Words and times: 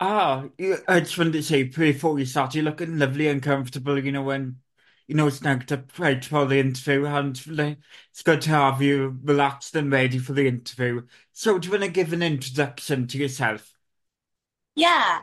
Ah, 0.00 0.44
I 0.88 1.00
just 1.00 1.16
wanted 1.16 1.34
to 1.34 1.42
say 1.42 1.62
before 1.64 2.18
you 2.18 2.26
start, 2.26 2.54
you're 2.54 2.64
looking 2.64 2.98
lovely 2.98 3.28
and 3.28 3.42
comfortable, 3.42 3.98
you 3.98 4.12
know, 4.12 4.22
when 4.22 4.58
you 5.06 5.14
know 5.14 5.26
it's 5.26 5.42
now 5.42 5.56
to 5.56 5.84
right 5.98 6.24
for 6.24 6.46
the 6.46 6.58
interview 6.58 7.06
and 7.06 7.46
like, 7.46 7.78
it's 8.10 8.22
good 8.22 8.40
to 8.42 8.50
have 8.50 8.82
you 8.82 9.18
relaxed 9.22 9.74
and 9.76 9.92
ready 9.92 10.18
for 10.18 10.32
the 10.32 10.48
interview. 10.48 11.02
So 11.32 11.58
do 11.58 11.66
you 11.66 11.72
want 11.72 11.84
to 11.84 11.90
give 11.90 12.12
an 12.12 12.22
introduction 12.22 13.06
to 13.08 13.18
yourself? 13.18 13.72
Yeah. 14.74 15.20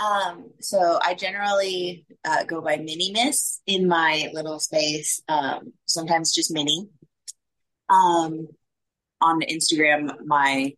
Um, 0.00 0.50
so 0.60 0.98
I 1.02 1.14
generally 1.14 2.06
uh, 2.24 2.44
go 2.44 2.60
by 2.60 2.76
Mini 2.76 3.12
Miss 3.12 3.60
in 3.66 3.86
my 3.88 4.30
little 4.32 4.58
space. 4.58 5.22
Um, 5.28 5.72
sometimes 5.86 6.32
just 6.32 6.52
Mini. 6.52 6.88
Um, 7.88 8.48
on 9.20 9.40
Instagram, 9.42 10.24
my 10.24 10.74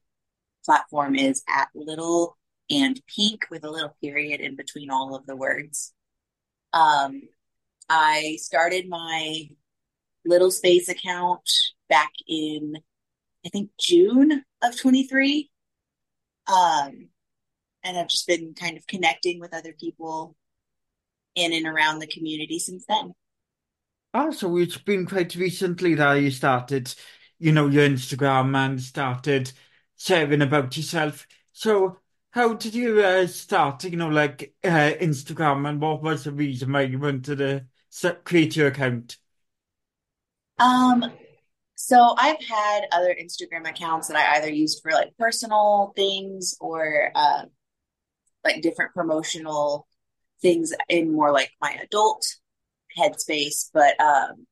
platform 0.64 1.14
is 1.14 1.42
at 1.48 1.68
little 1.74 2.36
and 2.74 3.00
pink 3.14 3.46
with 3.50 3.64
a 3.64 3.70
little 3.70 3.96
period 4.02 4.40
in 4.40 4.56
between 4.56 4.90
all 4.90 5.14
of 5.14 5.26
the 5.26 5.36
words. 5.36 5.92
Um, 6.72 7.22
I 7.88 8.38
started 8.40 8.88
my 8.88 9.48
little 10.24 10.50
space 10.50 10.88
account 10.88 11.48
back 11.88 12.12
in, 12.26 12.74
I 13.44 13.48
think, 13.50 13.70
June 13.78 14.44
of 14.62 14.80
23. 14.80 15.50
Um, 16.46 17.08
and 17.82 17.98
I've 17.98 18.08
just 18.08 18.26
been 18.26 18.54
kind 18.54 18.76
of 18.76 18.86
connecting 18.86 19.40
with 19.40 19.54
other 19.54 19.74
people 19.78 20.36
in 21.34 21.52
and 21.52 21.66
around 21.66 21.98
the 21.98 22.06
community 22.06 22.58
since 22.58 22.84
then. 22.88 23.12
Ah, 24.12 24.30
so 24.30 24.56
it's 24.56 24.78
been 24.78 25.06
quite 25.06 25.34
recently 25.34 25.94
that 25.94 26.14
you 26.14 26.30
started, 26.30 26.94
you 27.38 27.52
know, 27.52 27.66
your 27.66 27.88
Instagram 27.88 28.56
and 28.56 28.80
started 28.80 29.52
sharing 29.96 30.42
about 30.42 30.76
yourself. 30.76 31.26
So 31.52 31.98
how 32.34 32.52
did 32.52 32.74
you 32.74 33.00
uh, 33.00 33.28
start, 33.28 33.84
you 33.84 33.96
know, 33.96 34.08
like 34.08 34.52
uh, 34.64 34.90
Instagram 35.00 35.68
and 35.68 35.80
what 35.80 36.02
was 36.02 36.24
the 36.24 36.32
reason 36.32 36.72
why 36.72 36.82
you 36.82 36.98
wanted 36.98 37.38
to 37.38 38.12
create 38.24 38.56
your 38.56 38.66
account? 38.66 39.18
Um, 40.58 41.12
so 41.76 42.16
I've 42.18 42.42
had 42.42 42.86
other 42.90 43.14
Instagram 43.14 43.70
accounts 43.70 44.08
that 44.08 44.16
I 44.16 44.38
either 44.38 44.50
used 44.50 44.80
for 44.82 44.90
like 44.90 45.16
personal 45.16 45.92
things 45.94 46.56
or 46.60 47.12
uh, 47.14 47.42
like 48.44 48.62
different 48.62 48.94
promotional 48.94 49.86
things 50.42 50.72
in 50.88 51.12
more 51.12 51.30
like 51.30 51.52
my 51.60 51.78
adult 51.84 52.26
headspace. 52.98 53.70
But 53.72 54.00
um, 54.00 54.44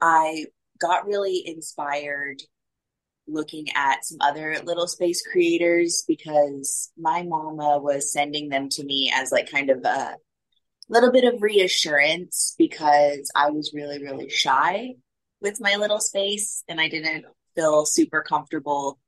I 0.00 0.46
got 0.80 1.06
really 1.06 1.42
inspired 1.46 2.40
looking 3.26 3.66
at 3.74 4.04
some 4.04 4.18
other 4.20 4.56
little 4.64 4.86
space 4.86 5.22
creators 5.26 6.04
because 6.06 6.90
my 6.98 7.22
mama 7.22 7.78
was 7.78 8.12
sending 8.12 8.48
them 8.48 8.68
to 8.68 8.84
me 8.84 9.12
as 9.14 9.30
like 9.30 9.50
kind 9.50 9.70
of 9.70 9.84
a 9.84 10.16
little 10.88 11.12
bit 11.12 11.24
of 11.24 11.42
reassurance 11.42 12.54
because 12.58 13.30
I 13.34 13.50
was 13.50 13.72
really, 13.74 14.02
really 14.02 14.28
shy 14.28 14.94
with 15.40 15.60
my 15.60 15.76
little 15.76 16.00
space 16.00 16.64
and 16.68 16.80
I 16.80 16.88
didn't 16.88 17.24
feel 17.54 17.86
super 17.86 18.22
comfortable 18.22 18.98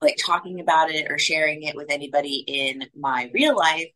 like 0.00 0.16
talking 0.18 0.60
about 0.60 0.90
it 0.90 1.10
or 1.10 1.18
sharing 1.18 1.62
it 1.62 1.74
with 1.74 1.90
anybody 1.90 2.44
in 2.46 2.84
my 2.94 3.30
real 3.32 3.56
life. 3.56 3.88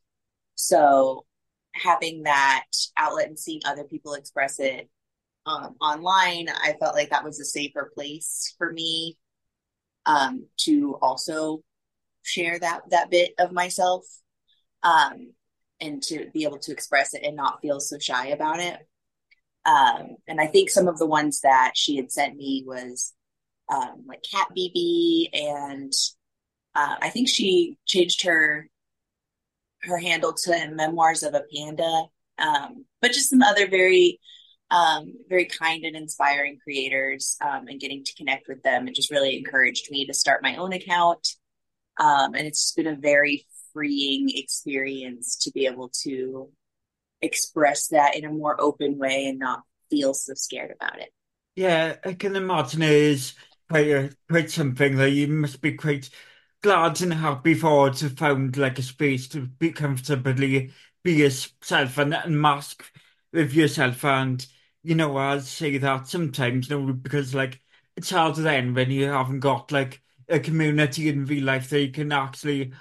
So 0.54 1.26
having 1.74 2.24
that 2.24 2.64
outlet 2.96 3.28
and 3.28 3.38
seeing 3.38 3.60
other 3.64 3.84
people 3.84 4.14
express 4.14 4.58
it 4.58 4.88
um, 5.46 5.76
online, 5.80 6.48
I 6.48 6.74
felt 6.80 6.94
like 6.94 7.10
that 7.10 7.24
was 7.24 7.38
a 7.40 7.44
safer 7.44 7.90
place 7.94 8.54
for 8.58 8.72
me 8.72 9.18
um, 10.06 10.46
to 10.58 10.98
also 11.02 11.62
share 12.22 12.58
that 12.58 12.82
that 12.90 13.10
bit 13.10 13.32
of 13.38 13.52
myself 13.52 14.04
um, 14.82 15.32
and 15.80 16.02
to 16.02 16.30
be 16.32 16.44
able 16.44 16.58
to 16.58 16.72
express 16.72 17.14
it 17.14 17.22
and 17.24 17.36
not 17.36 17.60
feel 17.60 17.80
so 17.80 17.98
shy 17.98 18.28
about 18.28 18.60
it. 18.60 18.78
Um, 19.64 20.16
and 20.26 20.40
I 20.40 20.46
think 20.46 20.70
some 20.70 20.88
of 20.88 20.98
the 20.98 21.06
ones 21.06 21.40
that 21.40 21.72
she 21.74 21.96
had 21.96 22.10
sent 22.10 22.36
me 22.36 22.64
was 22.66 23.12
um, 23.72 24.04
like 24.06 24.22
Cat 24.30 24.48
BB, 24.56 25.28
and 25.32 25.92
uh, 26.74 26.96
I 27.00 27.10
think 27.10 27.28
she 27.28 27.76
changed 27.86 28.24
her 28.24 28.68
her 29.82 29.98
handle 29.98 30.34
to 30.34 30.70
Memoirs 30.72 31.22
of 31.22 31.34
a 31.34 31.42
Panda. 31.54 32.04
Um, 32.38 32.84
but 33.00 33.12
just 33.12 33.30
some 33.30 33.42
other 33.42 33.68
very 33.68 34.18
um, 34.70 35.12
very 35.28 35.46
kind 35.46 35.84
and 35.84 35.96
inspiring 35.96 36.58
creators, 36.62 37.36
um, 37.40 37.66
and 37.68 37.80
getting 37.80 38.04
to 38.04 38.14
connect 38.14 38.48
with 38.48 38.62
them, 38.62 38.86
it 38.86 38.94
just 38.94 39.10
really 39.10 39.36
encouraged 39.36 39.90
me 39.90 40.06
to 40.06 40.14
start 40.14 40.42
my 40.42 40.56
own 40.56 40.72
account. 40.72 41.26
Um, 41.98 42.34
and 42.34 42.46
it's 42.46 42.62
just 42.62 42.76
been 42.76 42.86
a 42.86 42.96
very 42.96 43.46
freeing 43.72 44.30
experience 44.30 45.36
to 45.42 45.50
be 45.50 45.66
able 45.66 45.90
to 46.02 46.50
express 47.20 47.88
that 47.88 48.16
in 48.16 48.24
a 48.24 48.30
more 48.30 48.60
open 48.60 48.98
way 48.98 49.26
and 49.26 49.38
not 49.38 49.62
feel 49.90 50.14
so 50.14 50.34
scared 50.34 50.72
about 50.74 51.00
it. 51.00 51.10
Yeah, 51.56 51.96
I 52.04 52.14
can 52.14 52.36
imagine 52.36 52.82
it 52.82 52.90
is 52.90 53.34
quite 53.68 53.88
a, 53.88 54.10
quite 54.28 54.50
something 54.50 54.96
that 54.96 55.10
you 55.10 55.28
must 55.28 55.60
be 55.60 55.74
quite 55.74 56.08
glad 56.62 57.00
and 57.02 57.12
happy 57.12 57.54
for 57.54 57.90
to 57.90 58.10
found 58.10 58.56
like 58.56 58.78
a 58.78 58.82
space 58.82 59.28
to 59.28 59.42
be 59.42 59.72
comfortably 59.72 60.72
be 61.02 61.12
yourself 61.14 61.98
and, 61.98 62.14
and 62.14 62.40
mask 62.40 62.84
with 63.32 63.52
yourself 63.52 64.04
and 64.04 64.46
you 64.82 64.94
know 64.94 65.16
I'll 65.16 65.40
say 65.40 65.78
that 65.78 66.08
sometimes 66.08 66.70
you 66.70 66.80
know 66.80 66.92
because 66.92 67.34
like 67.34 67.60
it's 67.96 68.10
harder 68.10 68.42
then 68.42 68.74
when 68.74 68.90
you 68.90 69.06
haven't 69.06 69.40
got 69.40 69.72
like 69.72 70.02
a 70.28 70.40
community 70.40 71.08
in 71.08 71.26
real 71.26 71.44
life 71.44 71.70
that 71.70 71.80
you 71.80 71.90
can 71.92 72.12
actually 72.12 72.72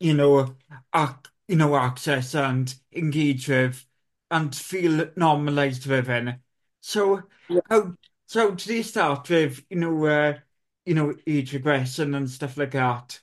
you 0.00 0.14
know 0.14 0.56
ac 0.94 1.14
you 1.48 1.56
know 1.56 1.76
access 1.76 2.34
and 2.34 2.74
engage 2.92 3.48
with 3.48 3.86
and 4.30 4.54
feel 4.54 5.10
normalized 5.16 5.86
within. 5.86 6.40
So 6.80 7.24
Yeah. 7.48 7.60
how 7.68 7.96
so 8.26 8.52
did 8.52 8.66
you 8.68 8.82
start 8.82 9.28
with 9.30 9.64
you 9.70 9.76
know 9.78 10.04
uh, 10.06 10.38
you 10.86 10.94
know 10.94 11.14
age 11.26 11.52
regression 11.54 12.14
and 12.14 12.30
stuff 12.30 12.56
like 12.56 12.72
that? 12.72 13.20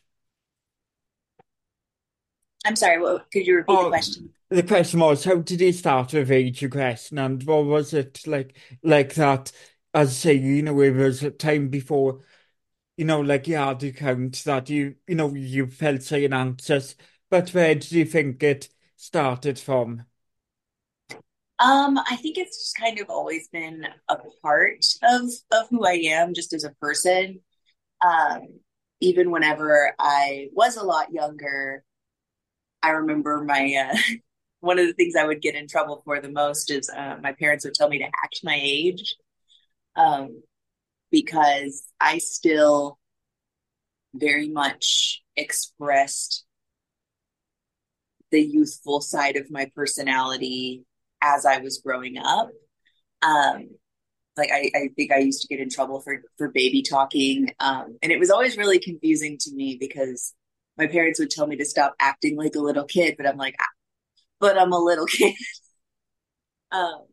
I'm 2.65 2.75
sorry, 2.75 2.99
what, 3.01 3.31
could 3.31 3.47
you 3.47 3.55
repeat 3.55 3.79
the 3.79 3.85
Oh, 3.85 3.87
question? 3.87 4.33
The 4.49 4.63
question 4.63 4.99
was, 4.99 5.23
how 5.23 5.37
did 5.37 5.61
you 5.61 5.73
start 5.73 6.13
with 6.13 6.31
age 6.31 6.61
regression, 6.61 7.17
and 7.17 7.43
what 7.43 7.65
was 7.65 7.93
it 7.93 8.25
like 8.27 8.57
like 8.83 9.13
that? 9.15 9.51
As 9.93 10.09
I 10.09 10.11
say, 10.11 10.33
you 10.35 10.61
know, 10.63 10.79
it 10.81 10.91
was 10.91 11.23
a 11.23 11.31
time 11.31 11.69
before, 11.69 12.21
you 12.97 13.05
know, 13.05 13.21
like 13.21 13.47
you 13.47 13.57
had 13.57 13.79
the 13.81 13.89
account 13.89 14.43
that 14.45 14.69
you, 14.69 14.95
you 15.07 15.15
know, 15.15 15.33
you 15.33 15.67
felt 15.67 16.03
saying 16.03 16.33
anxious, 16.33 16.95
but 17.29 17.49
where 17.51 17.75
did 17.75 17.91
you 17.91 18.05
think 18.05 18.43
it 18.43 18.69
started 18.97 19.59
from? 19.59 20.05
Um, 21.59 21.97
I 21.97 22.17
think 22.17 22.37
it's 22.37 22.57
just 22.57 22.77
kind 22.77 22.99
of 22.99 23.09
always 23.09 23.47
been 23.47 23.87
a 24.09 24.17
part 24.43 24.85
of 25.03 25.29
of 25.51 25.67
who 25.69 25.85
I 25.85 25.93
am 25.93 26.33
just 26.33 26.53
as 26.53 26.63
a 26.63 26.69
person. 26.81 27.41
Um, 28.05 28.59
even 29.01 29.31
whenever 29.31 29.93
I 29.99 30.49
was 30.53 30.77
a 30.77 30.83
lot 30.83 31.13
younger, 31.13 31.83
I 32.83 32.91
remember 32.91 33.43
my 33.43 33.91
uh, 33.93 33.97
one 34.59 34.79
of 34.79 34.87
the 34.87 34.93
things 34.93 35.15
I 35.15 35.25
would 35.25 35.41
get 35.41 35.55
in 35.55 35.67
trouble 35.67 36.01
for 36.05 36.19
the 36.19 36.31
most 36.31 36.71
is 36.71 36.89
uh, 36.89 37.17
my 37.21 37.33
parents 37.33 37.65
would 37.65 37.73
tell 37.73 37.89
me 37.89 37.99
to 37.99 38.05
act 38.05 38.39
my 38.43 38.59
age 38.61 39.15
um, 39.95 40.43
because 41.11 41.85
I 41.99 42.19
still 42.19 42.99
very 44.13 44.49
much 44.49 45.23
expressed 45.35 46.45
the 48.31 48.41
youthful 48.41 49.01
side 49.01 49.37
of 49.37 49.49
my 49.49 49.71
personality 49.75 50.83
as 51.21 51.45
I 51.45 51.59
was 51.59 51.79
growing 51.79 52.17
up. 52.17 52.49
Um, 53.21 53.69
like 54.37 54.51
I, 54.53 54.71
I 54.75 54.89
think 54.95 55.11
I 55.11 55.19
used 55.19 55.41
to 55.43 55.47
get 55.47 55.61
in 55.61 55.69
trouble 55.69 56.01
for 56.01 56.23
for 56.37 56.49
baby 56.49 56.83
talking, 56.83 57.51
um, 57.59 57.97
and 58.03 58.11
it 58.11 58.19
was 58.19 58.31
always 58.31 58.57
really 58.57 58.79
confusing 58.79 59.37
to 59.41 59.51
me 59.53 59.77
because 59.79 60.33
my 60.77 60.87
parents 60.87 61.19
would 61.19 61.31
tell 61.31 61.47
me 61.47 61.57
to 61.57 61.65
stop 61.65 61.95
acting 61.99 62.37
like 62.37 62.55
a 62.55 62.59
little 62.61 62.85
kid, 62.85 63.15
but 63.17 63.27
I'm 63.27 63.37
like, 63.37 63.55
"Ah, 63.61 63.65
but 64.39 64.57
I'm 64.57 64.73
a 64.73 64.79
little 64.79 65.05
kid. 65.07 65.35
Um, 66.71 67.05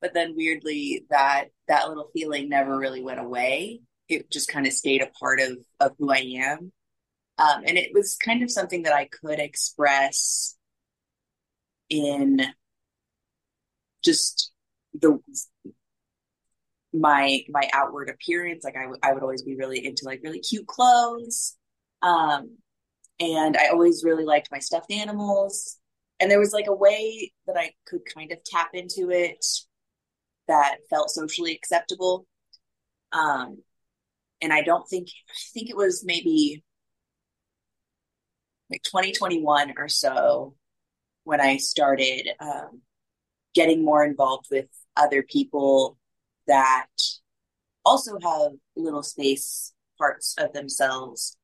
but 0.00 0.14
then 0.14 0.34
weirdly, 0.36 1.06
that 1.10 1.46
that 1.68 1.88
little 1.88 2.10
feeling 2.14 2.48
never 2.48 2.76
really 2.78 3.02
went 3.02 3.20
away. 3.20 3.80
It 4.08 4.30
just 4.30 4.48
kind 4.50 4.66
of 4.66 4.74
stayed 4.74 5.02
a 5.02 5.08
part 5.20 5.40
of 5.40 5.58
of 5.80 5.92
who 5.98 6.12
I 6.12 6.18
am, 6.18 6.72
um, 7.38 7.64
and 7.66 7.78
it 7.78 7.92
was 7.94 8.16
kind 8.16 8.42
of 8.42 8.50
something 8.50 8.84
that 8.84 8.94
I 8.94 9.06
could 9.06 9.40
express 9.40 10.56
in 11.90 12.40
just 14.02 14.52
the 14.94 15.18
my 16.92 17.40
my 17.50 17.68
outward 17.72 18.08
appearance. 18.10 18.64
Like 18.64 18.76
I, 18.76 18.82
w- 18.82 19.00
I 19.02 19.12
would 19.12 19.22
always 19.22 19.42
be 19.42 19.56
really 19.56 19.84
into 19.84 20.04
like 20.04 20.20
really 20.22 20.40
cute 20.40 20.66
clothes. 20.66 21.56
Um, 22.02 22.56
and 23.20 23.56
I 23.56 23.68
always 23.68 24.04
really 24.04 24.24
liked 24.24 24.50
my 24.52 24.58
stuffed 24.58 24.92
animals. 24.92 25.78
And 26.20 26.30
there 26.30 26.40
was 26.40 26.52
like 26.52 26.66
a 26.66 26.74
way 26.74 27.32
that 27.46 27.56
I 27.56 27.72
could 27.86 28.02
kind 28.12 28.32
of 28.32 28.42
tap 28.44 28.70
into 28.74 29.10
it 29.10 29.44
that 30.48 30.78
felt 30.90 31.10
socially 31.10 31.54
acceptable. 31.54 32.26
Um, 33.12 33.58
and 34.40 34.52
I 34.52 34.62
don't 34.62 34.88
think 34.88 35.08
I 35.28 35.34
think 35.52 35.70
it 35.70 35.76
was 35.76 36.04
maybe 36.04 36.62
like 38.70 38.82
2021 38.82 39.74
or 39.78 39.88
so 39.88 40.54
when 41.24 41.40
I 41.40 41.56
started 41.56 42.28
um, 42.40 42.82
getting 43.54 43.84
more 43.84 44.04
involved 44.04 44.46
with 44.50 44.66
other 44.96 45.22
people 45.22 45.98
that 46.46 46.86
also 47.84 48.18
have 48.22 48.52
little 48.76 49.02
space 49.02 49.72
parts 49.98 50.34
of 50.38 50.52
themselves. 50.52 51.36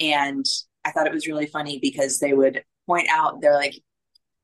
And 0.00 0.44
I 0.84 0.90
thought 0.90 1.06
it 1.06 1.12
was 1.12 1.26
really 1.26 1.46
funny 1.46 1.78
because 1.80 2.18
they 2.18 2.32
would 2.32 2.62
point 2.86 3.08
out, 3.10 3.40
they're 3.40 3.54
like, 3.54 3.80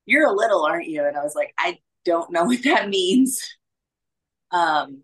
You're 0.07 0.27
a 0.27 0.33
little, 0.33 0.65
aren't 0.65 0.89
you? 0.89 1.05
And 1.07 1.17
I 1.17 1.23
was 1.23 1.35
like, 1.35 1.55
I 1.59 1.79
don't 2.05 2.33
know 2.33 2.45
what 2.47 2.63
that 2.65 2.89
means. 2.89 3.41
Um, 4.51 5.03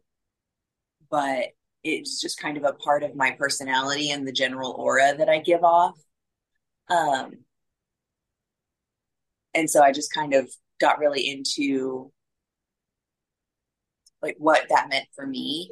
but 1.10 1.46
it's 1.84 2.20
just 2.20 2.40
kind 2.40 2.56
of 2.56 2.64
a 2.64 2.72
part 2.72 3.02
of 3.02 3.14
my 3.14 3.30
personality 3.32 4.10
and 4.10 4.26
the 4.26 4.32
general 4.32 4.72
aura 4.72 5.14
that 5.16 5.28
I 5.28 5.38
give 5.38 5.62
off. 5.64 5.96
Um, 6.88 7.32
and 9.54 9.68
so 9.68 9.82
I 9.82 9.92
just 9.92 10.12
kind 10.12 10.34
of 10.34 10.50
got 10.80 10.98
really 10.98 11.28
into 11.28 12.12
like 14.22 14.36
what 14.38 14.66
that 14.68 14.88
meant 14.88 15.06
for 15.14 15.26
me. 15.26 15.70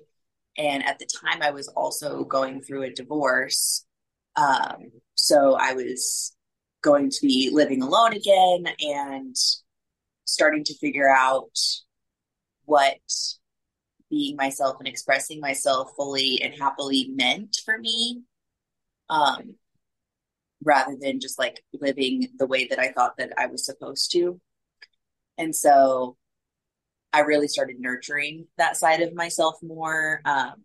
And 0.59 0.85
at 0.85 0.99
the 0.99 1.07
time, 1.07 1.43
I 1.43 1.51
was 1.51 1.69
also 1.69 2.25
going 2.25 2.63
through 2.63 2.85
a 2.85 2.93
divorce. 2.93 3.85
Um, 4.37 4.93
so 5.15 5.57
I 5.61 5.75
was 5.75 6.36
going 6.87 7.11
to 7.11 7.19
be 7.21 7.51
living 7.53 7.83
alone 7.83 8.13
again 8.13 8.67
and 8.81 9.37
starting 10.25 10.63
to 10.63 10.75
figure 10.75 11.09
out 11.09 11.59
what 12.65 12.99
being 14.09 14.37
myself 14.37 14.77
and 14.79 14.87
expressing 14.87 15.41
myself 15.41 15.91
fully 15.97 16.41
and 16.43 16.55
happily 16.55 17.11
meant 17.13 17.57
for 17.65 17.77
me. 17.77 18.23
Um, 19.11 19.57
rather 20.65 20.97
than 21.01 21.21
just 21.21 21.39
like 21.39 21.63
living 21.81 22.29
the 22.39 22.47
way 22.47 22.67
that 22.67 22.79
I 22.79 22.93
thought 22.93 23.17
that 23.19 23.33
I 23.37 23.47
was 23.47 23.65
supposed 23.65 24.11
to. 24.13 24.41
And 25.39 25.55
so 25.55 26.17
I 27.13 27.21
really 27.21 27.49
started 27.49 27.77
nurturing 27.79 28.47
that 28.59 28.77
side 28.77 29.01
of 29.01 29.15
myself 29.15 29.57
more 29.63 30.21
um, 30.25 30.65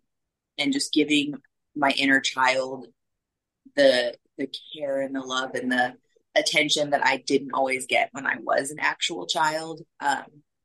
and 0.58 0.72
just 0.72 0.92
giving 0.92 1.34
my 1.74 1.90
inner 1.90 2.20
child 2.20 2.86
the 3.76 4.14
the 4.38 4.48
care 4.74 5.00
and 5.00 5.14
the 5.14 5.20
love 5.20 5.54
and 5.54 5.70
the 5.70 5.94
attention 6.34 6.90
that 6.90 7.04
I 7.04 7.18
didn't 7.18 7.52
always 7.52 7.86
get 7.86 8.08
when 8.12 8.26
I 8.26 8.36
was 8.40 8.70
an 8.70 8.78
actual 8.80 9.26
child. 9.26 9.82
Um, 10.00 10.24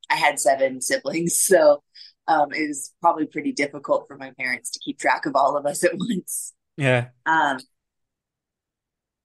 I 0.10 0.16
had 0.16 0.40
seven 0.40 0.82
siblings, 0.82 1.38
so 1.38 1.84
um, 2.28 2.54
it 2.54 2.68
was 2.68 2.94
probably 3.02 3.26
pretty 3.26 3.52
difficult 3.52 4.08
for 4.08 4.18
my 4.18 4.32
parents 4.38 4.72
to 4.72 4.80
keep 4.80 5.00
track 5.00 5.26
of 5.26 5.36
all 5.36 5.58
of 5.58 5.66
us 5.66 5.84
at 5.84 5.92
once. 5.98 6.54
Yeah. 6.78 7.10
Um, 7.26 7.60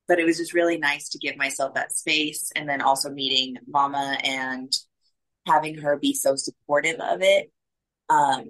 but 0.09 0.19
it 0.19 0.25
was 0.25 0.37
just 0.37 0.55
really 0.55 0.79
nice 0.79 1.09
to 1.11 1.19
give 1.19 1.37
myself 1.37 1.75
that 1.75 1.93
space 1.93 2.51
and 2.57 2.69
then 2.69 2.83
also 2.83 3.11
meeting 3.11 3.57
mama 3.67 4.19
and 4.25 4.73
having 5.47 5.79
her 5.79 5.97
be 5.97 6.13
so 6.13 6.37
supportive 6.37 7.01
of 7.01 7.23
it 7.23 7.51
um, 8.11 8.45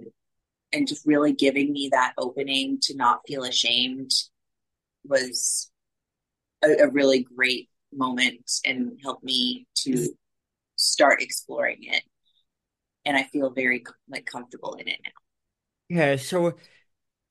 and 0.71 0.87
just 0.87 1.05
really 1.05 1.33
giving 1.33 1.71
me 1.71 1.89
that 1.91 2.13
opening 2.17 2.79
to 2.81 2.95
not 2.95 3.21
feel 3.27 3.43
ashamed 3.43 4.11
was 5.05 5.71
a, 6.63 6.83
a 6.83 6.89
really 6.89 7.25
great 7.35 7.69
moment 7.97 8.51
and 8.65 8.99
helped 9.03 9.23
me 9.23 9.67
to 9.75 10.09
start 10.77 11.21
exploring 11.21 11.79
it 11.81 12.03
and 13.05 13.17
i 13.17 13.23
feel 13.23 13.49
very 13.51 13.83
like 14.09 14.25
comfortable 14.25 14.73
in 14.75 14.87
it 14.87 14.99
now 15.05 15.11
Yeah, 15.89 16.15
so 16.15 16.57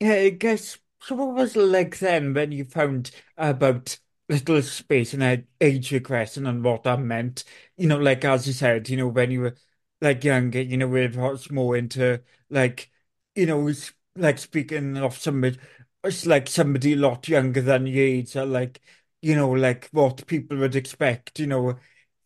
yeah, 0.00 0.14
I 0.14 0.30
guess 0.30 0.78
so 1.00 1.16
what 1.16 1.34
was 1.34 1.56
it 1.56 1.60
like 1.62 1.98
then 1.98 2.34
when 2.34 2.52
you 2.52 2.64
found 2.64 3.10
about 3.36 3.98
little 4.28 4.62
space 4.62 5.14
and 5.14 5.22
uh, 5.22 5.36
age 5.60 5.92
regression 5.92 6.46
and 6.46 6.64
what 6.64 6.84
that 6.84 7.00
meant? 7.00 7.44
You 7.76 7.88
know, 7.88 7.98
like 7.98 8.24
as 8.24 8.46
you 8.46 8.52
said, 8.54 8.88
you 8.88 8.96
know, 8.98 9.08
when 9.08 9.30
you 9.30 9.42
were 9.42 9.56
like 10.00 10.24
younger, 10.24 10.62
you 10.62 10.76
know, 10.78 10.94
it 10.96 11.16
was 11.16 11.50
more 11.50 11.76
into 11.76 12.22
like, 12.50 12.90
you 13.36 13.46
know, 13.46 13.72
like 14.16 14.38
speaking 14.38 14.96
of 14.98 15.18
somebody, 15.18 15.58
it's 16.04 16.26
like 16.26 16.48
somebody 16.48 16.94
a 16.94 16.96
lot 16.96 17.28
younger 17.28 17.62
than 17.62 17.86
your 17.86 18.04
age, 18.04 18.34
like, 18.36 18.80
you 19.22 19.36
know, 19.36 19.50
like 19.52 19.88
what 19.92 20.26
people 20.26 20.58
would 20.58 20.76
expect, 20.76 21.40
you 21.40 21.46
know, 21.46 21.78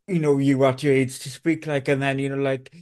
you 0.06 0.18
know, 0.20 0.38
you 0.38 0.64
at 0.66 0.82
your 0.82 0.94
age 0.94 1.18
to 1.20 1.30
speak 1.30 1.66
like, 1.66 1.88
and 1.88 2.02
then, 2.02 2.18
you 2.18 2.28
know, 2.30 2.36
like, 2.36 2.74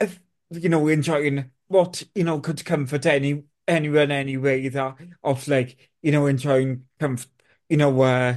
if, 0.00 0.20
you 0.50 0.68
know, 0.68 0.88
enjoying 0.88 1.50
what, 1.68 2.02
you 2.14 2.24
know, 2.24 2.40
could 2.40 2.64
comfort 2.64 3.06
any, 3.06 3.44
anyone 3.68 4.10
anyway, 4.10 4.68
that 4.68 4.96
of 5.24 5.48
like, 5.48 5.90
you 6.02 6.12
know, 6.12 6.26
enjoying 6.26 6.86
comfort, 7.00 7.30
you 7.68 7.76
know, 7.76 8.00
uh, 8.02 8.36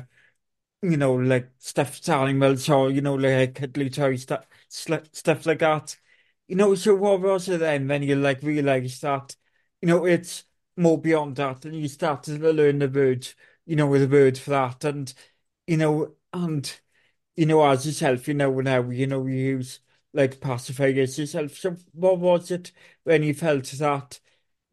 you 0.81 0.97
know, 0.97 1.13
like 1.15 1.51
stuffed 1.59 2.07
animals 2.09 2.67
or, 2.69 2.89
you 2.89 3.01
know, 3.01 3.15
like 3.15 3.55
cuddly 3.55 3.89
toy 3.89 4.15
stuff, 4.15 4.45
stuff 4.67 5.45
like 5.45 5.59
that. 5.59 5.95
You 6.47 6.55
know, 6.55 6.75
so 6.75 6.95
what 6.95 7.21
was 7.21 7.47
it 7.49 7.59
then 7.59 7.87
when 7.87 8.03
you 8.03 8.15
like 8.15 8.41
realized 8.43 9.01
that, 9.03 9.35
you 9.81 9.87
know, 9.87 10.05
it's 10.05 10.43
more 10.75 10.99
beyond 10.99 11.35
that 11.37 11.65
and 11.65 11.75
you 11.75 11.87
started 11.87 12.39
to 12.41 12.51
learn 12.53 12.79
the 12.79 12.89
word, 12.89 13.27
you 13.71 13.77
know, 13.77 13.87
with 13.87 14.03
a 14.03 14.07
word 14.07 14.37
for 14.37 14.49
that 14.51 14.83
and, 14.83 15.13
you 15.65 15.77
know, 15.77 16.13
and 16.33 16.81
you 17.37 17.45
know, 17.45 17.65
as 17.69 17.85
yourself, 17.85 18.27
you 18.27 18.33
know, 18.33 18.51
now, 18.61 18.89
you 18.89 19.07
know, 19.07 19.25
you 19.27 19.35
use 19.35 19.79
like 20.13 20.41
pacifiers 20.41 21.17
yourself. 21.17 21.53
So 21.57 21.77
what 21.93 22.19
was 22.19 22.51
it 22.51 22.73
when 23.05 23.23
you 23.23 23.33
felt 23.33 23.65
that 23.65 24.19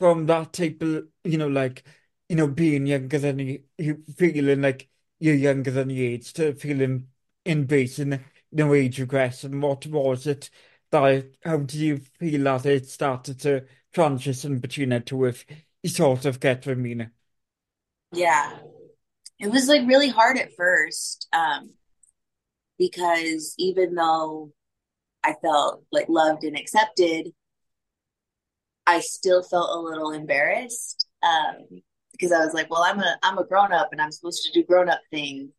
from 0.01 0.27
that 0.27 0.53
type 0.55 0.83
of, 0.83 1.07
you 1.25 1.39
know, 1.39 1.49
like, 1.49 1.85
you 2.29 2.37
know, 2.37 2.49
being 2.49 2.87
younger 2.87 3.19
than 3.21 3.39
you, 3.39 3.63
you 3.79 4.05
feeling 4.17 4.63
like 4.63 4.89
you're 5.21 5.37
younger 5.37 5.71
than 5.71 5.91
your 5.91 6.07
age 6.15 6.33
to 6.35 6.55
feeling 6.55 7.09
and, 7.47 7.71
you 7.71 8.19
know, 8.53 8.75
age 8.75 8.99
regress 9.01 9.45
and 9.45 9.63
what 9.63 9.87
was 9.87 10.27
it 10.27 10.51
that, 10.91 11.25
how 11.45 11.59
do 11.59 11.79
you 11.79 11.99
feel 11.99 12.45
that 12.45 12.67
it 12.67 12.89
started 12.89 13.41
to 13.43 13.65
transition 13.93 14.59
between 14.59 14.89
the 14.91 15.01
two 15.01 15.25
if 15.27 15.47
you 15.85 15.91
sort 15.91 16.25
of 16.25 16.41
get 16.41 16.67
what 16.67 16.73
I 16.73 16.77
mean? 16.77 17.13
yeah 18.13 18.59
it 19.41 19.51
was 19.51 19.69
like 19.69 19.87
really 19.87 20.09
hard 20.09 20.39
at 20.39 20.55
first 20.57 21.29
um, 21.33 21.71
because 22.79 23.55
even 23.59 23.95
though 23.95 24.53
i 25.25 25.35
felt 25.43 25.83
like 25.93 26.09
loved 26.09 26.45
and 26.45 26.57
accepted 26.57 27.29
i 28.87 29.01
still 29.01 29.43
felt 29.43 29.71
a 29.71 29.81
little 29.81 30.13
embarrassed 30.13 31.07
um, 31.23 31.83
because 32.13 32.33
i 32.33 32.45
was 32.45 32.55
like 32.55 32.71
well 32.71 32.85
i'm 32.85 33.01
a 33.01 33.19
i'm 33.23 33.39
a 33.39 33.45
grown 33.45 33.73
up 33.73 33.89
and 33.93 34.01
i'm 34.01 34.13
supposed 34.13 34.43
to 34.43 34.53
do 34.53 34.67
grown 34.67 34.89
up 34.89 35.01
things 35.11 35.51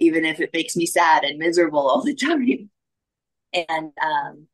even 0.00 0.24
if 0.24 0.40
it 0.40 0.50
makes 0.52 0.74
me 0.74 0.86
sad 0.86 1.24
and 1.24 1.38
miserable 1.38 1.86
all 1.86 2.02
the 2.02 2.14
time. 2.16 2.70
And 3.52 3.92
um, 4.02 4.46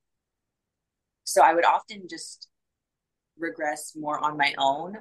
so 1.24 1.42
i 1.42 1.54
would 1.54 1.64
often 1.64 2.08
just 2.08 2.48
regress 3.38 3.94
more 3.96 4.18
on 4.18 4.36
my 4.36 4.54
own. 4.58 4.96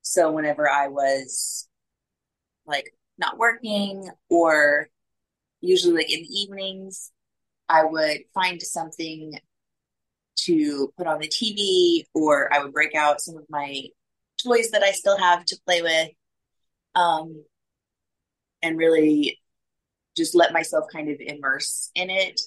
So 0.00 0.32
whenever 0.32 0.68
i 0.68 0.88
was 0.88 1.68
like 2.66 2.92
not 3.18 3.38
working 3.38 4.08
or 4.28 4.88
usually 5.60 5.94
like 5.94 6.12
in 6.12 6.22
the 6.22 6.40
evenings, 6.40 7.12
I 7.68 7.84
would 7.84 8.20
find 8.34 8.60
something 8.60 9.38
to 10.44 10.92
put 10.96 11.06
on 11.06 11.20
the 11.20 11.28
TV 11.28 12.04
or 12.14 12.52
I 12.52 12.62
would 12.62 12.72
break 12.72 12.94
out 12.94 13.20
some 13.20 13.36
of 13.36 13.44
my 13.48 13.84
toys 14.42 14.70
that 14.70 14.82
I 14.82 14.92
still 14.92 15.16
have 15.18 15.44
to 15.46 15.60
play 15.64 15.82
with 15.82 16.08
um, 16.94 17.44
and 18.62 18.76
really 18.76 19.40
just 20.16 20.34
let 20.34 20.52
myself 20.52 20.86
kind 20.92 21.08
of 21.08 21.20
immerse 21.20 21.90
in 21.94 22.10
it. 22.10 22.40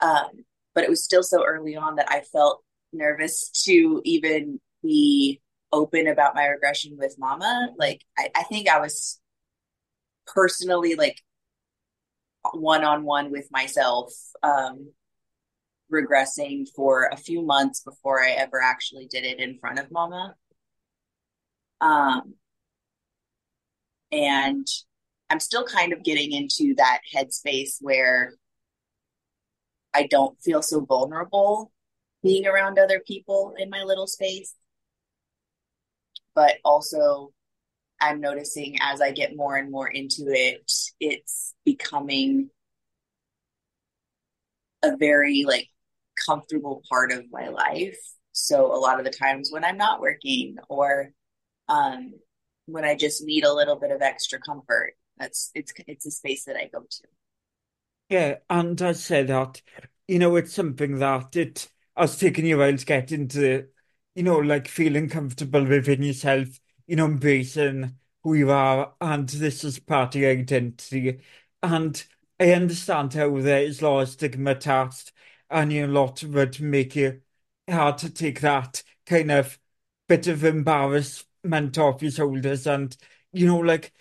Um, 0.00 0.44
but 0.74 0.84
it 0.84 0.90
was 0.90 1.04
still 1.04 1.22
so 1.22 1.44
early 1.44 1.76
on 1.76 1.96
that 1.96 2.10
I 2.10 2.20
felt 2.20 2.62
nervous 2.92 3.50
to 3.64 4.00
even 4.04 4.60
be 4.82 5.40
open 5.72 6.06
about 6.06 6.34
my 6.34 6.46
regression 6.46 6.96
with 6.96 7.16
mama. 7.18 7.70
Like, 7.76 8.02
I, 8.16 8.30
I 8.34 8.42
think 8.44 8.68
I 8.68 8.80
was 8.80 9.20
personally 10.26 10.94
like 10.94 11.20
one 12.52 12.84
on 12.84 13.04
one 13.04 13.30
with 13.30 13.48
myself, 13.50 14.12
um, 14.42 14.92
regressing 15.92 16.66
for 16.74 17.08
a 17.12 17.16
few 17.16 17.42
months 17.42 17.80
before 17.80 18.22
I 18.22 18.30
ever 18.30 18.60
actually 18.60 19.06
did 19.06 19.24
it 19.24 19.38
in 19.38 19.58
front 19.58 19.78
of 19.78 19.90
mama. 19.90 20.34
Um, 21.80 22.34
and 24.10 24.66
I'm 25.30 25.40
still 25.40 25.64
kind 25.64 25.92
of 25.92 26.04
getting 26.04 26.32
into 26.32 26.74
that 26.76 27.00
headspace 27.14 27.76
where 27.80 28.34
I 29.92 30.06
don't 30.06 30.40
feel 30.40 30.62
so 30.62 30.84
vulnerable 30.84 31.72
being 32.22 32.46
around 32.46 32.78
other 32.78 33.00
people 33.06 33.54
in 33.58 33.68
my 33.68 33.82
little 33.82 34.06
space. 34.06 34.54
But 36.34 36.56
also, 36.64 37.33
I'm 38.10 38.20
noticing 38.20 38.76
as 38.80 39.00
I 39.00 39.12
get 39.12 39.36
more 39.36 39.56
and 39.56 39.70
more 39.70 39.88
into 39.88 40.24
it, 40.28 40.70
it's 41.00 41.54
becoming 41.64 42.50
a 44.82 44.96
very 44.96 45.44
like 45.46 45.68
comfortable 46.26 46.82
part 46.88 47.12
of 47.12 47.24
my 47.30 47.48
life. 47.48 47.98
So 48.32 48.74
a 48.74 48.78
lot 48.78 48.98
of 48.98 49.04
the 49.04 49.10
times 49.10 49.50
when 49.52 49.64
I'm 49.64 49.76
not 49.76 50.00
working 50.00 50.56
or 50.68 51.10
um, 51.68 52.14
when 52.66 52.84
I 52.84 52.94
just 52.94 53.22
need 53.24 53.44
a 53.44 53.52
little 53.52 53.76
bit 53.76 53.90
of 53.90 54.02
extra 54.02 54.38
comfort, 54.40 54.94
that's 55.18 55.50
it's 55.54 55.72
it's 55.86 56.06
a 56.06 56.10
space 56.10 56.44
that 56.44 56.56
I 56.56 56.68
go 56.72 56.80
to. 56.80 57.02
Yeah, 58.08 58.36
and 58.50 58.80
I 58.82 58.92
say 58.92 59.22
that, 59.24 59.62
you 60.06 60.18
know, 60.18 60.36
it's 60.36 60.52
something 60.52 60.98
that 60.98 61.34
it 61.36 61.68
has 61.96 62.18
taken 62.18 62.44
you 62.44 62.56
a 62.56 62.58
while 62.58 62.76
to 62.76 62.84
get 62.84 63.12
into, 63.12 63.66
you 64.14 64.22
know, 64.22 64.38
like 64.38 64.68
feeling 64.68 65.08
comfortable 65.08 65.64
within 65.64 66.02
yourself, 66.02 66.48
you 66.86 66.96
know, 66.96 67.06
embracing 67.06 67.96
who 68.22 68.34
you 68.34 68.50
are, 68.50 68.94
and 69.00 69.28
this 69.28 69.64
is 69.64 69.78
part 69.78 70.14
of 70.14 70.20
your 70.22 70.30
identity. 70.32 71.20
And 71.62 72.02
I 72.40 72.52
understand 72.52 73.14
how 73.14 73.40
there 73.40 73.62
is 73.62 73.80
a 73.80 73.88
lot 73.88 74.00
of 74.02 74.08
stigma 74.10 74.52
attached, 74.52 75.12
and 75.50 75.72
you 75.72 75.86
know, 75.86 75.92
a 75.92 75.94
lot 76.00 76.22
would 76.24 76.60
make 76.60 76.96
you 76.96 77.20
hard 77.68 77.98
to 77.98 78.10
take 78.10 78.40
that 78.40 78.82
kind 79.06 79.30
of 79.30 79.58
bit 80.08 80.26
of 80.26 80.44
embarrassment 80.44 81.78
off 81.78 82.02
your 82.02 82.10
shoulders, 82.10 82.66
and 82.66 82.96
you 83.32 83.46
know, 83.46 83.58
like 83.58 83.92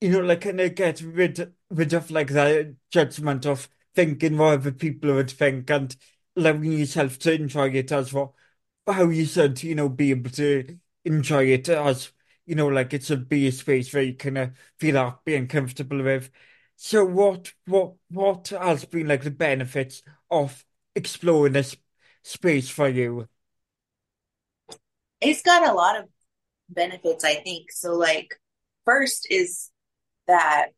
you 0.00 0.10
know, 0.10 0.20
like 0.20 0.42
kind 0.42 0.60
of 0.60 0.74
get 0.74 1.00
rid 1.00 1.52
rid 1.70 1.92
of 1.92 2.10
like 2.10 2.28
the 2.28 2.76
judgment 2.90 3.46
of 3.46 3.68
thinking 3.94 4.36
what 4.36 4.54
other 4.54 4.72
people 4.72 5.14
would 5.14 5.30
think 5.30 5.70
and 5.70 5.96
allowing 6.36 6.64
yourself 6.72 7.18
to 7.18 7.32
enjoy 7.32 7.70
it 7.70 7.90
as 7.92 8.12
what 8.12 8.32
how 8.86 9.08
you 9.08 9.24
should, 9.26 9.62
you 9.62 9.74
know, 9.74 9.88
be 9.88 10.10
able 10.10 10.30
to 10.30 10.78
enjoy 11.04 11.44
it 11.44 11.68
as, 11.68 12.12
you 12.46 12.54
know, 12.54 12.68
like 12.68 12.94
it 12.94 13.04
should 13.04 13.28
be 13.28 13.48
a 13.48 13.52
space 13.52 13.92
where 13.92 14.02
you 14.02 14.14
kind 14.14 14.38
of 14.38 14.50
feel 14.78 14.94
happy 14.94 15.34
and 15.34 15.48
comfortable 15.48 16.02
with. 16.02 16.30
So 16.76 17.04
what 17.04 17.52
what 17.66 17.94
what 18.10 18.48
has 18.48 18.84
been 18.84 19.08
like 19.08 19.22
the 19.22 19.30
benefits 19.30 20.02
of 20.30 20.64
exploring 20.94 21.54
this 21.54 21.76
space 22.22 22.68
for 22.68 22.88
you? 22.88 23.28
It's 25.20 25.42
got 25.42 25.68
a 25.68 25.72
lot 25.72 25.98
of 25.98 26.08
benefits, 26.68 27.24
I 27.24 27.34
think. 27.36 27.72
So 27.72 27.94
like 27.94 28.34
first 28.84 29.26
is 29.30 29.70
that 30.26 30.68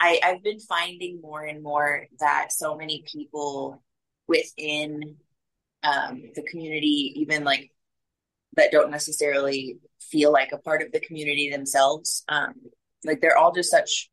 I, 0.00 0.20
I've 0.22 0.42
been 0.42 0.60
finding 0.60 1.20
more 1.20 1.44
and 1.44 1.62
more 1.62 2.06
that 2.20 2.52
so 2.52 2.76
many 2.76 3.04
people 3.10 3.82
within 4.28 5.16
um, 5.82 6.22
the 6.34 6.42
community, 6.42 7.14
even 7.16 7.44
like 7.44 7.70
that 8.56 8.72
don't 8.72 8.90
necessarily 8.90 9.78
feel 10.10 10.32
like 10.32 10.52
a 10.52 10.58
part 10.58 10.82
of 10.82 10.92
the 10.92 11.00
community 11.00 11.50
themselves, 11.50 12.24
um, 12.28 12.54
like 13.04 13.20
they're 13.20 13.38
all 13.38 13.52
just 13.52 13.70
such 13.70 14.10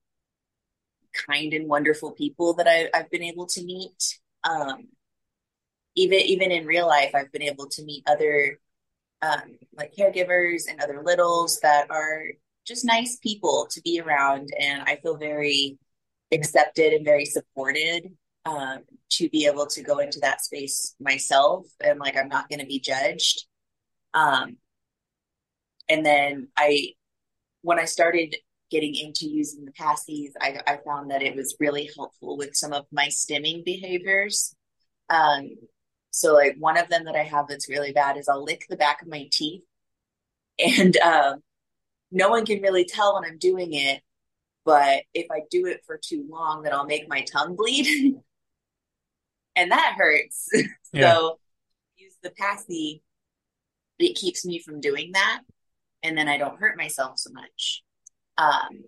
kind 1.27 1.53
and 1.53 1.69
wonderful 1.69 2.12
people 2.12 2.55
that 2.55 2.67
I, 2.67 2.89
I've 2.93 3.09
been 3.09 3.23
able 3.23 3.45
to 3.47 3.63
meet. 3.63 4.19
Um, 4.43 4.88
even 5.95 6.19
even 6.19 6.51
in 6.51 6.65
real 6.65 6.88
life, 6.88 7.12
I've 7.13 7.31
been 7.31 7.43
able 7.43 7.67
to 7.69 7.83
meet 7.83 8.03
other 8.07 8.59
um, 9.21 9.57
like 9.75 9.93
caregivers 9.95 10.63
and 10.69 10.81
other 10.81 11.01
littles 11.03 11.59
that 11.62 11.89
are 11.89 12.23
just 12.65 12.85
nice 12.85 13.17
people 13.17 13.67
to 13.71 13.81
be 13.81 14.00
around. 14.00 14.50
And 14.59 14.83
I 14.83 14.97
feel 14.97 15.17
very 15.17 15.77
accepted 16.31 16.93
and 16.93 17.05
very 17.05 17.25
supported 17.25 18.12
um, 18.45 18.79
to 19.12 19.29
be 19.29 19.45
able 19.45 19.67
to 19.67 19.83
go 19.83 20.00
into 20.00 20.19
that 20.21 20.43
space 20.43 20.95
myself. 21.00 21.67
And 21.81 22.00
like, 22.00 22.17
I'm 22.17 22.29
not 22.29 22.50
going 22.50 22.59
to 22.59 22.65
be 22.65 22.79
judged. 22.79 23.45
Um, 24.13 24.57
and 25.89 26.05
then 26.05 26.47
I, 26.57 26.93
when 27.61 27.79
I 27.79 27.85
started 27.85 28.35
getting 28.71 28.95
into 28.95 29.27
using 29.27 29.65
the 29.65 29.71
passies, 29.71 30.31
I, 30.41 30.59
I 30.65 30.77
found 30.85 31.11
that 31.11 31.21
it 31.21 31.35
was 31.35 31.55
really 31.59 31.89
helpful 31.95 32.37
with 32.37 32.55
some 32.55 32.73
of 32.73 32.85
my 32.91 33.07
stimming 33.07 33.63
behaviors. 33.63 34.55
Um, 35.09 35.51
so 36.11 36.33
like 36.33 36.55
one 36.57 36.77
of 36.77 36.89
them 36.89 37.05
that 37.05 37.15
I 37.15 37.23
have 37.23 37.47
that's 37.47 37.69
really 37.69 37.91
bad 37.91 38.17
is 38.17 38.27
I'll 38.27 38.43
lick 38.43 38.65
the 38.69 38.75
back 38.75 39.01
of 39.01 39.07
my 39.07 39.27
teeth 39.31 39.63
and 40.59 40.95
um, 40.97 41.43
no 42.11 42.29
one 42.29 42.45
can 42.45 42.61
really 42.61 42.85
tell 42.85 43.15
when 43.15 43.25
I'm 43.29 43.37
doing 43.37 43.73
it. 43.73 44.01
But 44.65 45.03
if 45.13 45.27
I 45.31 45.41
do 45.51 45.65
it 45.65 45.81
for 45.85 45.99
too 46.01 46.25
long, 46.29 46.63
then 46.63 46.73
I'll 46.73 46.85
make 46.85 47.09
my 47.09 47.21
tongue 47.21 47.55
bleed. 47.55 48.15
and 49.55 49.71
that 49.71 49.95
hurts. 49.97 50.49
Yeah. 50.95 51.15
so 51.15 51.39
use 51.95 52.13
the 52.21 52.29
passy. 52.29 53.01
It 53.97 54.15
keeps 54.15 54.45
me 54.45 54.59
from 54.59 54.79
doing 54.79 55.13
that. 55.13 55.41
And 56.03 56.17
then 56.17 56.27
I 56.27 56.38
don't 56.38 56.60
hurt 56.60 56.77
myself 56.77 57.17
so 57.17 57.31
much. 57.31 57.83
Um, 58.38 58.83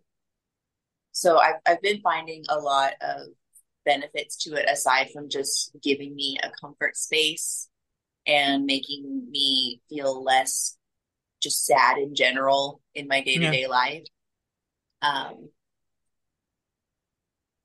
so 1.11 1.37
I've, 1.37 1.55
I've 1.65 1.81
been 1.81 2.01
finding 2.01 2.43
a 2.49 2.59
lot 2.59 2.93
of 3.01 3.27
benefits 3.85 4.35
to 4.37 4.55
it 4.55 4.69
aside 4.69 5.11
from 5.13 5.29
just 5.29 5.71
giving 5.81 6.13
me 6.13 6.37
a 6.43 6.51
comfort 6.59 6.97
space 6.97 7.69
and 8.27 8.65
making 8.65 9.27
me 9.29 9.81
feel 9.89 10.23
less 10.23 10.77
just 11.41 11.65
sad 11.65 11.97
in 11.97 12.15
general 12.15 12.81
in 12.95 13.07
my 13.07 13.21
day 13.21 13.37
to 13.37 13.51
day 13.51 13.67
life. 13.67 14.03
Um, 15.01 15.49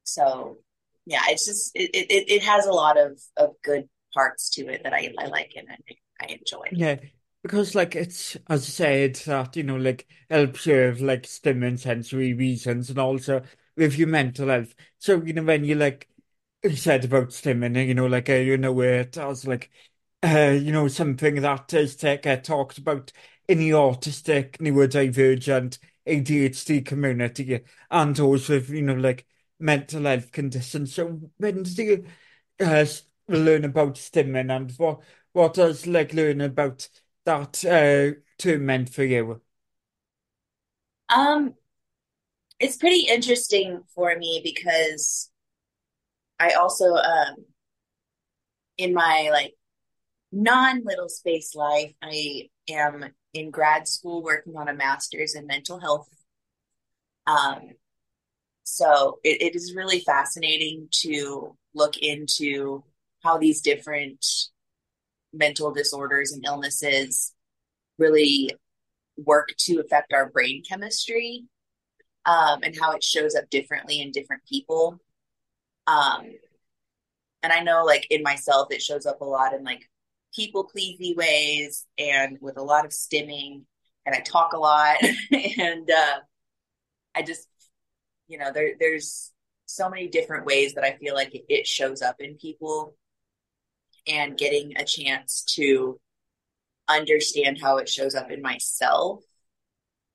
so 0.05 0.59
yeah, 1.07 1.23
it's 1.29 1.47
just 1.47 1.73
it, 1.75 1.91
it 1.95 2.31
it 2.31 2.43
has 2.43 2.67
a 2.67 2.73
lot 2.73 2.99
of 2.99 3.19
of 3.37 3.51
good 3.65 3.89
parts 4.13 4.51
to 4.51 4.69
it 4.69 4.83
that 4.85 4.93
I 4.93 5.13
I 5.19 5.27
like 5.27 5.53
and 5.57 5.67
I, 5.71 6.25
I 6.25 6.27
enjoy. 6.33 6.67
Yeah, 6.73 6.97
because 7.43 7.75
like 7.75 7.97
it's 7.97 8.37
as 8.49 8.63
I 8.65 8.71
said 8.71 9.15
that 9.27 9.57
you 9.57 9.63
know 9.63 9.77
like 9.77 10.07
helps 10.29 10.67
you 10.67 10.93
like 11.01 11.23
stimming 11.23 11.79
sensory 11.79 12.33
reasons 12.35 12.91
and 12.91 12.99
also 12.99 13.43
with 13.77 13.97
your 13.99 14.09
mental 14.09 14.49
health. 14.49 14.75
So 14.99 15.23
you 15.23 15.33
know 15.33 15.43
when 15.45 15.65
you 15.65 15.75
like 15.75 16.09
you 16.63 16.77
said 16.77 17.05
about 17.05 17.29
stimming, 17.31 17.87
you 17.87 17.95
know 17.95 18.07
like 18.07 18.29
uh, 18.29 18.35
you 18.35 18.57
know 18.59 18.81
it 18.83 19.17
as 19.17 19.47
like 19.47 19.71
uh 20.23 20.57
you 20.61 20.73
know 20.73 20.89
something 20.89 21.37
that 21.37 21.73
is 21.75 21.97
get 21.97 22.45
talked 22.45 22.79
about 22.79 23.13
in 23.49 23.59
the 23.59 23.71
autistic, 23.71 24.59
neurodivergent, 24.59 25.79
ADHD 26.07 26.81
community 26.83 27.61
and 27.91 28.21
also 28.21 28.55
with, 28.55 28.71
you 28.71 28.83
know, 28.83 28.95
like 28.95 29.27
mental 29.59 30.05
health 30.05 30.31
conditions. 30.33 30.95
So 30.95 31.21
when 31.39 31.65
do 31.65 31.83
you 31.83 32.05
uh, 32.61 32.87
learn 33.29 33.65
about 33.65 33.95
stimming 33.95 34.55
and 34.55 34.71
what 34.79 35.01
what 35.33 35.55
does 35.55 35.87
like 35.87 36.13
learn 36.15 36.41
about 36.41 36.89
that 37.25 37.65
uh, 37.65 38.21
term 38.39 38.67
meant 38.67 38.91
for 38.91 39.05
you? 39.05 39.41
Um, 41.09 41.55
it's 42.59 42.77
pretty 42.77 43.07
interesting 43.09 43.83
for 43.95 44.17
me 44.17 44.41
because 44.45 45.31
I 46.39 46.51
also 46.53 46.95
um 46.95 47.45
in 48.79 48.95
my 48.95 49.29
like 49.31 49.55
non 50.33 50.83
little 50.85 51.09
space 51.09 51.55
life, 51.55 51.93
I 52.03 52.49
am 52.69 53.05
in 53.35 53.51
grad 53.51 53.87
school 53.89 54.23
working 54.23 54.57
on 54.57 54.69
a 54.69 54.75
master's 54.75 55.35
in 55.35 55.47
mental 55.47 55.79
health. 55.81 56.09
Um, 57.27 57.71
so 58.65 59.19
it, 59.25 59.43
it 59.43 59.57
is 59.57 59.75
really 59.75 60.01
fascinating 60.01 60.89
to 61.03 61.57
look 61.75 61.99
into 61.99 62.85
how 63.23 63.39
these 63.39 63.61
different 63.61 64.25
mental 65.33 65.73
disorders 65.73 66.33
and 66.33 66.45
illnesses 66.45 67.35
really 67.99 68.51
work 69.17 69.51
to 69.59 69.81
affect 69.81 70.13
our 70.13 70.29
brain 70.31 70.63
chemistry 70.67 71.45
um, 72.27 72.61
and 72.63 72.77
how 72.79 72.93
it 72.93 73.05
shows 73.05 73.35
up 73.35 73.49
differently 73.51 74.01
in 74.01 74.11
different 74.11 74.43
people. 74.49 74.99
Um, 75.87 76.27
and 77.43 77.53
I 77.53 77.61
know, 77.61 77.85
like 77.85 78.07
in 78.11 78.23
myself, 78.23 78.69
it 78.71 78.83
shows 78.83 79.07
up 79.07 79.21
a 79.21 79.25
lot 79.25 79.55
in 79.55 79.65
like 79.65 79.89
people 80.35 80.65
pleasy 80.65 81.15
ways 81.17 81.87
and 81.99 82.39
with 82.41 82.57
a 82.57 82.63
lot 82.63 82.85
of 82.85 82.93
stimming 82.93 83.63
and 84.07 84.15
I 84.15 84.21
talk 84.21 84.53
a 84.53 84.59
lot 84.59 84.97
and 85.59 85.91
uh, 85.91 86.19
I 87.15 87.23
just 87.23 87.49
you 88.29 88.39
know 88.39 88.53
there 88.53 88.73
there's 88.79 89.33
so 89.67 89.89
many 89.89 90.09
different 90.09 90.47
ways 90.47 90.75
that 90.75 90.85
I 90.85 90.97
feel 90.97 91.15
like 91.15 91.33
it 91.49 91.67
shows 91.67 92.03
up 92.03 92.17
in 92.19 92.37
people 92.37 92.97
and 94.07 94.37
getting 94.37 94.77
a 94.77 94.85
chance 94.85 95.43
to 95.43 95.99
understand 96.89 97.59
how 97.61 97.77
it 97.79 97.89
shows 97.89 98.15
up 98.15 98.31
in 98.31 98.43
myself 98.43 99.23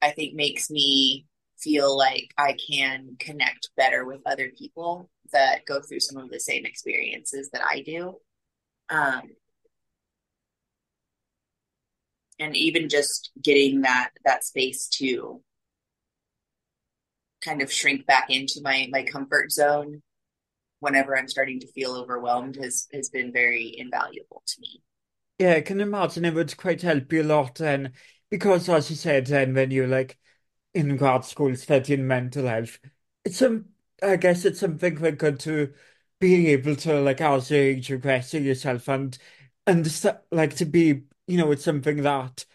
I 0.01 0.11
think 0.11 0.35
makes 0.35 0.69
me 0.69 1.25
feel 1.57 1.97
like 1.97 2.29
I 2.37 2.55
can 2.69 3.15
connect 3.19 3.69
better 3.75 4.05
with 4.05 4.21
other 4.25 4.51
people 4.55 5.09
that 5.31 5.65
go 5.65 5.81
through 5.81 6.01
some 6.01 6.21
of 6.21 6.29
the 6.29 6.39
same 6.39 6.65
experiences 6.65 7.49
that 7.51 7.61
I 7.67 7.81
do. 7.81 8.17
Um, 8.89 9.23
and 12.39 12.55
even 12.55 12.87
just 12.89 13.31
getting 13.41 13.81
that 13.81 14.09
that 14.25 14.43
space 14.43 14.87
to 14.89 15.41
kind 17.43 17.61
of 17.61 17.71
shrink 17.71 18.05
back 18.05 18.29
into 18.29 18.61
my 18.61 18.87
my 18.91 19.03
comfort 19.03 19.51
zone 19.51 20.03
whenever 20.79 21.17
I'm 21.17 21.27
starting 21.27 21.59
to 21.61 21.67
feel 21.67 21.93
overwhelmed 21.93 22.57
has 22.57 22.87
has 22.93 23.09
been 23.09 23.31
very 23.31 23.75
invaluable 23.77 24.43
to 24.45 24.61
me. 24.61 24.81
Yeah, 25.39 25.55
I 25.55 25.61
can 25.61 25.81
imagine 25.81 26.25
it 26.25 26.33
would 26.33 26.55
quite 26.57 26.81
help 26.81 27.11
you 27.11 27.21
a 27.21 27.23
lot 27.23 27.59
and 27.59 27.91
because 28.29 28.69
as 28.69 28.89
you 28.89 28.95
said 28.95 29.27
then 29.27 29.53
when 29.53 29.71
you're 29.71 29.87
like 29.87 30.17
in 30.73 30.97
grad 30.97 31.25
school 31.25 31.55
studying 31.55 32.07
mental 32.07 32.47
health, 32.47 32.79
it's 33.23 33.37
some 33.37 33.65
I 34.01 34.17
guess 34.17 34.45
it's 34.45 34.59
something 34.59 34.95
quite 34.97 35.17
good 35.17 35.39
to 35.41 35.73
be 36.19 36.47
able 36.49 36.75
to 36.77 37.01
like 37.01 37.21
as 37.21 37.51
you 37.51 37.57
age 37.57 37.89
regress 37.89 38.33
yourself 38.33 38.87
and 38.87 39.17
understand 39.67 40.19
like 40.31 40.55
to 40.57 40.65
be 40.65 41.03
you 41.27 41.37
know 41.37 41.51
it's 41.51 41.63
something 41.63 42.01
that 42.03 42.45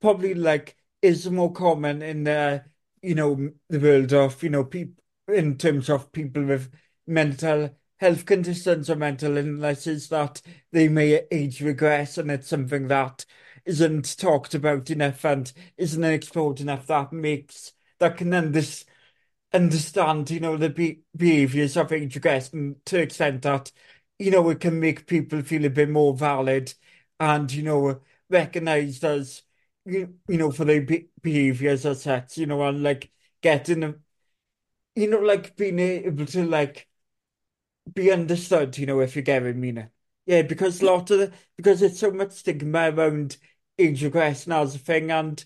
probably 0.00 0.34
like 0.34 0.76
is 1.02 1.30
more 1.30 1.52
common 1.52 2.02
in 2.02 2.24
the 2.24 2.64
you 3.02 3.14
know, 3.14 3.50
the 3.68 3.78
world 3.80 4.12
of, 4.12 4.42
you 4.42 4.50
know, 4.50 4.64
people 4.64 5.02
in 5.28 5.56
terms 5.56 5.88
of 5.88 6.12
people 6.12 6.44
with 6.44 6.70
mental 7.10 7.76
health 7.98 8.24
conditions 8.26 8.88
or 8.88 8.96
mental 8.96 9.36
illnesses 9.36 10.08
that 10.08 10.40
they 10.72 10.88
may 10.88 11.22
age 11.30 11.60
regress, 11.60 12.18
and 12.18 12.30
it's 12.30 12.48
something 12.48 12.88
that 12.88 13.26
isn't 13.66 14.16
talked 14.18 14.54
about 14.54 14.90
enough 14.90 15.24
and 15.24 15.52
isn't 15.76 16.04
explored 16.04 16.60
enough 16.60 16.86
that 16.86 17.12
makes 17.12 17.72
that 17.98 18.16
can 18.16 18.32
understand 18.34 18.86
understand, 19.52 20.30
you 20.30 20.40
know, 20.40 20.56
the 20.56 20.70
be 20.70 21.02
behaviors 21.16 21.76
of 21.76 21.92
age 21.92 22.14
regression 22.14 22.76
to 22.84 22.96
the 22.96 23.02
extent 23.02 23.42
that, 23.42 23.72
you 24.18 24.30
know, 24.30 24.48
it 24.50 24.60
can 24.60 24.78
make 24.78 25.06
people 25.06 25.42
feel 25.42 25.64
a 25.64 25.70
bit 25.70 25.88
more 25.88 26.14
valid 26.14 26.72
and, 27.18 27.50
you 27.52 27.62
know, 27.62 28.00
recognized 28.28 29.04
as, 29.04 29.42
you, 29.84 30.14
you 30.28 30.38
know, 30.38 30.50
for 30.50 30.64
their 30.64 30.82
be 30.82 31.08
behaviors 31.22 31.84
as 31.86 32.02
such, 32.02 32.38
you 32.38 32.46
know, 32.46 32.62
and 32.62 32.82
like 32.82 33.10
getting, 33.42 33.96
you 34.94 35.10
know, 35.10 35.18
like 35.20 35.56
being 35.56 35.78
able 35.78 36.26
to 36.26 36.44
like 36.46 36.88
be 37.94 38.10
understood, 38.12 38.76
you 38.78 38.86
know, 38.86 39.00
if 39.00 39.16
you 39.16 39.22
get 39.22 39.42
what 39.42 39.50
I 39.50 39.52
mean. 39.52 39.88
Yeah, 40.26 40.42
because 40.42 40.80
a 40.82 40.86
lot 40.86 41.10
of 41.10 41.18
the, 41.18 41.32
because 41.56 41.82
it's 41.82 41.98
so 42.00 42.10
much 42.10 42.32
stigma 42.32 42.90
around 42.92 43.36
age 43.78 44.02
regression 44.04 44.52
as 44.52 44.74
a 44.74 44.78
thing 44.78 45.10
and 45.10 45.44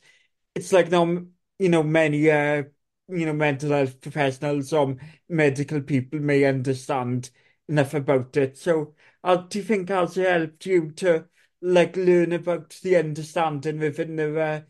it's 0.54 0.72
like 0.72 0.90
now, 0.90 1.22
you 1.58 1.68
know, 1.68 1.82
many 1.82 2.30
uh 2.30 2.64
you 3.08 3.26
know, 3.26 3.32
mental 3.34 3.70
health 3.70 4.00
professionals 4.00 4.72
or 4.72 4.96
medical 5.28 5.80
people 5.82 6.20
may 6.20 6.44
understand 6.44 7.30
enough 7.68 7.94
about 7.94 8.36
it. 8.36 8.56
So, 8.56 8.94
uh, 9.22 9.36
do 9.36 9.58
you 9.58 9.64
think 9.64 9.90
has 9.90 10.16
it 10.16 10.28
helped 10.28 10.66
you 10.66 10.90
to 10.92 11.26
like 11.60 11.96
learn 11.96 12.32
about 12.32 12.70
the 12.82 12.96
understanding 12.96 13.78
within 13.78 14.16
the 14.16 14.40
uh, 14.40 14.60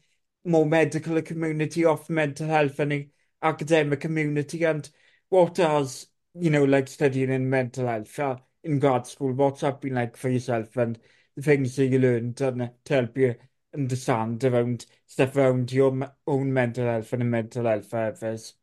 more 0.44 0.66
medical 0.66 1.20
community 1.22 1.84
of 1.84 2.10
mental 2.10 2.48
health 2.48 2.78
and 2.80 2.92
the 2.92 3.08
academic 3.42 4.00
community? 4.00 4.64
And 4.64 4.88
what 5.28 5.56
has, 5.58 6.06
you 6.34 6.50
know, 6.50 6.64
like 6.64 6.88
studying 6.88 7.30
in 7.30 7.48
mental 7.48 7.86
health 7.86 8.18
uh, 8.18 8.36
in 8.62 8.78
grad 8.78 9.06
school, 9.06 9.32
what's 9.32 9.60
that 9.60 9.80
been 9.80 9.94
like 9.94 10.16
for 10.16 10.28
yourself 10.28 10.76
and 10.76 10.98
the 11.36 11.42
things 11.42 11.76
that 11.76 11.86
you 11.86 11.98
learned 11.98 12.40
and 12.40 12.70
to 12.84 12.94
help 12.94 13.16
you 13.16 13.36
understand 13.74 14.42
around 14.44 14.86
stuff 15.06 15.36
around 15.36 15.72
your 15.72 16.12
own 16.26 16.52
mental 16.52 16.84
health 16.86 17.12
and 17.12 17.22
the 17.22 17.26
mental 17.26 17.64
health 17.64 17.88
service. 17.88 18.54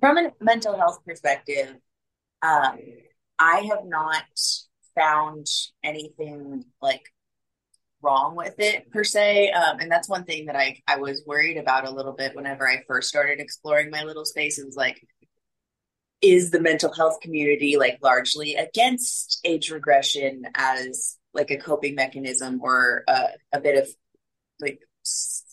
From 0.00 0.18
a 0.18 0.32
mental 0.40 0.76
health 0.76 1.00
perspective, 1.06 1.74
um, 2.42 2.78
I 3.38 3.60
have 3.70 3.86
not 3.86 4.24
found 4.94 5.46
anything 5.82 6.64
like 6.82 7.02
wrong 8.02 8.36
with 8.36 8.54
it 8.58 8.90
per 8.90 9.04
se. 9.04 9.50
Um, 9.50 9.80
and 9.80 9.90
that's 9.90 10.08
one 10.08 10.24
thing 10.24 10.46
that 10.46 10.56
I, 10.56 10.80
I 10.86 10.96
was 10.96 11.22
worried 11.26 11.56
about 11.56 11.86
a 11.86 11.90
little 11.90 12.12
bit 12.12 12.36
whenever 12.36 12.68
I 12.68 12.84
first 12.86 13.08
started 13.08 13.40
exploring 13.40 13.90
my 13.90 14.04
little 14.04 14.24
spaces. 14.24 14.76
Like, 14.76 15.00
is 16.22 16.50
the 16.50 16.60
mental 16.60 16.92
health 16.92 17.20
community 17.20 17.76
like 17.76 17.98
largely 18.02 18.54
against 18.54 19.40
age 19.44 19.70
regression 19.70 20.44
as 20.54 21.16
like 21.34 21.50
a 21.50 21.58
coping 21.58 21.94
mechanism 21.94 22.60
or 22.62 23.04
a, 23.06 23.28
a 23.52 23.60
bit 23.60 23.76
of 23.76 23.88
like 24.60 24.80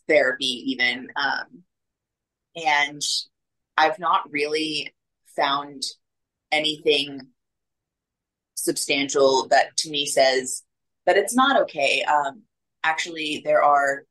therapy 0.07 0.71
even 0.71 1.07
um, 1.15 1.63
and 2.55 3.01
i've 3.77 3.99
not 3.99 4.23
really 4.31 4.93
found 5.35 5.83
anything 6.51 7.19
substantial 8.55 9.47
that 9.49 9.75
to 9.77 9.89
me 9.89 10.05
says 10.05 10.63
that 11.05 11.17
it's 11.17 11.35
not 11.35 11.61
okay. 11.63 12.03
Um, 12.03 12.43
actually 12.83 13.41
there 13.43 13.63
are 13.63 14.05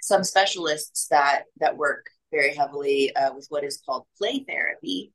some 0.00 0.24
specialists 0.24 1.08
that 1.10 1.44
that 1.58 1.76
work 1.76 2.06
very 2.30 2.54
heavily 2.54 3.14
uh, 3.14 3.34
with 3.34 3.46
what 3.50 3.64
is 3.64 3.82
called 3.84 4.04
play 4.18 4.44
therapy 4.48 5.12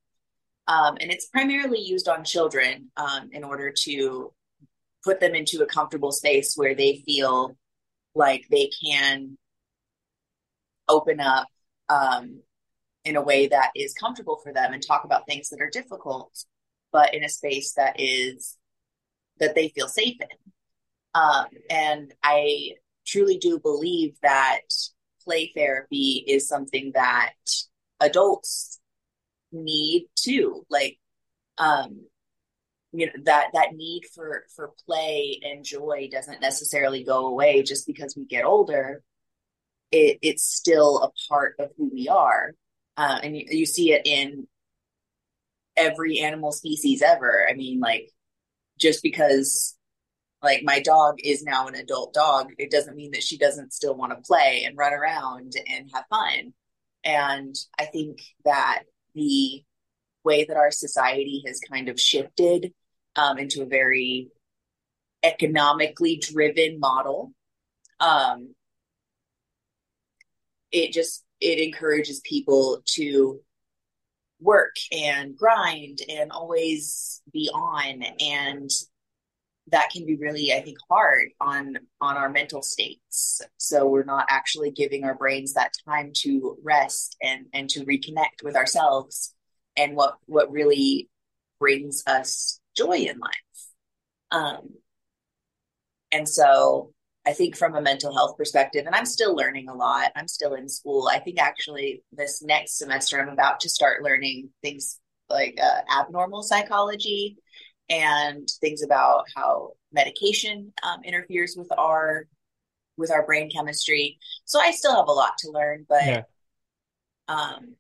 um, 0.68 0.98
and 1.00 1.12
it's 1.12 1.28
primarily 1.28 1.80
used 1.80 2.08
on 2.08 2.24
children 2.24 2.92
um, 2.98 3.30
in 3.32 3.44
order 3.44 3.74
to 3.84 4.34
put 5.04 5.20
them 5.20 5.36
into 5.36 5.64
a 5.64 5.66
comfortable 5.66 6.12
space 6.12 6.56
where 6.56 6.76
they 6.76 7.04
feel 7.06 7.56
like 8.16 8.46
they 8.50 8.70
can 8.84 9.38
open 10.90 11.20
up 11.20 11.48
um, 11.90 12.42
in 13.06 13.16
a 13.16 13.22
way 13.22 13.48
that 13.48 13.72
is 13.76 13.94
comfortable 13.94 14.40
for 14.44 14.52
them 14.52 14.74
and 14.74 14.86
talk 14.86 15.06
about 15.06 15.26
things 15.26 15.50
that 15.50 15.62
are 15.62 15.70
difficult, 15.70 16.44
but 16.92 17.14
in 17.14 17.24
a 17.24 17.30
space 17.30 17.74
that 17.74 17.96
is 18.00 18.58
that 19.40 19.56
they 19.56 19.70
feel 19.70 19.88
safe 19.88 20.18
in. 20.20 20.52
Um, 21.14 21.46
and 21.70 22.14
I 22.22 22.74
truly 23.06 23.38
do 23.38 23.60
believe 23.60 24.18
that 24.22 24.62
play 25.24 25.52
therapy 25.56 26.24
is 26.28 26.48
something 26.48 26.92
that 26.96 27.34
adults 28.00 28.77
need 29.52 30.08
too. 30.16 30.66
Like, 30.70 30.98
um, 31.58 32.02
you 32.94 33.08
know 33.08 33.12
that 33.26 33.50
that 33.54 33.74
need 33.76 34.04
for 34.14 34.46
for 34.56 34.72
play 34.86 35.40
and 35.44 35.64
joy 35.64 36.10
doesn't 36.12 36.42
necessarily 36.42 37.04
go 37.04 37.28
away 37.28 37.64
just 37.64 37.86
because 37.86 38.16
we 38.16 38.26
get 38.26 38.46
older. 38.46 39.04
It 39.92 40.20
it's 40.22 40.44
still 40.44 41.04
a 41.04 41.12
part 41.30 41.56
of 41.60 41.72
who 41.78 41.90
we 41.94 42.08
are. 42.08 42.54
Uh, 42.96 43.20
and 43.22 43.38
you, 43.38 43.46
you 43.50 43.66
see 43.66 43.94
it 43.94 44.02
in 44.06 44.48
every 45.76 46.20
animal 46.20 46.52
species 46.52 47.02
ever. 47.02 47.48
I 47.50 47.54
mean 47.54 47.80
like 47.80 48.12
just 48.80 49.04
because 49.04 49.76
like 50.42 50.62
my 50.64 50.80
dog 50.80 51.18
is 51.24 51.44
now 51.44 51.68
an 51.68 51.76
adult 51.76 52.14
dog 52.14 52.52
it 52.60 52.70
doesn't 52.72 52.96
mean 52.96 53.12
that 53.12 53.24
she 53.24 53.38
doesn't 53.38 53.74
still 53.74 53.96
want 53.96 54.12
to 54.12 54.22
play 54.28 54.64
and 54.66 54.78
run 54.78 54.94
around 54.94 55.54
and 55.68 55.90
have 55.94 56.06
fun. 56.10 56.54
And 57.04 57.56
i 57.80 57.86
think 57.86 58.22
that 58.46 58.84
the 59.18 59.64
way 60.24 60.46
that 60.46 60.58
our 60.58 60.72
society 60.72 61.44
has 61.46 61.60
kind 61.60 61.90
of 61.90 62.00
shifted 62.00 62.74
um, 63.16 63.38
into 63.38 63.62
a 63.62 63.66
very 63.66 64.30
economically 65.24 66.18
driven 66.18 66.80
model. 66.80 67.34
Um, 68.00 68.54
it 70.72 70.94
just 70.94 71.24
it 71.42 71.60
encourages 71.60 72.20
people 72.22 72.82
to 72.86 73.40
work 74.40 74.76
and 74.92 75.36
grind 75.36 76.00
and 76.10 76.32
always 76.32 77.22
be 77.32 77.50
on 77.54 78.04
and 78.20 78.70
that 79.70 79.90
can 79.92 80.06
be 80.06 80.16
really 80.16 80.54
i 80.54 80.62
think 80.62 80.78
hard 80.90 81.30
on 81.42 81.78
on 82.02 82.18
our 82.18 82.30
mental 82.30 82.62
states 82.62 83.42
so 83.58 83.88
we're 83.88 84.04
not 84.04 84.26
actually 84.30 84.72
giving 84.72 85.04
our 85.04 85.16
brains 85.16 85.54
that 85.54 85.74
time 85.88 86.12
to 86.14 86.58
rest 86.64 87.18
and 87.22 87.46
and 87.54 87.70
to 87.70 87.86
reconnect 87.86 88.44
with 88.44 88.56
ourselves 88.56 89.34
and 89.76 89.96
what 89.96 90.16
what 90.26 90.52
really 90.52 91.10
brings 91.60 92.04
us 92.08 92.60
joy 92.76 92.98
in 92.98 93.20
life. 93.20 93.32
Um, 94.32 94.70
and 96.12 96.28
so 96.28 96.94
I 97.26 97.34
think 97.34 97.58
from 97.58 97.76
a 97.76 97.82
mental 97.82 98.14
health 98.14 98.38
perspective, 98.38 98.86
and 98.86 98.96
I'm 98.96 99.06
still 99.06 99.36
learning 99.36 99.70
a 99.70 99.76
lot, 99.76 100.12
I'm 100.16 100.28
still 100.28 100.54
in 100.54 100.70
school. 100.70 101.10
I 101.12 101.20
think 101.20 101.40
actually 101.40 102.04
this 102.12 102.42
next 102.42 102.78
semester, 102.78 103.22
I'm 103.22 103.30
about 103.30 103.60
to 103.62 103.70
start 103.70 104.04
learning 104.04 104.50
things 104.62 105.00
like 105.30 105.60
uh, 105.62 105.82
abnormal 106.02 106.44
psychology 106.44 107.38
and 107.90 108.50
things 108.62 108.84
about 108.84 109.26
how 109.36 109.72
medication 109.92 110.74
um, 110.84 111.04
interferes 111.04 111.56
with 111.58 111.72
our 111.78 112.28
with 112.98 113.12
our 113.12 113.26
brain 113.26 113.50
chemistry. 113.50 114.18
So 114.46 114.60
I 114.60 114.72
still 114.72 114.96
have 114.96 115.08
a 115.08 115.12
lot 115.14 115.38
to 115.40 115.52
learn, 115.52 115.86
but 115.88 116.06
yeah. 116.06 116.22
um, 117.28 117.76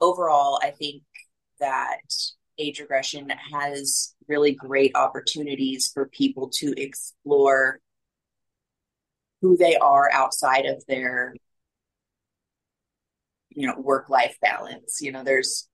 overall, 0.00 0.60
I 0.62 0.70
think 0.70 1.02
that 1.58 2.00
age 2.58 2.80
regression 2.80 3.32
has 3.52 4.14
really 4.28 4.52
great 4.52 4.92
opportunities 4.94 5.90
for 5.92 6.06
people 6.06 6.50
to 6.54 6.72
explore 6.76 7.80
who 9.40 9.56
they 9.56 9.76
are 9.76 10.08
outside 10.12 10.66
of 10.66 10.84
their 10.86 11.34
you 13.50 13.66
know 13.66 13.78
work 13.78 14.08
life 14.08 14.36
balance 14.40 15.00
you 15.02 15.12
know 15.12 15.24
there's 15.24 15.68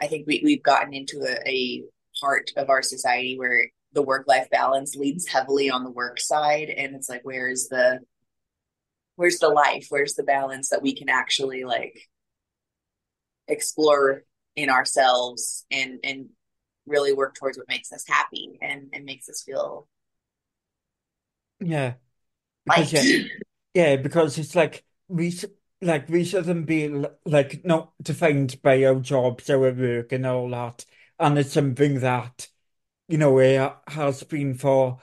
i 0.00 0.06
think 0.06 0.26
we, 0.26 0.42
we've 0.44 0.62
gotten 0.62 0.92
into 0.92 1.22
a, 1.22 1.48
a 1.48 1.84
part 2.20 2.50
of 2.56 2.70
our 2.70 2.82
society 2.82 3.38
where 3.38 3.70
the 3.92 4.02
work 4.02 4.26
life 4.28 4.48
balance 4.50 4.94
leans 4.96 5.26
heavily 5.26 5.70
on 5.70 5.84
the 5.84 5.90
work 5.90 6.20
side 6.20 6.68
and 6.68 6.94
it's 6.94 7.08
like 7.08 7.22
where's 7.24 7.68
the 7.68 8.00
where's 9.18 9.40
the 9.40 9.48
life? 9.48 9.86
Where's 9.88 10.14
the 10.14 10.22
balance 10.22 10.68
that 10.70 10.80
we 10.80 10.94
can 10.94 11.08
actually 11.08 11.64
like 11.64 11.98
explore 13.48 14.22
in 14.54 14.70
ourselves 14.70 15.66
and 15.70 15.98
and 16.04 16.28
really 16.86 17.12
work 17.12 17.34
towards 17.34 17.58
what 17.58 17.68
makes 17.68 17.92
us 17.92 18.04
happy 18.06 18.58
and 18.62 18.88
and 18.92 19.04
makes 19.04 19.28
us 19.28 19.42
feel 19.42 19.88
yeah. 21.60 21.94
Because 22.64 22.92
yeah, 22.92 23.24
yeah 23.74 23.96
because 23.96 24.38
it's 24.38 24.54
like 24.54 24.84
we 25.08 25.36
like 25.82 26.08
we 26.08 26.24
shouldn't 26.24 26.66
be 26.66 27.04
like 27.24 27.64
not 27.64 27.92
defined 28.00 28.60
by 28.62 28.84
our 28.84 29.00
jobs 29.00 29.50
our 29.50 29.72
work 29.72 30.12
and 30.12 30.26
all 30.26 30.48
that 30.50 30.84
and 31.18 31.38
it's 31.38 31.52
something 31.52 32.00
that 32.00 32.48
you 33.08 33.18
know 33.18 33.38
it 33.40 33.72
has 33.88 34.22
been 34.24 34.54
for 34.54 35.00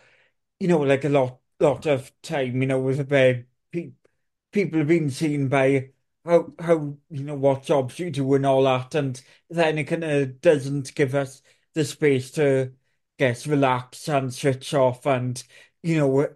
you 0.60 0.68
know 0.68 0.80
like 0.80 1.04
a 1.06 1.10
lot 1.10 1.40
lot 1.60 1.86
of 1.86 2.12
time 2.22 2.62
you 2.62 2.68
know 2.68 2.80
with 2.82 3.10
where 3.12 3.48
pe- 3.72 3.92
people 4.52 4.80
have 4.80 4.88
been 4.88 5.10
seen 5.10 5.48
by 5.50 5.92
how 6.26 6.54
how 6.60 6.98
you 7.10 7.24
know 7.24 7.36
what 7.36 7.64
jobs 7.64 8.00
you 8.00 8.12
do 8.12 8.34
and 8.36 8.46
all 8.46 8.64
that, 8.64 8.96
and 8.96 9.22
then 9.50 9.78
it 9.78 9.86
kind 9.86 10.04
of 10.04 10.42
doesn't 10.42 10.96
give 10.96 11.16
us 11.16 11.42
the 11.74 11.86
space 11.86 12.32
to 12.32 12.74
get 13.20 13.46
relax 13.46 14.08
and 14.10 14.34
switch 14.34 14.74
off 14.74 15.06
and 15.06 15.44
you 15.84 15.98
know 15.98 16.28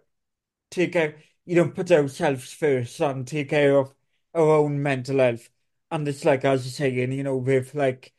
take 0.71 0.93
care, 0.93 1.17
you 1.45 1.55
know, 1.55 1.69
put 1.69 1.91
ourselves 1.91 2.53
first 2.53 2.99
and 3.01 3.27
take 3.27 3.49
care 3.49 3.77
of 3.77 3.93
our 4.33 4.57
own 4.57 4.81
mental 4.81 5.19
health. 5.19 5.49
And 5.91 6.07
it's 6.07 6.25
like 6.25 6.45
as 6.45 6.65
you're 6.65 6.71
saying, 6.91 7.11
you 7.11 7.23
know, 7.23 7.37
with 7.37 7.73
like 7.75 8.13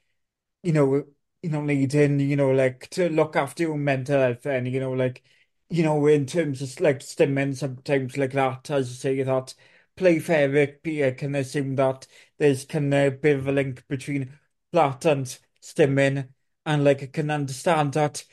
you 0.63 0.73
know, 0.73 1.07
you 1.43 1.51
know, 1.51 1.63
needing, 1.63 2.21
you 2.21 2.37
know, 2.37 2.51
like 2.51 2.89
to 2.91 3.09
look 3.09 3.37
after 3.37 3.63
your 3.65 3.77
mental 3.79 4.21
health 4.21 4.47
and, 4.47 4.69
you 4.69 4.81
know, 4.81 4.93
like, 4.93 5.23
you 5.69 5.83
know, 5.83 6.07
in 6.07 6.27
terms 6.27 6.61
of 6.63 6.81
like 6.81 6.99
stimming 7.01 7.57
sometimes 7.57 8.17
like 8.17 8.33
that, 8.33 8.71
as 8.71 8.89
you 8.91 8.95
say, 8.97 9.23
that 9.23 9.55
play 9.97 10.19
therapy, 10.19 11.05
I 11.05 11.13
can 11.13 11.35
assume 11.35 11.77
that 11.77 12.07
there's 12.39 12.65
kind 12.65 12.93
of 12.95 13.13
a 13.15 13.17
bit 13.17 13.37
of 13.39 13.47
a 13.49 13.53
link 13.53 13.87
between 13.89 14.39
that 14.73 15.05
and 15.05 15.27
stimming, 15.63 16.29
and 16.67 16.85
like 16.85 17.03
I 17.03 17.07
can 17.07 17.31
understand 17.31 17.95
that, 17.95 18.25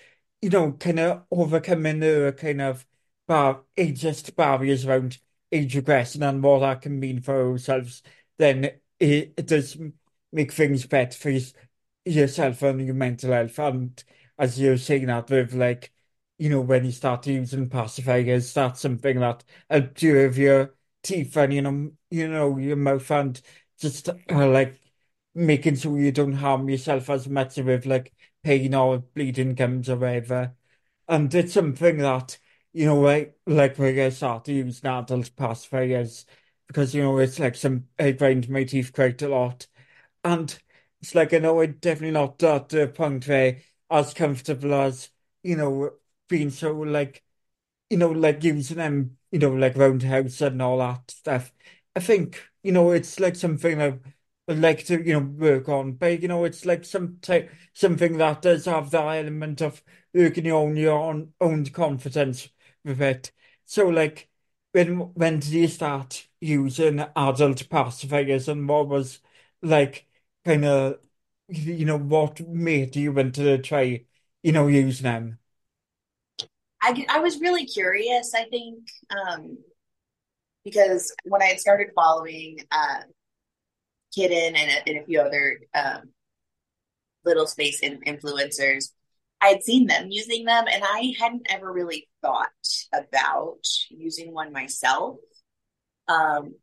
you 0.41 0.49
know, 0.49 0.73
kind 0.73 0.99
of 0.99 1.23
overcoming 1.31 1.99
the 1.99 2.35
kind 2.37 2.61
of 2.61 2.85
bar 3.27 3.63
eh, 3.77 3.87
ageist 3.91 4.35
barriers 4.35 4.85
around 4.85 5.17
age 5.51 5.75
regression 5.75 6.23
and 6.23 6.43
what 6.43 6.59
that 6.59 6.81
can 6.81 6.99
mean 6.99 7.21
for 7.21 7.51
ourselves, 7.51 8.03
then 8.37 8.65
it, 8.99 9.33
it 9.37 9.47
does 9.47 9.77
make 10.31 10.51
things 10.51 10.85
better 10.85 11.17
for 11.17 11.29
yourself 11.29 11.66
and 12.07 12.85
your 12.85 12.95
mental 12.95 13.31
health. 13.31 13.59
And 13.59 14.03
as 14.37 14.59
you're 14.59 14.77
saying 14.77 15.07
that 15.07 15.29
with 15.29 15.53
like, 15.53 15.91
you 16.37 16.49
know, 16.49 16.61
when 16.61 16.85
you 16.85 16.91
start 16.91 17.27
using 17.27 17.69
pacifiers, 17.69 18.53
that's 18.53 18.81
something 18.81 19.19
that 19.19 19.43
helps 19.69 20.03
you 20.03 20.13
with 20.13 20.37
your 20.37 20.75
teeth 21.03 21.35
and 21.37 21.53
you 21.53 21.61
know, 21.61 21.91
you 22.09 22.27
know, 22.27 22.57
your 22.57 22.75
mouth 22.75 23.09
and 23.11 23.41
just 23.79 24.09
uh, 24.09 24.47
like 24.49 24.79
making 25.35 25.75
sure 25.75 25.97
you 25.99 26.11
don't 26.11 26.33
harm 26.33 26.69
yourself 26.69 27.09
as 27.09 27.27
much 27.27 27.57
with 27.57 27.85
like 27.85 28.13
pain 28.43 28.73
or 28.73 28.99
bleeding 28.99 29.55
gums 29.55 29.89
or 29.89 29.97
whatever. 29.97 30.55
And 31.07 31.33
it's 31.33 31.53
something 31.53 31.97
that, 31.99 32.37
you 32.73 32.85
know, 32.85 32.99
like 32.99 33.37
like 33.45 33.77
when 33.77 33.99
I 33.99 34.09
started 34.09 34.53
using 34.53 34.89
adult 34.89 35.35
pacifiers 35.35 36.25
because 36.67 36.93
you 36.93 37.01
know 37.01 37.17
it's 37.17 37.39
like 37.39 37.55
some 37.55 37.87
I 37.97 38.11
grind 38.11 38.49
my 38.49 38.63
teeth 38.63 38.93
quite 38.93 39.21
a 39.21 39.29
lot. 39.29 39.67
And 40.23 40.57
it's 41.01 41.15
like 41.15 41.33
I 41.33 41.39
know 41.39 41.61
I'm 41.61 41.73
definitely 41.73 42.11
not 42.11 42.41
at 42.43 42.69
the 42.69 42.87
point 42.87 43.27
where 43.27 43.59
as 43.89 44.13
comfortable 44.13 44.73
as, 44.73 45.09
you 45.43 45.55
know, 45.55 45.91
being 46.29 46.49
so 46.49 46.73
like, 46.73 47.23
you 47.89 47.97
know, 47.97 48.09
like 48.11 48.43
using 48.43 48.77
them, 48.77 49.17
you 49.31 49.39
know, 49.39 49.51
like 49.53 49.77
roundhouse 49.77 50.41
and 50.41 50.61
all 50.61 50.79
that 50.79 51.11
stuff. 51.11 51.53
I 51.95 51.99
think, 52.01 52.43
you 52.63 52.71
know, 52.71 52.91
it's 52.91 53.19
like 53.19 53.35
something 53.35 53.81
I 53.81 53.99
would 54.47 54.59
like 54.59 54.85
to, 54.85 55.01
you 55.03 55.13
know, 55.13 55.19
work 55.25 55.69
on. 55.69 55.93
But, 55.93 56.21
you 56.21 56.27
know, 56.27 56.45
it's 56.45 56.65
like 56.65 56.85
some 56.85 57.19
type 57.21 57.51
something 57.73 58.17
that 58.17 58.41
does 58.41 58.65
have 58.65 58.91
that 58.91 59.17
element 59.17 59.61
of 59.61 59.83
working 60.13 60.51
on 60.51 60.75
your 60.77 60.97
own 60.99 61.33
own 61.41 61.65
confidence 61.67 62.49
with 62.83 63.01
it. 63.01 63.31
So 63.65 63.87
like 63.89 64.29
when 64.71 64.99
when 65.13 65.39
did 65.39 65.49
you 65.51 65.67
start 65.67 66.27
using 66.39 66.99
adult 67.15 67.67
pacifiers 67.69 68.47
and 68.47 68.67
what 68.69 68.87
was 68.87 69.19
like 69.61 70.06
kind 70.47 70.65
of, 70.65 70.95
you 71.49 71.85
know, 71.85 71.97
what 71.97 72.39
made 72.47 72.95
you 72.95 73.11
want 73.11 73.35
to 73.35 73.57
try, 73.59 74.05
you 74.41 74.51
know, 74.51 74.67
using 74.67 75.03
them? 75.03 75.39
I, 76.81 77.05
I 77.09 77.19
was 77.19 77.41
really 77.41 77.65
curious, 77.65 78.33
I 78.33 78.45
think, 78.45 78.87
um, 79.09 79.57
because 80.63 81.13
when 81.25 81.41
I 81.41 81.47
had 81.47 81.59
started 81.59 81.89
following 81.93 82.59
uh, 82.71 83.01
Kitten 84.15 84.55
and 84.55 84.71
a, 84.71 84.89
and 84.89 84.99
a 84.99 85.05
few 85.05 85.19
other 85.19 85.59
um, 85.73 86.13
little 87.25 87.47
space 87.47 87.81
in, 87.81 87.99
influencers, 88.01 88.91
I 89.41 89.49
had 89.49 89.63
seen 89.63 89.87
them 89.87 90.07
using 90.09 90.45
them, 90.45 90.65
and 90.71 90.83
I 90.83 91.13
hadn't 91.19 91.47
ever 91.49 91.71
really 91.71 92.07
thought 92.21 92.47
about 92.93 93.65
using 93.89 94.33
one 94.33 94.51
myself. 94.51 95.17
Um, 96.07 96.55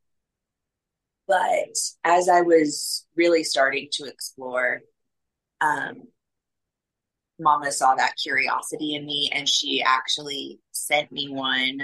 but 1.26 1.76
as 2.04 2.28
I 2.28 2.42
was 2.42 3.06
really 3.16 3.44
starting 3.44 3.88
to 3.92 4.04
explore, 4.04 4.82
um, 5.60 6.02
Mama 7.38 7.72
saw 7.72 7.94
that 7.94 8.16
curiosity 8.22 8.94
in 8.94 9.06
me, 9.06 9.30
and 9.32 9.48
she 9.48 9.82
actually 9.82 10.60
sent 10.72 11.10
me 11.10 11.28
one 11.28 11.80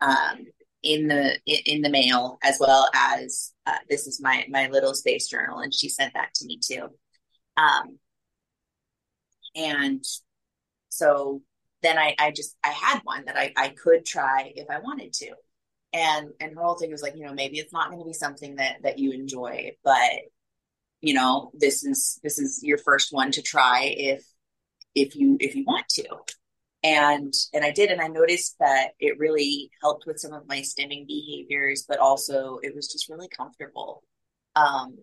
um, 0.00 0.46
in 0.82 1.08
the 1.08 1.38
in 1.46 1.82
the 1.82 1.90
mail, 1.90 2.38
as 2.42 2.58
well 2.58 2.88
as 2.94 3.52
uh, 3.66 3.78
this 3.90 4.06
is 4.06 4.20
my 4.20 4.46
my 4.48 4.68
little 4.68 4.94
space 4.94 5.28
journal, 5.28 5.58
and 5.58 5.74
she 5.74 5.88
sent 5.88 6.14
that 6.14 6.32
to 6.34 6.46
me 6.46 6.58
too. 6.62 6.88
Um, 7.56 7.98
and 9.54 10.02
so 10.88 11.42
then 11.82 11.98
I, 11.98 12.14
I 12.18 12.30
just 12.30 12.56
I 12.64 12.70
had 12.70 13.00
one 13.04 13.24
that 13.26 13.36
I, 13.36 13.52
I 13.56 13.68
could 13.70 14.04
try 14.06 14.52
if 14.54 14.70
I 14.70 14.78
wanted 14.78 15.12
to. 15.14 15.32
And 15.92 16.30
and 16.40 16.54
her 16.54 16.62
whole 16.62 16.76
thing 16.76 16.90
was 16.90 17.02
like, 17.02 17.16
you 17.16 17.24
know, 17.24 17.34
maybe 17.34 17.58
it's 17.58 17.72
not 17.72 17.88
going 17.88 18.00
to 18.00 18.06
be 18.06 18.14
something 18.14 18.56
that 18.56 18.82
that 18.82 18.98
you 18.98 19.12
enjoy, 19.12 19.72
but 19.84 20.10
you 21.00 21.14
know, 21.14 21.50
this 21.54 21.84
is 21.84 22.18
this 22.22 22.38
is 22.38 22.60
your 22.62 22.78
first 22.78 23.12
one 23.12 23.32
to 23.32 23.42
try 23.42 23.92
if 23.96 24.24
if 24.94 25.16
you 25.16 25.36
if 25.40 25.54
you 25.54 25.64
want 25.66 25.88
to. 25.90 26.04
And 26.84 27.32
and 27.52 27.64
I 27.64 27.70
did, 27.70 27.90
and 27.90 28.00
I 28.00 28.08
noticed 28.08 28.56
that 28.60 28.90
it 28.98 29.18
really 29.18 29.70
helped 29.82 30.04
with 30.06 30.18
some 30.18 30.32
of 30.32 30.48
my 30.48 30.60
stimming 30.62 31.06
behaviors, 31.06 31.84
but 31.88 31.98
also 31.98 32.58
it 32.62 32.74
was 32.74 32.90
just 32.90 33.08
really 33.08 33.28
comfortable. 33.28 34.02
Um, 34.56 34.98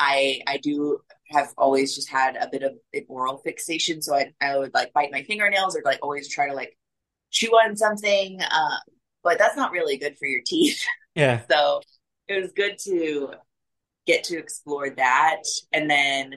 I 0.00 0.40
I 0.46 0.58
do 0.58 1.00
have 1.30 1.52
always 1.56 1.94
just 1.94 2.08
had 2.10 2.36
a 2.36 2.48
bit 2.50 2.62
of 2.62 2.72
an 2.92 3.04
oral 3.08 3.38
fixation, 3.38 4.02
so 4.02 4.14
I 4.14 4.32
I 4.40 4.58
would 4.58 4.74
like 4.74 4.92
bite 4.92 5.12
my 5.12 5.22
fingernails 5.22 5.76
or 5.76 5.82
like 5.84 6.00
always 6.02 6.28
try 6.28 6.48
to 6.48 6.54
like 6.54 6.76
chew 7.30 7.50
on 7.50 7.76
something. 7.76 8.40
Uh, 8.40 8.76
but 9.22 9.38
that's 9.38 9.56
not 9.56 9.72
really 9.72 9.96
good 9.96 10.16
for 10.18 10.26
your 10.26 10.42
teeth. 10.44 10.82
Yeah. 11.14 11.42
so 11.50 11.82
it 12.26 12.40
was 12.40 12.52
good 12.52 12.78
to 12.84 13.34
get 14.06 14.24
to 14.24 14.38
explore 14.38 14.88
that, 14.88 15.42
and 15.70 15.90
then 15.90 16.36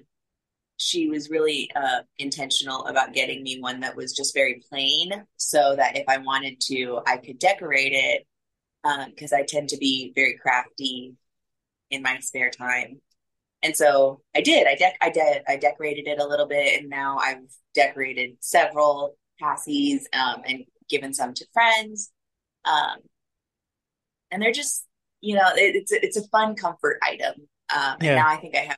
she 0.75 1.07
was 1.07 1.29
really 1.29 1.71
uh, 1.73 2.01
intentional 2.17 2.85
about 2.87 3.13
getting 3.13 3.41
me 3.41 3.61
one 3.61 3.79
that 3.79 3.95
was 3.95 4.11
just 4.11 4.33
very 4.33 4.61
plain, 4.69 5.13
so 5.37 5.77
that 5.77 5.95
if 5.95 6.03
I 6.09 6.17
wanted 6.17 6.59
to, 6.65 6.99
I 7.07 7.15
could 7.15 7.39
decorate 7.39 7.93
it 7.93 8.27
because 9.07 9.31
um, 9.31 9.39
I 9.39 9.45
tend 9.47 9.69
to 9.69 9.77
be 9.77 10.11
very 10.13 10.37
crafty 10.37 11.13
in 11.89 12.01
my 12.01 12.19
spare 12.19 12.49
time 12.49 12.99
and 13.65 13.75
so 13.75 14.21
I 14.35 14.41
did. 14.41 14.67
I 14.67 14.75
de- 14.75 14.97
I 15.01 15.09
did. 15.09 15.41
I 15.47 15.55
decorated 15.57 16.07
it 16.07 16.19
a 16.19 16.25
little 16.27 16.45
bit, 16.45 16.79
and 16.79 16.89
now 16.89 17.17
I've 17.17 17.41
decorated 17.73 18.37
several 18.39 19.17
passies 19.41 20.03
um, 20.13 20.43
and 20.45 20.65
given 20.87 21.15
some 21.15 21.33
to 21.33 21.45
friends. 21.51 22.11
Um, 22.65 22.99
and 24.32 24.41
they're 24.41 24.51
just, 24.51 24.86
you 25.21 25.36
know, 25.36 25.47
it, 25.56 25.75
it's 25.75 25.91
a, 25.91 26.04
it's 26.06 26.17
a 26.17 26.28
fun 26.30 26.56
comfort 26.56 26.99
item. 27.04 27.47
Um, 27.75 27.97
and 28.04 28.13
Yeah. 28.13 28.15
now 28.15 28.30
I 28.30 28.38
think 28.38 28.56
I 28.56 28.60
have 28.62 28.78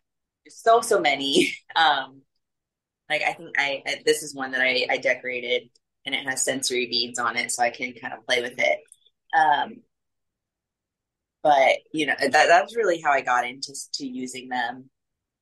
so 0.50 0.82
so 0.82 1.00
many. 1.00 1.54
Um, 1.76 2.24
like 3.10 3.22
I 3.24 3.34
think 3.34 3.52
I, 3.60 3.84
I 3.88 4.04
this 4.06 4.24
is 4.24 4.36
one 4.36 4.52
that 4.52 4.62
I, 4.62 4.88
I 4.90 4.98
decorated, 4.98 5.70
and 6.06 6.16
it 6.16 6.28
has 6.28 6.44
sensory 6.44 6.88
beads 6.88 7.20
on 7.20 7.38
it, 7.38 7.52
so 7.52 7.64
I 7.64 7.70
can 7.72 7.94
kind 7.94 8.14
of 8.14 8.26
play 8.26 8.42
with 8.42 8.56
it. 8.60 8.80
Um, 9.38 9.82
but 11.44 11.78
you 11.94 12.06
know 12.06 12.16
that 12.20 12.32
that's 12.32 12.76
really 12.76 13.02
how 13.02 13.12
I 13.12 13.22
got 13.22 13.46
into 13.48 13.74
to 13.96 14.06
using 14.06 14.50
them, 14.50 14.90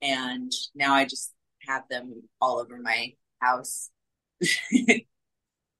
and 0.01 0.51
now 0.75 0.93
I 0.95 1.05
just 1.05 1.33
have 1.67 1.83
them 1.89 2.23
all 2.41 2.59
over 2.59 2.79
my 2.79 3.13
house. 3.41 3.89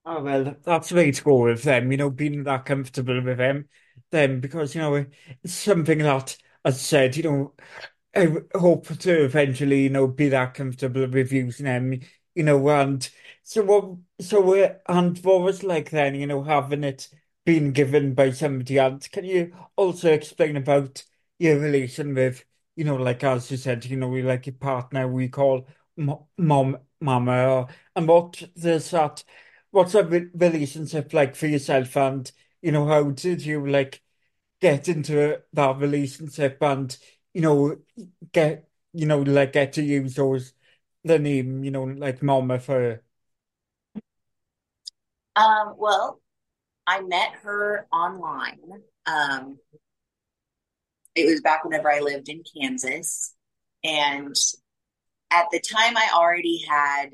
Oh, 0.08 0.22
well, 0.22 0.56
that's 0.64 0.90
the 0.90 0.96
way 0.96 1.12
to 1.12 1.24
go 1.24 1.42
with 1.46 1.64
them, 1.64 1.92
you 1.92 1.98
know, 1.98 2.12
being 2.12 2.44
that 2.44 2.66
comfortable 2.66 3.22
with 3.24 3.38
them, 3.40 3.68
them, 4.12 4.40
because, 4.40 4.76
you 4.76 4.82
know, 4.82 5.06
it's 5.44 5.54
something 5.54 5.98
that, 6.00 6.38
as 6.64 6.76
I 6.76 6.78
said, 6.78 7.18
you 7.18 7.24
know, 7.24 7.54
I 8.16 8.28
hope 8.56 8.88
to 8.88 9.24
eventually, 9.26 9.84
you 9.84 9.90
know, 9.90 10.08
be 10.08 10.30
that 10.30 10.54
comfortable 10.56 11.08
with 11.08 11.32
using 11.32 11.66
them, 11.66 12.00
you 12.36 12.44
know, 12.44 12.70
and 12.70 13.10
so 13.44 13.64
what, 13.64 13.98
so, 14.22 14.56
uh, 14.64 14.76
and 14.88 15.18
what 15.20 15.42
was 15.42 15.64
like 15.64 15.90
then, 15.92 16.16
you 16.16 16.28
know, 16.28 16.44
having 16.44 16.84
it 16.84 17.10
being 17.46 17.72
given 17.74 18.14
by 18.16 18.32
somebody 18.32 18.78
else? 18.80 19.08
Can 19.08 19.26
you 19.26 19.56
also 19.76 20.12
explain 20.12 20.58
about 20.58 21.04
your 21.40 21.60
relation 21.60 22.14
with, 22.14 22.46
you 22.76 22.84
know, 22.86 22.96
like 22.98 23.24
as 23.24 23.52
you 23.52 23.58
said, 23.58 23.86
you 23.86 23.98
know, 23.98 24.08
we 24.10 24.22
like 24.24 24.46
your 24.48 24.56
partner, 24.56 25.08
we 25.08 25.30
call 25.30 25.68
mom, 26.38 26.78
mama, 27.02 27.68
and 27.96 28.08
what 28.08 28.44
does 28.58 28.92
that, 28.92 29.24
what's 29.76 29.94
that 29.94 30.10
re- 30.10 30.30
relationship 30.34 31.14
like 31.14 31.36
for 31.36 31.48
yourself, 31.48 31.96
and, 31.98 32.32
you 32.62 32.72
know, 32.72 32.88
how 32.88 33.12
did 33.12 33.46
you 33.46 33.68
like 33.68 34.02
get 34.62 34.88
into 34.88 35.42
that 35.54 35.78
relationship 35.78 36.58
and, 36.62 36.98
you 37.34 37.42
know, 37.42 37.78
get 38.32 38.68
you 38.94 39.06
know 39.06 39.20
like 39.22 39.54
get 39.54 39.74
to 39.74 39.84
use 39.84 40.16
those 40.16 40.54
the 41.04 41.20
name 41.20 41.64
you 41.64 41.72
know 41.72 41.84
like 41.84 42.24
Mama 42.24 42.60
for 42.60 43.04
Um, 45.36 45.76
well, 45.78 46.22
I 46.88 47.02
met 47.02 47.34
her 47.44 47.88
online. 47.92 48.60
Um, 49.06 49.60
it 51.14 51.26
was 51.26 51.42
back 51.42 51.66
whenever 51.66 51.92
I 51.92 52.00
lived 52.00 52.30
in 52.30 52.44
Kansas. 52.56 53.34
And 53.84 54.36
at 55.32 55.46
the 55.52 55.60
time, 55.60 55.98
I 55.98 56.10
already 56.14 56.64
had 56.68 57.08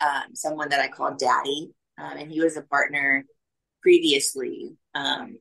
um, 0.00 0.34
someone 0.34 0.68
that 0.70 0.80
I 0.80 0.88
called 0.88 1.18
Daddy, 1.18 1.72
um, 2.00 2.16
and 2.16 2.30
he 2.30 2.40
was 2.40 2.56
a 2.56 2.62
partner 2.62 3.24
previously. 3.82 4.76
Um, 4.94 5.38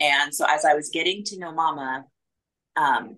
and 0.00 0.34
so 0.34 0.44
as 0.48 0.64
I 0.64 0.74
was 0.74 0.90
getting 0.90 1.24
to 1.24 1.38
know 1.38 1.52
Mama, 1.52 2.04
um, 2.76 3.16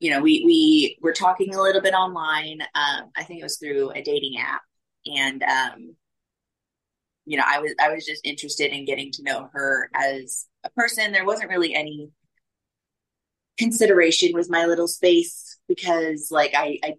you 0.00 0.10
know, 0.10 0.20
we 0.20 0.42
we 0.44 0.98
were 1.00 1.12
talking 1.12 1.54
a 1.54 1.62
little 1.62 1.80
bit 1.80 1.94
online. 1.94 2.60
Um, 2.74 3.10
I 3.16 3.22
think 3.22 3.40
it 3.40 3.44
was 3.44 3.58
through 3.58 3.90
a 3.90 4.02
dating 4.02 4.36
app, 4.38 4.62
and 5.06 5.42
um, 5.44 5.96
you 7.24 7.38
know, 7.38 7.44
I 7.46 7.60
was 7.60 7.72
I 7.80 7.94
was 7.94 8.04
just 8.04 8.26
interested 8.26 8.72
in 8.72 8.84
getting 8.84 9.12
to 9.12 9.22
know 9.22 9.48
her 9.52 9.90
as 9.94 10.46
a 10.64 10.70
person. 10.70 11.12
There 11.12 11.24
wasn't 11.24 11.50
really 11.50 11.74
any 11.74 12.10
consideration 13.58 14.32
with 14.34 14.50
my 14.50 14.66
little 14.66 14.88
space 14.88 15.58
because 15.68 16.28
like 16.32 16.52
I, 16.56 16.78
I 16.82 16.94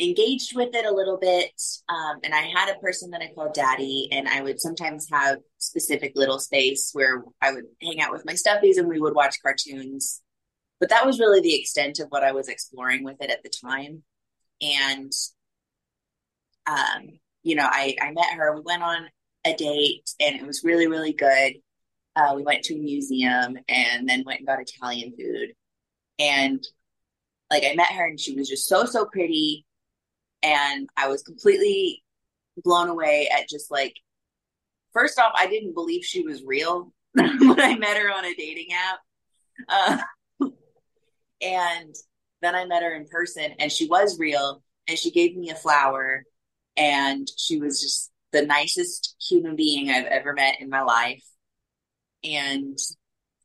engaged 0.00 0.56
with 0.56 0.74
it 0.74 0.84
a 0.84 0.92
little 0.92 1.18
bit 1.18 1.52
um, 1.88 2.18
and 2.24 2.34
i 2.34 2.40
had 2.40 2.68
a 2.70 2.78
person 2.78 3.10
that 3.10 3.20
i 3.20 3.30
called 3.34 3.52
daddy 3.52 4.08
and 4.12 4.28
i 4.28 4.40
would 4.40 4.60
sometimes 4.60 5.06
have 5.10 5.38
specific 5.58 6.12
little 6.16 6.38
space 6.38 6.90
where 6.92 7.22
i 7.42 7.52
would 7.52 7.64
hang 7.82 8.00
out 8.00 8.12
with 8.12 8.24
my 8.24 8.32
stuffies 8.32 8.78
and 8.78 8.88
we 8.88 9.00
would 9.00 9.14
watch 9.14 9.36
cartoons. 9.42 10.22
But 10.78 10.88
that 10.88 11.04
was 11.04 11.20
really 11.20 11.42
the 11.42 11.54
extent 11.54 11.98
of 11.98 12.08
what 12.08 12.24
i 12.24 12.32
was 12.32 12.48
exploring 12.48 13.04
with 13.04 13.16
it 13.20 13.30
at 13.30 13.42
the 13.42 13.50
time. 13.50 14.02
And 14.62 15.12
um, 16.66 17.18
you 17.42 17.54
know 17.54 17.66
I, 17.70 17.96
I 18.00 18.12
met 18.12 18.32
her 18.34 18.54
we 18.54 18.62
went 18.62 18.82
on 18.82 19.08
a 19.44 19.54
date 19.54 20.10
and 20.20 20.36
it 20.36 20.46
was 20.46 20.64
really 20.64 20.86
really 20.86 21.12
good. 21.12 21.54
Uh, 22.16 22.32
we 22.34 22.42
went 22.42 22.64
to 22.64 22.74
a 22.74 22.78
museum 22.78 23.56
and 23.68 24.08
then 24.08 24.24
went 24.24 24.40
and 24.40 24.46
got 24.46 24.60
italian 24.60 25.12
food. 25.16 25.52
And 26.18 26.62
like 27.50 27.64
I 27.64 27.74
met 27.74 27.92
her 27.92 28.06
and 28.06 28.18
she 28.18 28.34
was 28.34 28.48
just 28.48 28.68
so, 28.68 28.84
so 28.84 29.04
pretty. 29.04 29.66
And 30.42 30.88
I 30.96 31.08
was 31.08 31.22
completely 31.22 32.02
blown 32.62 32.88
away 32.88 33.28
at 33.32 33.48
just 33.48 33.70
like, 33.70 33.94
first 34.92 35.18
off, 35.18 35.32
I 35.36 35.46
didn't 35.46 35.74
believe 35.74 36.04
she 36.04 36.22
was 36.22 36.42
real 36.44 36.92
when 37.12 37.60
I 37.60 37.76
met 37.76 37.96
her 37.96 38.12
on 38.12 38.24
a 38.24 38.34
dating 38.34 38.68
app. 38.72 38.98
Uh, 39.68 40.48
and 41.42 41.94
then 42.42 42.54
I 42.54 42.64
met 42.64 42.82
her 42.82 42.94
in 42.94 43.06
person 43.06 43.54
and 43.58 43.70
she 43.70 43.86
was 43.86 44.18
real 44.18 44.62
and 44.88 44.98
she 44.98 45.10
gave 45.10 45.36
me 45.36 45.50
a 45.50 45.54
flower 45.54 46.24
and 46.76 47.28
she 47.36 47.58
was 47.58 47.80
just 47.80 48.10
the 48.32 48.46
nicest 48.46 49.16
human 49.20 49.56
being 49.56 49.90
I've 49.90 50.06
ever 50.06 50.32
met 50.32 50.60
in 50.60 50.70
my 50.70 50.82
life. 50.82 51.24
And 52.24 52.78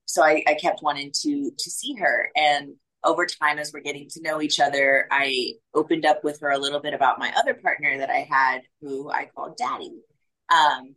so 0.05 0.23
I, 0.23 0.43
I 0.47 0.53
kept 0.55 0.83
wanting 0.83 1.11
to 1.21 1.51
to 1.57 1.69
see 1.69 1.95
her. 1.95 2.29
And 2.35 2.75
over 3.05 3.25
time, 3.25 3.59
as 3.59 3.71
we're 3.71 3.81
getting 3.81 4.09
to 4.09 4.21
know 4.21 4.41
each 4.41 4.59
other, 4.59 5.07
I 5.11 5.53
opened 5.73 6.05
up 6.05 6.23
with 6.23 6.41
her 6.41 6.49
a 6.49 6.57
little 6.57 6.79
bit 6.79 6.93
about 6.93 7.19
my 7.19 7.31
other 7.37 7.53
partner 7.53 7.99
that 7.99 8.09
I 8.09 8.27
had, 8.29 8.63
who 8.81 9.09
I 9.09 9.29
called 9.33 9.57
Daddy. 9.57 9.93
Um, 10.49 10.95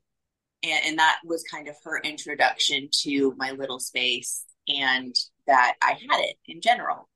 and, 0.62 0.80
and 0.86 0.98
that 0.98 1.18
was 1.24 1.44
kind 1.44 1.68
of 1.68 1.76
her 1.84 2.00
introduction 2.00 2.88
to 3.02 3.34
my 3.36 3.52
little 3.52 3.78
space 3.78 4.44
and 4.66 5.14
that 5.46 5.74
I 5.82 5.90
had 5.92 6.20
it 6.20 6.36
in 6.46 6.60
general. 6.60 7.08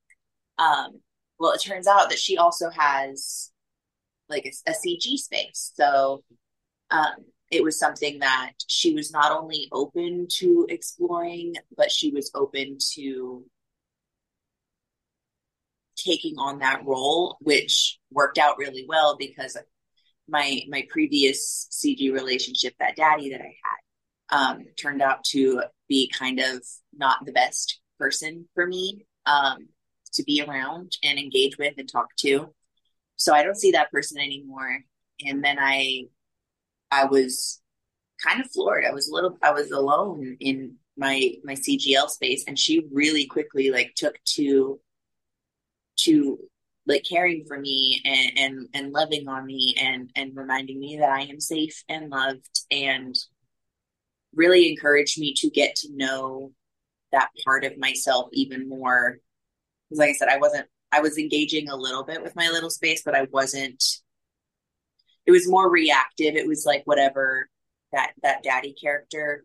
Um, 0.59 1.00
well, 1.38 1.52
it 1.52 1.62
turns 1.62 1.87
out 1.87 2.11
that 2.11 2.18
she 2.18 2.37
also 2.37 2.70
has 2.70 3.50
like 4.28 4.46
a, 4.46 4.70
a 4.70 4.74
CG 4.74 5.16
space. 5.16 5.72
So 5.74 6.22
um, 6.90 7.24
it 7.50 7.64
was 7.64 7.78
something 7.78 8.20
that 8.20 8.52
she 8.66 8.94
was 8.94 9.12
not 9.12 9.33
only 9.33 9.68
open 9.72 10.26
to 10.38 10.66
exploring, 10.68 11.55
but 11.76 11.90
she 11.90 12.11
was 12.11 12.31
open 12.35 12.78
to 12.94 13.44
taking 15.96 16.38
on 16.38 16.61
that 16.61 16.85
role, 16.85 17.37
which 17.40 17.98
worked 18.11 18.38
out 18.38 18.59
really 18.59 18.85
well 18.88 19.16
because 19.18 19.57
my 20.28 20.62
my 20.68 20.87
previous 20.90 21.68
CG 21.70 22.12
relationship, 22.12 22.74
that 22.78 22.96
daddy 22.96 23.31
that 23.31 23.40
I 23.40 23.55
had, 23.62 24.38
um, 24.38 24.64
turned 24.76 25.02
out 25.02 25.24
to 25.24 25.62
be 25.88 26.11
kind 26.16 26.40
of 26.40 26.62
not 26.92 27.24
the 27.24 27.33
best 27.33 27.81
person 27.98 28.48
for 28.55 28.66
me 28.66 29.07
um, 29.26 29.68
to 30.14 30.22
be 30.24 30.42
around 30.42 30.96
and 31.02 31.18
engage 31.18 31.59
with 31.59 31.74
and 31.78 31.88
talk 31.90 32.09
to. 32.18 32.52
So 33.16 33.35
I 33.35 33.42
don't 33.42 33.59
see 33.59 33.72
that 33.72 33.90
person 33.90 34.18
anymore. 34.20 34.81
And 35.24 35.44
then 35.44 35.59
I 35.61 36.05
I 36.90 37.05
was 37.07 37.61
kind 38.22 38.40
of 38.40 38.50
floored. 38.50 38.85
I 38.85 38.92
was 38.92 39.09
a 39.09 39.14
little 39.14 39.38
I 39.42 39.52
was 39.52 39.70
alone 39.70 40.37
in 40.40 40.76
my 40.96 41.33
my 41.44 41.55
CGL 41.55 42.09
space 42.09 42.44
and 42.46 42.59
she 42.59 42.87
really 42.92 43.26
quickly 43.26 43.70
like 43.70 43.94
took 43.96 44.16
to 44.35 44.81
to 46.05 46.38
like 46.87 47.05
caring 47.09 47.45
for 47.47 47.59
me 47.59 48.01
and, 48.05 48.38
and 48.38 48.69
and 48.75 48.93
loving 48.93 49.29
on 49.29 49.47
me 49.47 49.75
and 49.81 50.11
and 50.17 50.37
reminding 50.37 50.81
me 50.81 50.97
that 50.99 51.11
I 51.11 51.23
am 51.23 51.41
safe 51.41 51.83
and 51.88 52.11
loved 52.11 52.61
and 52.71 53.15
really 54.35 54.71
encouraged 54.71 55.21
me 55.21 55.35
to 55.35 55.51
get 55.51 55.77
to 55.77 55.88
know 55.95 56.53
that 57.12 57.29
part 57.45 57.65
of 57.65 57.79
myself 57.79 58.29
even 58.33 58.69
more. 58.69 59.19
Because 59.88 59.99
like 59.99 60.11
I 60.11 60.15
said 60.15 60.29
I 60.29 60.38
wasn't 60.38 60.67
I 60.91 61.01
was 61.01 61.19
engaging 61.19 61.69
a 61.69 61.77
little 61.77 62.05
bit 62.05 62.23
with 62.23 62.37
my 62.37 62.49
little 62.49 62.71
space 62.71 63.03
but 63.05 63.15
I 63.15 63.27
wasn't 63.31 63.83
it 65.25 65.31
was 65.31 65.49
more 65.49 65.71
reactive. 65.71 66.35
It 66.35 66.49
was 66.49 66.67
like 66.67 66.83
whatever 66.85 67.49
that 67.93 68.12
that 68.23 68.43
daddy 68.43 68.75
character 68.75 69.45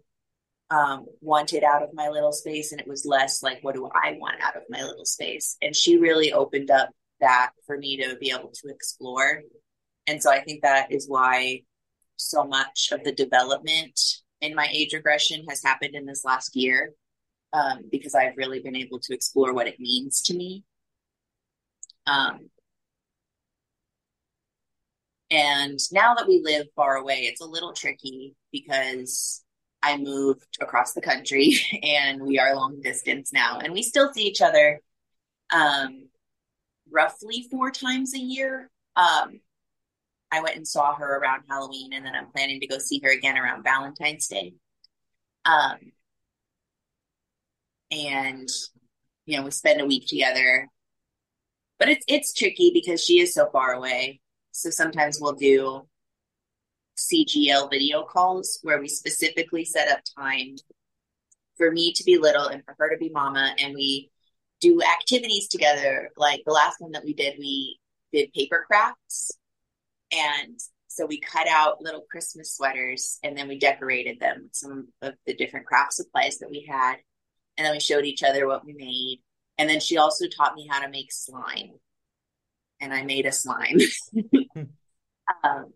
um, 0.69 1.05
wanted 1.21 1.63
out 1.63 1.83
of 1.83 1.93
my 1.93 2.09
little 2.09 2.33
space, 2.33 2.71
and 2.71 2.81
it 2.81 2.87
was 2.87 3.05
less 3.05 3.41
like, 3.41 3.59
what 3.63 3.75
do 3.75 3.89
I 3.93 4.17
want 4.19 4.41
out 4.41 4.57
of 4.57 4.63
my 4.69 4.83
little 4.83 5.05
space? 5.05 5.57
And 5.61 5.75
she 5.75 5.97
really 5.97 6.33
opened 6.33 6.71
up 6.71 6.89
that 7.19 7.51
for 7.65 7.77
me 7.77 7.97
to 7.97 8.15
be 8.17 8.31
able 8.31 8.51
to 8.53 8.69
explore. 8.69 9.43
And 10.07 10.21
so 10.21 10.31
I 10.31 10.41
think 10.41 10.61
that 10.61 10.91
is 10.91 11.07
why 11.07 11.61
so 12.17 12.43
much 12.43 12.89
of 12.91 13.03
the 13.03 13.11
development 13.11 13.99
in 14.41 14.55
my 14.55 14.67
age 14.71 14.93
regression 14.93 15.45
has 15.49 15.63
happened 15.63 15.95
in 15.95 16.05
this 16.05 16.25
last 16.25 16.55
year, 16.55 16.93
um, 17.53 17.83
because 17.91 18.13
I've 18.13 18.37
really 18.37 18.59
been 18.59 18.75
able 18.75 18.99
to 18.99 19.13
explore 19.13 19.53
what 19.53 19.67
it 19.67 19.79
means 19.79 20.21
to 20.23 20.35
me. 20.35 20.63
Um, 22.05 22.49
and 25.29 25.79
now 25.91 26.15
that 26.15 26.27
we 26.27 26.41
live 26.43 26.67
far 26.75 26.95
away, 26.95 27.21
it's 27.21 27.41
a 27.41 27.45
little 27.45 27.73
tricky 27.73 28.35
because 28.51 29.43
I 29.87 29.95
moved 29.95 30.57
across 30.59 30.93
the 30.93 31.01
country 31.01 31.55
and 31.83 32.21
we 32.21 32.37
are 32.39 32.55
long 32.55 32.81
distance 32.81 33.31
now. 33.31 33.59
And 33.59 33.71
we 33.71 33.81
still 33.81 34.11
see 34.13 34.23
each 34.23 34.41
other 34.41 34.81
um, 35.53 36.09
roughly 36.91 37.47
four 37.49 37.71
times 37.71 38.13
a 38.13 38.19
year. 38.19 38.69
Um, 38.97 39.39
I 40.29 40.41
went 40.41 40.57
and 40.57 40.67
saw 40.67 40.93
her 40.93 41.17
around 41.19 41.43
Halloween, 41.49 41.93
and 41.93 42.05
then 42.05 42.13
I'm 42.13 42.27
planning 42.27 42.59
to 42.59 42.67
go 42.67 42.79
see 42.79 42.99
her 43.01 43.09
again 43.09 43.37
around 43.37 43.63
Valentine's 43.63 44.27
Day. 44.27 44.55
Um, 45.45 45.77
and 47.89 48.49
you 49.25 49.37
know, 49.37 49.43
we 49.43 49.51
spend 49.51 49.79
a 49.79 49.85
week 49.85 50.05
together, 50.05 50.67
but 51.79 51.87
it's 51.87 52.03
it's 52.09 52.33
tricky 52.33 52.71
because 52.73 53.01
she 53.01 53.21
is 53.21 53.33
so 53.33 53.49
far 53.51 53.71
away. 53.71 54.19
So 54.51 54.69
sometimes 54.69 55.19
we'll 55.21 55.33
do 55.33 55.87
CGL 56.97 57.69
video 57.69 58.03
calls 58.03 58.59
where 58.63 58.79
we 58.79 58.87
specifically 58.87 59.65
set 59.65 59.91
up 59.91 59.99
time 60.17 60.55
for 61.57 61.71
me 61.71 61.93
to 61.93 62.03
be 62.03 62.17
little 62.17 62.47
and 62.47 62.63
for 62.65 62.75
her 62.79 62.89
to 62.89 62.97
be 62.97 63.09
mama 63.09 63.55
and 63.59 63.73
we 63.73 64.09
do 64.59 64.81
activities 64.81 65.47
together. 65.47 66.09
Like 66.17 66.41
the 66.45 66.53
last 66.53 66.79
one 66.79 66.91
that 66.91 67.03
we 67.03 67.13
did 67.13 67.35
we 67.39 67.79
did 68.11 68.33
paper 68.33 68.63
crafts 68.67 69.31
and 70.11 70.59
so 70.87 71.05
we 71.05 71.19
cut 71.19 71.47
out 71.47 71.81
little 71.81 72.05
christmas 72.09 72.55
sweaters 72.55 73.19
and 73.23 73.37
then 73.37 73.47
we 73.47 73.59
decorated 73.59 74.19
them 74.19 74.43
with 74.43 74.55
some 74.55 74.87
of 75.01 75.13
the 75.25 75.35
different 75.35 75.65
craft 75.65 75.93
supplies 75.93 76.37
that 76.39 76.49
we 76.49 76.65
had 76.67 76.95
and 77.57 77.65
then 77.65 77.73
we 77.73 77.79
showed 77.79 78.05
each 78.05 78.23
other 78.23 78.47
what 78.47 78.65
we 78.65 78.73
made 78.73 79.19
and 79.57 79.69
then 79.69 79.79
she 79.79 79.97
also 79.97 80.25
taught 80.27 80.55
me 80.55 80.67
how 80.69 80.79
to 80.79 80.89
make 80.89 81.11
slime 81.11 81.71
and 82.79 82.93
i 82.93 83.03
made 83.03 83.25
a 83.25 83.31
slime. 83.31 83.77
Um, 85.43 85.73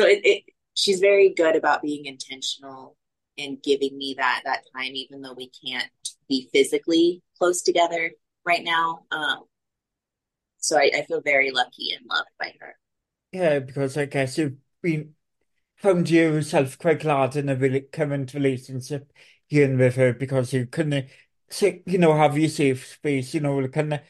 so 0.00 0.06
it, 0.06 0.20
it 0.24 0.42
she's 0.74 1.00
very 1.00 1.34
good 1.34 1.56
about 1.56 1.82
being 1.82 2.06
intentional 2.06 2.96
and 3.38 3.62
giving 3.62 3.96
me 3.98 4.14
that 4.16 4.42
that 4.44 4.62
time 4.74 4.92
even 4.94 5.20
though 5.20 5.34
we 5.34 5.50
can't 5.64 5.90
be 6.28 6.48
physically 6.52 7.22
close 7.38 7.62
together 7.62 8.10
right 8.46 8.64
now 8.64 9.00
um 9.10 9.40
so 10.58 10.76
I, 10.76 10.90
I 10.94 11.02
feel 11.06 11.22
very 11.22 11.50
lucky 11.50 11.92
and 11.96 12.06
loved 12.08 12.28
by 12.38 12.54
her. 12.60 12.76
Yeah, 13.32 13.60
because 13.60 13.96
I 13.96 14.06
guess 14.06 14.36
you've 14.36 14.58
been 14.82 15.14
found 15.76 16.10
yourself 16.10 16.78
quite 16.78 17.00
glad 17.00 17.36
in 17.36 17.48
a 17.48 17.56
really 17.56 17.80
current 17.80 18.34
relationship 18.34 19.12
here 19.48 19.74
with 19.76 19.96
her 19.96 20.12
because 20.12 20.52
you 20.52 20.66
can, 20.66 21.08
you 21.60 21.98
know, 21.98 22.14
have 22.14 22.36
your 22.36 22.48
safe 22.50 22.92
space, 22.94 23.32
you 23.34 23.40
know, 23.40 23.66
can 23.68 24.00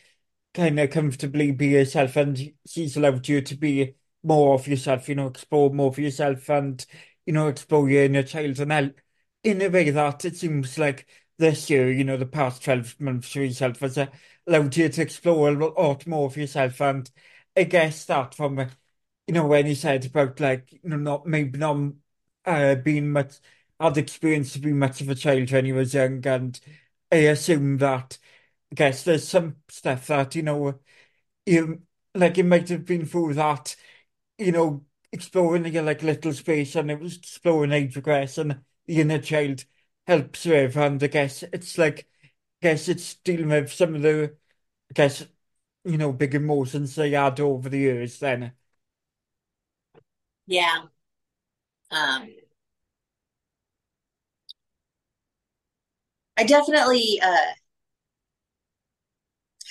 kind 0.55 0.81
of 0.81 0.91
comfortably 0.91 1.53
be 1.53 1.69
yourself, 1.69 2.17
and 2.17 2.53
she's 2.67 2.97
allowed 2.97 3.29
you 3.29 3.41
to 3.43 3.57
be 3.57 3.95
more 4.23 4.55
of 4.55 4.69
yourself, 4.69 5.09
you 5.09 5.15
know, 5.15 5.27
explore 5.29 5.71
more 5.73 5.89
of 5.89 5.99
yourself, 5.99 6.49
and 6.51 6.85
you 7.27 7.33
know, 7.33 7.49
explore 7.49 7.89
your 7.91 8.05
your 8.07 8.23
child, 8.23 8.59
and 8.61 8.73
help 8.73 9.01
in 9.43 9.63
a 9.63 9.69
way 9.69 9.91
that 9.91 10.25
it 10.25 10.37
seems 10.37 10.79
like 10.79 11.07
this 11.39 11.71
year, 11.71 11.91
you 11.91 12.05
know, 12.05 12.17
the 12.17 12.27
past 12.27 12.63
12 12.65 12.99
months 13.01 13.33
for 13.33 13.41
yourself 13.43 13.81
has 13.81 13.97
uh, 13.99 14.07
allowed 14.47 14.77
you 14.77 14.89
to 14.89 15.03
explore 15.03 15.49
a 15.49 15.53
lot 15.53 16.07
more 16.07 16.31
for 16.31 16.41
yourself. 16.41 16.81
And 16.81 17.11
I 17.57 17.65
guess 17.65 18.05
that 18.07 18.35
from, 18.35 18.59
uh, 18.59 18.67
you 19.27 19.35
know, 19.35 19.47
when 19.47 19.67
you 19.67 19.75
said 19.75 20.05
about 20.07 20.41
like, 20.41 20.73
you 20.73 20.81
know, 20.85 20.97
not 20.97 21.27
maybe 21.27 21.59
not 21.59 21.93
uh, 22.45 22.75
being 22.77 23.11
much, 23.11 23.37
had 23.79 23.97
experience 23.99 24.53
to 24.53 24.59
be 24.59 24.73
much 24.73 25.01
of 25.01 25.09
a 25.09 25.15
child 25.15 25.51
when 25.51 25.67
you 25.67 25.75
was 25.75 25.95
young. 25.95 26.27
And 26.27 26.59
I 27.11 27.17
assume 27.17 27.79
that, 27.79 28.19
I 28.73 28.75
guess 28.77 29.05
there's 29.05 29.27
some 29.29 29.57
stuff 29.69 30.07
that, 30.09 30.35
you 30.35 30.43
know, 30.43 30.81
you 31.47 31.83
like 32.15 32.39
it 32.39 32.45
might 32.45 32.69
have 32.69 32.85
been 32.85 33.07
through 33.07 33.35
that, 33.35 33.77
you 34.41 34.53
know, 34.53 34.85
exploring 35.13 35.67
your 35.73 35.85
like 35.85 36.03
little 36.03 36.33
space 36.35 36.77
and 36.77 36.91
it 36.91 37.01
was 37.01 37.19
exploring 37.19 37.73
age 37.73 37.97
regress 37.97 38.39
and 38.39 38.63
the 38.87 39.01
inner 39.03 39.21
child 39.21 39.65
helps 40.07 40.45
with. 40.47 40.77
And 40.77 41.03
I 41.03 41.07
guess 41.09 41.45
it's 41.45 41.79
like, 41.79 42.09
I 42.63 42.69
guess 42.69 42.89
it's 42.89 43.15
dealing 43.17 43.49
with 43.51 43.73
some 43.73 43.97
of 43.97 44.03
the, 44.03 44.37
I 44.91 44.95
guess, 44.95 45.27
you 45.85 45.99
know, 45.99 46.13
big 46.13 46.35
emotions 46.35 46.95
they 46.97 47.13
had 47.13 47.41
over 47.41 47.69
the 47.71 47.79
years 47.79 48.19
then. 48.21 48.55
Yeah. 50.47 50.89
Um, 51.91 52.29
I 56.37 56.45
definitely 56.45 57.21
uh, 57.23 57.53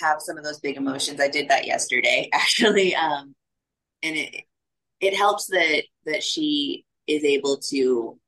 have 0.00 0.20
some 0.20 0.38
of 0.38 0.44
those 0.44 0.60
big 0.60 0.76
emotions. 0.76 1.20
I 1.20 1.28
did 1.28 1.48
that 1.48 1.66
yesterday, 1.66 2.28
actually, 2.32 2.94
um, 2.94 3.34
and 4.02 4.16
it 4.16 4.44
it 5.00 5.14
helps 5.16 5.46
that 5.48 5.82
that 6.06 6.22
she 6.22 6.84
is 7.06 7.24
able 7.24 7.58
to 7.70 8.18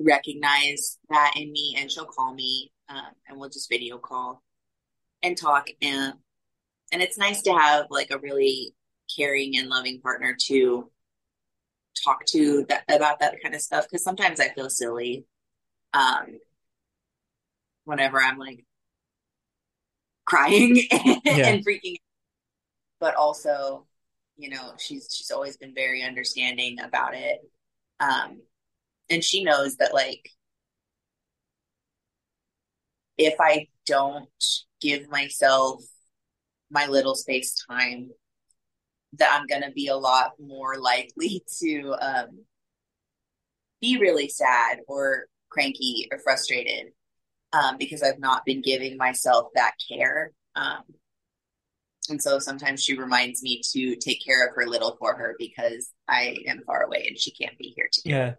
recognize 0.00 0.98
that 1.10 1.34
in 1.36 1.52
me, 1.52 1.76
and 1.78 1.90
she'll 1.90 2.04
call 2.06 2.34
me, 2.34 2.72
um, 2.88 3.12
and 3.28 3.38
we'll 3.38 3.48
just 3.50 3.70
video 3.70 3.98
call 3.98 4.42
and 5.22 5.36
talk, 5.36 5.68
and 5.82 6.14
and 6.92 7.02
it's 7.02 7.18
nice 7.18 7.42
to 7.42 7.52
have 7.52 7.86
like 7.90 8.10
a 8.10 8.18
really 8.18 8.74
caring 9.16 9.56
and 9.56 9.68
loving 9.68 10.00
partner 10.00 10.36
to 10.46 10.90
talk 12.04 12.24
to 12.26 12.66
that 12.68 12.84
about 12.90 13.20
that 13.20 13.36
kind 13.42 13.54
of 13.54 13.60
stuff 13.60 13.84
because 13.88 14.02
sometimes 14.04 14.40
I 14.40 14.48
feel 14.48 14.68
silly 14.70 15.24
um, 15.94 16.38
whenever 17.84 18.20
I'm 18.20 18.38
like 18.38 18.64
crying 20.26 20.76
Yeah. 21.24 21.48
and 21.48 21.64
freaking 21.64 21.94
out. 21.94 21.98
but 23.00 23.14
also 23.14 23.86
you 24.36 24.48
know 24.48 24.72
she's 24.78 25.08
she's 25.12 25.30
always 25.30 25.56
been 25.56 25.74
very 25.74 26.02
understanding 26.02 26.78
about 26.80 27.14
it 27.14 27.38
um 28.00 28.40
and 29.10 29.22
she 29.22 29.44
knows 29.44 29.76
that 29.76 29.94
like 29.94 30.28
if 33.16 33.34
i 33.40 33.66
don't 33.86 34.28
give 34.80 35.08
myself 35.08 35.82
my 36.70 36.86
little 36.86 37.14
space 37.14 37.54
time 37.68 38.10
that 39.12 39.38
i'm 39.38 39.46
going 39.46 39.62
to 39.62 39.70
be 39.70 39.88
a 39.88 39.96
lot 39.96 40.32
more 40.40 40.76
likely 40.78 41.42
to 41.60 41.94
um 42.00 42.44
be 43.80 43.98
really 43.98 44.28
sad 44.28 44.78
or 44.88 45.26
cranky 45.50 46.08
or 46.10 46.18
frustrated 46.18 46.86
um, 47.54 47.76
because 47.78 48.02
I've 48.02 48.18
not 48.18 48.44
been 48.44 48.62
giving 48.62 48.96
myself 48.96 49.48
that 49.54 49.74
care. 49.88 50.32
Um, 50.56 50.82
and 52.08 52.20
so 52.20 52.38
sometimes 52.38 52.82
she 52.82 52.96
reminds 52.98 53.42
me 53.42 53.62
to 53.72 53.96
take 53.96 54.24
care 54.24 54.46
of 54.46 54.54
her 54.54 54.66
little 54.66 54.96
for 54.98 55.14
her 55.14 55.34
because 55.38 55.90
I 56.08 56.36
am 56.46 56.62
far 56.66 56.82
away 56.82 57.06
and 57.08 57.18
she 57.18 57.30
can't 57.30 57.56
be 57.58 57.72
here 57.76 57.88
to 57.90 58.02
do. 58.02 58.10
Yeah. 58.10 58.34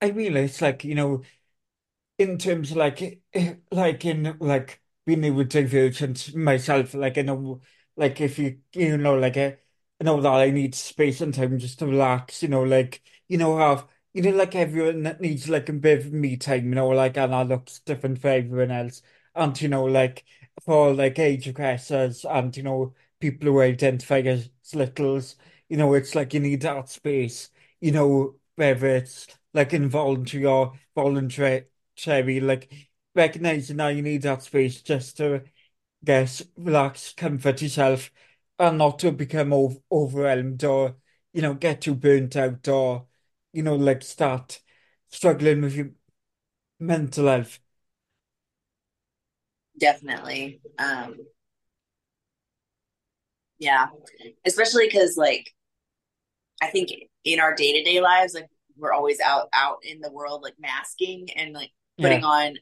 I 0.00 0.08
realize 0.08 0.60
like, 0.62 0.84
you 0.84 0.94
know, 0.94 1.22
in 2.18 2.38
terms 2.38 2.70
of 2.70 2.76
like 2.76 3.20
like 3.70 4.04
in 4.04 4.36
like 4.40 4.80
being 5.06 5.24
able 5.24 5.44
to 5.44 5.62
divergent 5.62 6.34
myself 6.34 6.94
like 6.94 7.18
I 7.18 7.22
know 7.22 7.60
like 7.96 8.20
if 8.20 8.38
you 8.38 8.60
you 8.72 8.96
know 8.96 9.16
like 9.16 9.36
I, 9.36 9.58
I 10.00 10.04
know 10.04 10.20
that 10.20 10.32
I 10.32 10.50
need 10.50 10.74
space 10.74 11.20
and 11.20 11.34
time 11.34 11.58
just 11.58 11.78
to 11.80 11.86
relax 11.86 12.42
you 12.42 12.48
know 12.48 12.62
like 12.62 13.02
you 13.28 13.38
know 13.38 13.58
have 13.58 13.86
you 14.12 14.22
know 14.22 14.30
like 14.30 14.54
everyone 14.54 15.02
that 15.02 15.20
needs 15.20 15.48
like 15.48 15.68
a 15.68 15.72
bit 15.72 16.06
of 16.06 16.12
me 16.12 16.36
time 16.36 16.68
you 16.68 16.74
know 16.74 16.88
like 16.88 17.16
and 17.16 17.32
that 17.32 17.48
looks 17.48 17.80
different 17.80 18.20
for 18.20 18.28
everyone 18.28 18.70
else 18.70 19.02
and 19.34 19.60
you 19.60 19.68
know 19.68 19.84
like 19.84 20.24
for 20.62 20.92
like 20.94 21.18
age 21.18 21.46
regressors 21.46 22.24
and 22.30 22.56
you 22.56 22.62
know 22.62 22.94
people 23.20 23.48
who 23.48 23.60
identify 23.60 24.18
as 24.20 24.50
littles 24.74 25.36
you 25.68 25.76
know 25.76 25.94
it's 25.94 26.14
like 26.14 26.34
you 26.34 26.40
need 26.40 26.60
that 26.62 26.88
space 26.88 27.50
you 27.80 27.92
know 27.92 28.34
whether 28.56 28.86
it's 28.88 29.26
like 29.52 29.72
involuntary 29.72 30.44
or 30.46 30.72
voluntary 30.94 31.66
like 32.40 32.72
recognizing 33.14 33.76
that 33.76 33.90
you 33.90 34.02
need 34.02 34.22
that 34.22 34.42
space 34.42 34.82
just 34.82 35.16
to 35.16 35.42
guess, 36.04 36.42
relax, 36.56 37.12
comfort 37.14 37.62
yourself, 37.62 38.10
and 38.58 38.78
not 38.78 38.98
to 39.00 39.12
become 39.12 39.52
ov 39.52 39.78
overwhelmed 39.92 40.64
or 40.64 40.96
you 41.32 41.42
know 41.42 41.54
get 41.54 41.82
too 41.82 41.94
burnt 41.94 42.36
out 42.36 42.66
or 42.68 43.06
you 43.52 43.62
know 43.62 43.76
like 43.76 44.02
start 44.02 44.60
struggling 45.10 45.62
with 45.62 45.74
your 45.76 45.90
mental 46.80 47.26
health. 47.28 47.60
Definitely. 49.78 50.60
Um, 50.78 51.16
yeah. 53.58 53.86
Especially 54.44 54.86
because 54.86 55.16
like 55.16 55.50
I 56.62 56.68
think 56.68 56.90
in 57.24 57.40
our 57.40 57.54
day 57.54 57.72
to 57.78 57.84
day 57.90 58.00
lives, 58.00 58.34
like 58.34 58.48
we're 58.76 58.92
always 58.92 59.20
out 59.20 59.48
out 59.52 59.78
in 59.82 60.00
the 60.00 60.10
world 60.12 60.42
like 60.42 60.54
masking 60.58 61.28
and 61.36 61.52
like 61.52 61.70
putting 62.00 62.22
Yeah, 62.22 62.26
on 62.26 62.54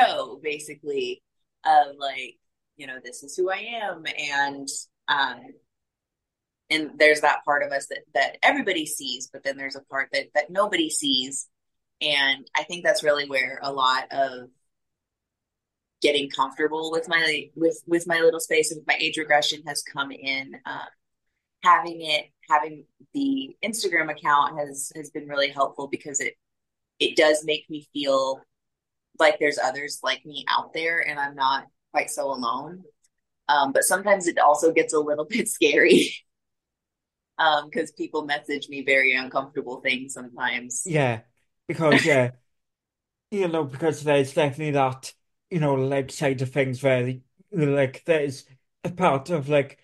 show 0.00 0.40
basically 0.42 1.22
of 1.64 1.96
like, 1.98 2.36
you 2.76 2.86
know, 2.86 2.98
this 3.02 3.22
is 3.22 3.36
who 3.36 3.50
I 3.50 3.80
am 3.82 4.04
and 4.18 4.68
um 5.08 5.40
and 6.70 6.90
there's 6.98 7.20
that 7.20 7.44
part 7.44 7.62
of 7.62 7.72
us 7.72 7.86
that 7.88 8.00
that 8.14 8.36
everybody 8.42 8.86
sees, 8.86 9.28
but 9.32 9.42
then 9.44 9.56
there's 9.56 9.76
a 9.76 9.82
part 9.82 10.08
that 10.12 10.26
that 10.34 10.50
nobody 10.50 10.90
sees. 10.90 11.48
And 12.00 12.46
I 12.56 12.64
think 12.64 12.84
that's 12.84 13.02
really 13.04 13.28
where 13.28 13.58
a 13.62 13.72
lot 13.72 14.04
of 14.12 14.48
getting 16.06 16.30
comfortable 16.30 16.92
with 16.92 17.08
my 17.08 17.50
with 17.56 17.82
with 17.88 18.06
my 18.06 18.20
little 18.20 18.38
space 18.38 18.70
and 18.70 18.78
with 18.78 18.86
my 18.86 18.96
age 19.00 19.16
regression 19.18 19.60
has 19.66 19.82
come 19.82 20.12
in. 20.12 20.54
Um, 20.64 20.86
having 21.64 22.00
it 22.02 22.26
having 22.48 22.84
the 23.12 23.56
Instagram 23.64 24.08
account 24.08 24.56
has 24.56 24.92
has 24.94 25.10
been 25.10 25.26
really 25.26 25.48
helpful 25.48 25.88
because 25.88 26.20
it 26.20 26.34
it 27.00 27.16
does 27.16 27.44
make 27.44 27.68
me 27.68 27.88
feel 27.92 28.40
like 29.18 29.38
there's 29.40 29.58
others 29.58 29.98
like 30.04 30.24
me 30.24 30.44
out 30.48 30.72
there 30.72 31.00
and 31.00 31.18
I'm 31.18 31.34
not 31.34 31.64
quite 31.92 32.10
so 32.10 32.30
alone. 32.30 32.84
Um, 33.48 33.72
but 33.72 33.82
sometimes 33.82 34.28
it 34.28 34.38
also 34.38 34.72
gets 34.72 34.94
a 34.94 35.00
little 35.00 35.24
bit 35.28 35.48
scary 35.48 36.14
um, 37.38 37.64
because 37.68 37.90
people 37.90 38.24
message 38.24 38.68
me 38.68 38.84
very 38.84 39.16
uncomfortable 39.16 39.80
things 39.80 40.14
sometimes. 40.14 40.82
yeah, 40.86 41.22
because 41.66 42.04
yeah. 42.04 42.30
you 43.30 43.48
know, 43.48 43.64
because 43.64 44.04
there's 44.04 44.32
definitely 44.32 44.72
that, 44.72 45.12
you 45.50 45.60
know, 45.60 45.74
like 45.74 46.10
side 46.10 46.42
of 46.42 46.50
things 46.52 46.82
where, 46.82 47.14
like 47.52 48.04
there's 48.04 48.44
a 48.84 48.90
part 48.90 49.30
of 49.30 49.48
like, 49.48 49.78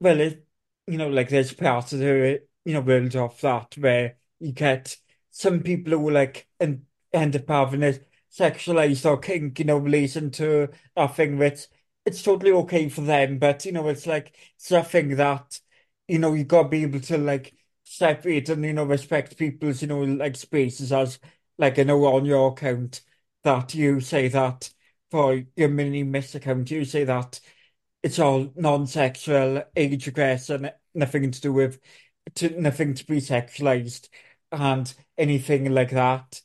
well, 0.00 0.20
it, 0.20 0.46
you 0.86 0.98
know, 0.98 1.08
like 1.08 1.28
there's 1.28 1.52
part 1.52 1.92
of 1.92 1.98
the, 2.00 2.42
you 2.64 2.74
know, 2.74 2.80
world 2.80 3.14
of 3.16 3.40
that 3.40 3.74
where 3.78 4.16
you 4.40 4.52
get 4.52 4.96
some 5.30 5.60
people 5.60 5.92
who 5.98 6.10
like 6.10 6.46
and 6.60 6.84
end 7.12 7.36
up 7.36 7.48
having 7.48 7.82
a 7.82 7.98
sexualized 8.32 9.08
or 9.08 9.18
kink, 9.18 9.58
you 9.58 9.64
know, 9.64 9.78
relation 9.78 10.30
to 10.32 10.68
a 10.96 11.08
thing 11.08 11.38
which 11.38 11.66
it's 12.04 12.22
totally 12.22 12.52
okay 12.52 12.88
for 12.88 13.00
them, 13.02 13.38
but 13.38 13.64
you 13.64 13.72
know, 13.72 13.88
it's 13.88 14.06
like 14.06 14.34
something 14.56 15.16
that, 15.16 15.60
you 16.08 16.18
know, 16.18 16.34
you 16.34 16.44
gotta 16.44 16.68
be 16.68 16.82
able 16.82 17.00
to 17.00 17.16
like 17.18 17.54
separate 17.84 18.48
and, 18.48 18.64
you 18.64 18.72
know, 18.72 18.84
respect 18.84 19.36
people's, 19.38 19.82
you 19.82 19.88
know, 19.88 20.00
like 20.02 20.36
spaces 20.36 20.92
as 20.92 21.18
like 21.58 21.78
I 21.78 21.84
know 21.84 22.04
on 22.06 22.24
your 22.24 22.50
account 22.52 23.00
that 23.44 23.74
you 23.74 24.00
say 24.00 24.28
that 24.28 24.70
for 25.10 25.42
your 25.56 25.68
MiniMiss 25.68 26.34
account, 26.34 26.70
you 26.70 26.84
say 26.84 27.04
that 27.04 27.40
it's 28.02 28.18
all 28.18 28.52
non-sexual, 28.56 29.64
age 29.76 30.06
regress, 30.06 30.50
and 30.50 30.72
nothing 30.94 31.30
to 31.30 31.40
do 31.40 31.52
with 31.52 31.80
to, 32.36 32.60
nothing 32.60 32.94
to 32.94 33.06
be 33.06 33.18
sexualized 33.18 34.08
and 34.52 34.92
anything 35.18 35.72
like 35.72 35.90
that. 35.90 36.42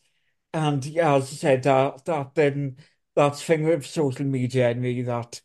And 0.54 0.86
yeah, 0.86 1.16
as 1.16 1.32
I 1.32 1.36
said, 1.36 1.64
that 1.64 2.06
that 2.06 2.36
then 2.36 2.78
that's 3.16 3.44
thing 3.44 3.64
with 3.66 3.86
social 3.86 4.26
media 4.26 4.70
and 4.72 4.82
me 4.82 5.02
that 5.04 5.42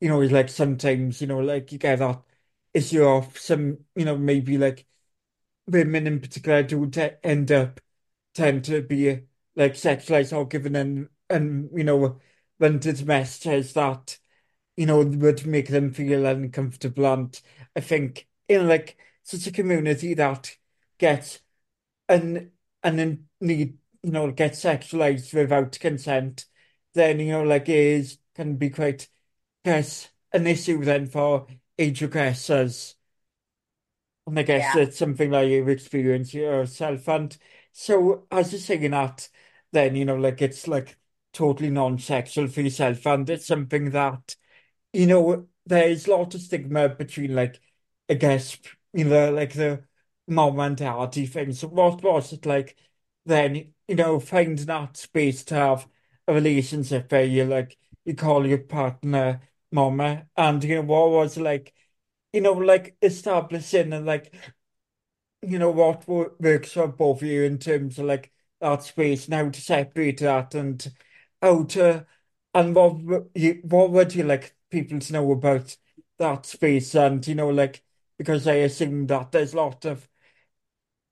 you 0.00 0.08
know 0.08 0.20
is 0.22 0.32
like 0.32 0.48
sometimes 0.48 1.20
you 1.20 1.26
know 1.28 1.40
like 1.40 1.72
you 1.72 1.78
get 1.78 1.98
that 2.00 2.22
issue 2.74 3.04
of 3.04 3.38
some 3.38 3.78
you 3.96 4.04
know 4.04 4.16
maybe 4.16 4.58
like 4.58 4.86
women 5.66 6.06
in 6.06 6.20
particular 6.20 6.62
do 6.62 6.90
end 7.22 7.52
up 7.52 7.80
tend 8.34 8.64
to 8.64 8.82
be 8.82 9.22
like 9.56 9.74
sexualized 9.74 10.36
or 10.36 10.46
given 10.46 10.76
and 10.76 11.08
and 11.30 11.70
you 11.76 11.84
know 11.84 12.20
wanted 12.60 13.06
messages 13.06 13.72
that 13.74 14.18
you 14.76 14.86
know 14.86 15.04
would 15.04 15.46
make 15.46 15.68
them 15.68 15.92
feel 15.92 16.26
uncomfortable 16.26 17.06
and 17.06 17.40
I 17.76 17.80
think 17.80 18.28
in 18.48 18.68
like 18.68 18.98
such 19.24 19.46
a 19.46 19.52
community 19.52 20.14
that 20.14 20.56
gets 20.98 21.40
and 22.08 22.50
and 22.82 22.98
then 22.98 23.28
need 23.40 23.78
you 24.02 24.10
know 24.12 24.30
get 24.30 24.52
sexualized 24.52 25.34
without 25.34 25.78
consent 25.80 26.46
then, 26.94 27.20
you 27.20 27.30
know, 27.32 27.44
like 27.44 27.68
is 27.68 28.18
can 28.34 28.56
be 28.56 28.70
quite, 28.70 29.08
guess, 29.64 30.10
an 30.32 30.46
issue 30.46 30.84
then 30.84 31.06
for 31.06 31.46
age 31.78 32.00
regressors. 32.00 32.94
And 34.26 34.38
I 34.38 34.42
guess 34.42 34.74
Yeah. 34.74 34.74
it's 34.74 34.98
something 34.98 35.30
that 35.30 35.42
you've 35.42 35.68
experienced 35.68 36.34
yourself. 36.34 37.08
And 37.08 37.36
so 37.72 38.26
as 38.30 38.52
you're 38.52 38.60
saying 38.60 38.90
that, 38.90 39.28
then, 39.72 39.96
you 39.96 40.04
know, 40.04 40.16
like 40.16 40.42
it's 40.42 40.68
like 40.68 40.97
totally 41.32 41.70
non-sexual 41.70 42.48
for 42.48 42.60
yourself. 42.62 43.04
And 43.06 43.28
it's 43.30 43.46
something 43.46 43.90
that, 43.90 44.36
you 44.92 45.06
know, 45.06 45.48
there's 45.66 46.06
a 46.06 46.10
lot 46.16 46.34
of 46.34 46.40
stigma 46.42 46.88
between 46.90 47.34
like, 47.34 47.60
I 48.10 48.14
guess, 48.14 48.58
you 48.92 49.04
know, 49.04 49.32
like 49.32 49.54
the 49.54 49.84
mom 50.26 50.60
and 50.60 50.76
daddy 50.76 51.26
thing. 51.26 51.52
So 51.52 51.68
what 51.68 52.02
was 52.02 52.32
it 52.32 52.46
like 52.46 52.76
then, 53.26 53.74
you 53.86 53.94
know, 53.94 54.20
finding 54.20 54.66
that 54.66 54.96
space 54.96 55.44
to 55.44 55.54
have 55.54 55.88
a 56.26 56.34
relationship 56.34 57.12
where 57.12 57.24
you 57.24 57.44
like, 57.44 57.76
you 58.04 58.14
call 58.14 58.46
your 58.46 58.58
partner 58.58 59.40
mama 59.70 60.26
and, 60.36 60.64
you 60.64 60.76
know, 60.76 60.82
what 60.82 61.10
was 61.10 61.36
like, 61.36 61.74
you 62.32 62.40
know, 62.40 62.52
like 62.52 62.96
establishing 63.02 63.92
and 63.92 64.06
like, 64.06 64.34
you 65.42 65.58
know, 65.58 65.70
what 65.70 66.06
wo- 66.08 66.32
works 66.40 66.72
for 66.72 66.88
both 66.88 67.22
of 67.22 67.28
you 67.28 67.44
in 67.44 67.58
terms 67.58 67.98
of 67.98 68.06
like 68.06 68.32
that 68.60 68.82
space 68.82 69.26
and 69.26 69.34
how 69.34 69.48
to 69.48 69.60
separate 69.60 70.18
that 70.20 70.54
and 70.54 70.92
to, 71.42 72.06
and 72.54 72.74
what 72.74 73.26
you, 73.34 73.60
what 73.64 73.90
would 73.90 74.14
you 74.14 74.24
like 74.24 74.56
people 74.70 74.98
to 75.00 75.12
know 75.12 75.32
about 75.32 75.76
that 76.18 76.46
space 76.46 76.94
and, 76.94 77.26
you 77.26 77.34
know, 77.34 77.48
like, 77.50 77.84
because 78.18 78.46
I 78.46 78.54
assume 78.54 79.06
that 79.08 79.32
there's 79.32 79.54
a 79.54 79.56
lot 79.56 79.84
of, 79.84 80.08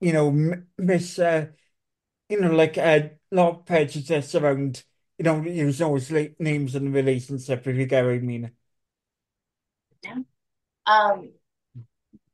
you 0.01 0.13
know, 0.13 0.29
m 0.29 0.69
miss, 0.79 1.19
uh, 1.19 1.47
you 2.29 2.41
know, 2.41 2.53
like 2.53 2.79
a 2.79 3.13
lot 3.33 3.51
of 3.51 3.67
prejudice 3.67 4.35
around, 4.35 4.85
you 5.19 5.25
know, 5.25 5.43
using 5.43 5.89
those 5.89 6.11
like, 6.11 6.37
names 6.41 6.75
in 6.77 6.89
a 6.89 6.91
relationship, 6.91 7.67
if 7.67 7.77
you 7.77 7.87
get 7.87 8.05
what 8.05 8.15
I 8.15 8.19
mean. 8.21 8.53
Yeah. 10.03 10.19
Um, 10.87 11.33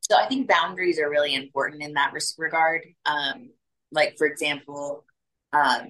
so 0.01 0.16
I 0.16 0.26
think 0.26 0.49
boundaries 0.49 0.99
are 0.99 1.09
really 1.09 1.34
important 1.34 1.82
in 1.82 1.95
that 1.95 2.12
res- 2.12 2.34
regard. 2.38 2.82
Um, 3.07 3.51
like 3.93 4.16
for 4.18 4.26
example, 4.26 5.05
um, 5.53 5.88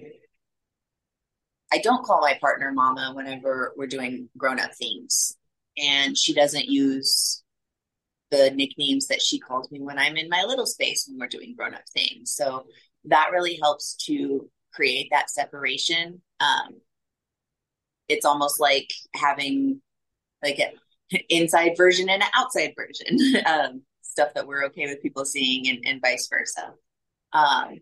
I 1.73 1.79
don't 1.79 2.05
call 2.05 2.21
my 2.21 2.37
partner 2.39 2.71
mama 2.71 3.11
whenever 3.15 3.73
we're 3.75 3.87
doing 3.87 4.29
grown 4.37 4.59
up 4.59 4.75
things, 4.75 5.35
and 5.77 6.15
she 6.15 6.33
doesn't 6.33 6.65
use 6.65 7.43
the 8.29 8.51
nicknames 8.51 9.07
that 9.07 9.21
she 9.21 9.39
calls 9.39 9.71
me 9.71 9.79
when 9.79 9.97
I'm 9.97 10.15
in 10.15 10.29
my 10.29 10.43
little 10.43 10.67
space 10.67 11.07
when 11.07 11.19
we're 11.19 11.27
doing 11.27 11.55
grown 11.57 11.73
up 11.73 11.81
things. 11.93 12.31
So 12.31 12.65
that 13.05 13.29
really 13.31 13.59
helps 13.61 13.95
to 14.05 14.49
create 14.73 15.07
that 15.11 15.29
separation. 15.31 16.21
Um, 16.39 16.79
it's 18.07 18.25
almost 18.25 18.59
like 18.59 18.91
having 19.15 19.81
like 20.43 20.59
an 20.59 21.19
inside 21.29 21.73
version 21.75 22.09
and 22.09 22.21
an 22.21 22.29
outside 22.35 22.73
version, 22.75 23.17
um, 23.45 23.81
stuff 24.01 24.33
that 24.35 24.45
we're 24.45 24.65
okay 24.65 24.85
with 24.85 25.01
people 25.01 25.25
seeing 25.25 25.69
and, 25.69 25.83
and 25.85 26.01
vice 26.01 26.27
versa. 26.27 26.73
Um, 27.33 27.79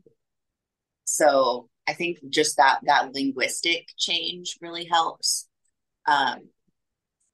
so 1.03 1.69
I 1.87 1.93
think 1.93 2.19
just 2.29 2.57
that 2.57 2.79
that 2.83 3.13
linguistic 3.13 3.87
change 3.97 4.57
really 4.61 4.85
helps. 4.85 5.47
Um, 6.07 6.49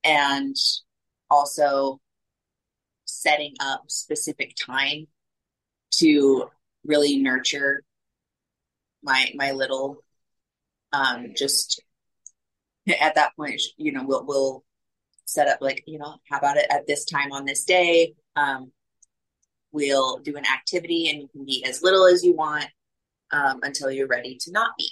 and 0.03 0.55
also 1.29 1.99
setting 3.05 3.53
up 3.59 3.83
specific 3.87 4.55
time 4.55 5.07
to 5.91 6.45
really 6.85 7.17
nurture 7.17 7.83
my 9.03 9.31
my 9.35 9.51
little 9.51 9.97
um 10.93 11.33
just 11.35 11.81
at 12.99 13.15
that 13.15 13.35
point 13.35 13.61
you 13.77 13.91
know 13.91 14.03
we'll 14.05 14.25
we'll 14.25 14.63
set 15.25 15.47
up 15.47 15.59
like 15.61 15.83
you 15.87 15.99
know 15.99 16.15
how 16.29 16.37
about 16.37 16.57
it 16.57 16.65
at 16.69 16.87
this 16.87 17.05
time 17.05 17.31
on 17.31 17.45
this 17.45 17.63
day 17.63 18.13
um 18.35 18.71
we'll 19.71 20.17
do 20.19 20.35
an 20.37 20.45
activity 20.45 21.09
and 21.09 21.21
you 21.21 21.27
can 21.27 21.45
be 21.45 21.63
as 21.65 21.83
little 21.83 22.05
as 22.05 22.23
you 22.23 22.33
want 22.33 22.67
um, 23.31 23.59
until 23.63 23.91
you're 23.91 24.07
ready 24.07 24.37
to 24.41 24.51
not 24.51 24.71
be 24.77 24.89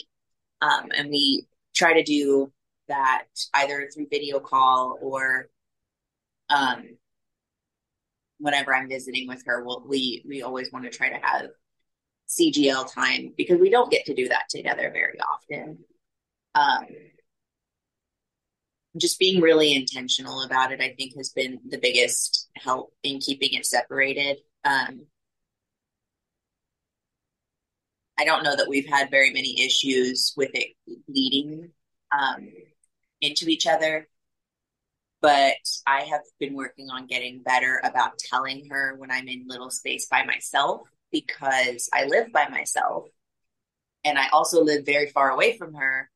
um, 0.61 0.89
and 0.97 1.09
we 1.09 1.47
try 1.75 1.93
to 1.93 2.03
do 2.03 2.51
that 2.88 3.25
either 3.55 3.89
through 3.93 4.07
video 4.09 4.39
call 4.39 4.97
or 5.01 5.47
um, 6.49 6.97
whenever 8.39 8.73
I'm 8.73 8.89
visiting 8.89 9.27
with 9.27 9.43
her, 9.45 9.63
we'll, 9.63 9.83
we 9.88 10.23
we 10.27 10.41
always 10.41 10.71
want 10.71 10.86
to 10.86 10.91
try 10.91 11.09
to 11.09 11.19
have 11.21 11.47
CGL 12.29 12.91
time 12.93 13.33
because 13.38 13.59
we 13.59 13.69
don't 13.69 13.91
get 13.91 14.05
to 14.05 14.15
do 14.15 14.27
that 14.29 14.49
together 14.49 14.89
very 14.91 15.17
often. 15.19 15.79
Um, 16.53 16.86
just 18.97 19.19
being 19.19 19.41
really 19.41 19.73
intentional 19.73 20.43
about 20.43 20.71
it, 20.71 20.79
I 20.79 20.95
think, 20.97 21.17
has 21.17 21.29
been 21.29 21.59
the 21.67 21.77
biggest 21.77 22.49
help 22.55 22.93
in 23.03 23.19
keeping 23.19 23.49
it 23.53 23.65
separated. 23.65 24.38
Um, 24.63 25.05
I 28.18 28.26
don't 28.26 28.43
know 28.43 28.55
that 28.55 28.70
we've 28.70 28.88
had 28.88 29.11
very 29.11 29.32
many 29.32 29.61
issues 29.61 30.34
with 30.38 30.51
it 30.53 30.76
leading 31.07 31.72
um, 32.18 32.47
into 33.22 33.47
each 33.47 33.68
other, 33.68 34.07
but 35.22 35.55
I 35.86 36.01
have 36.01 36.22
been 36.39 36.53
working 36.53 36.89
on 36.89 37.07
getting 37.07 37.41
better 37.43 37.82
about 37.84 38.18
telling 38.20 38.70
her 38.70 38.95
when 38.97 39.11
I'm 39.11 39.28
in 39.28 39.45
little 39.47 39.70
space 39.70 40.07
by 40.07 40.24
myself 40.24 40.82
because 41.11 41.89
I 41.93 42.05
live 42.05 42.32
by 42.32 42.47
myself 42.47 43.07
and 44.03 44.18
I 44.18 44.28
also 44.30 44.63
live 44.63 44.86
very 44.86 45.09
far 45.09 45.32
away 45.32 45.57
from 45.57 45.74
her. 45.74 46.09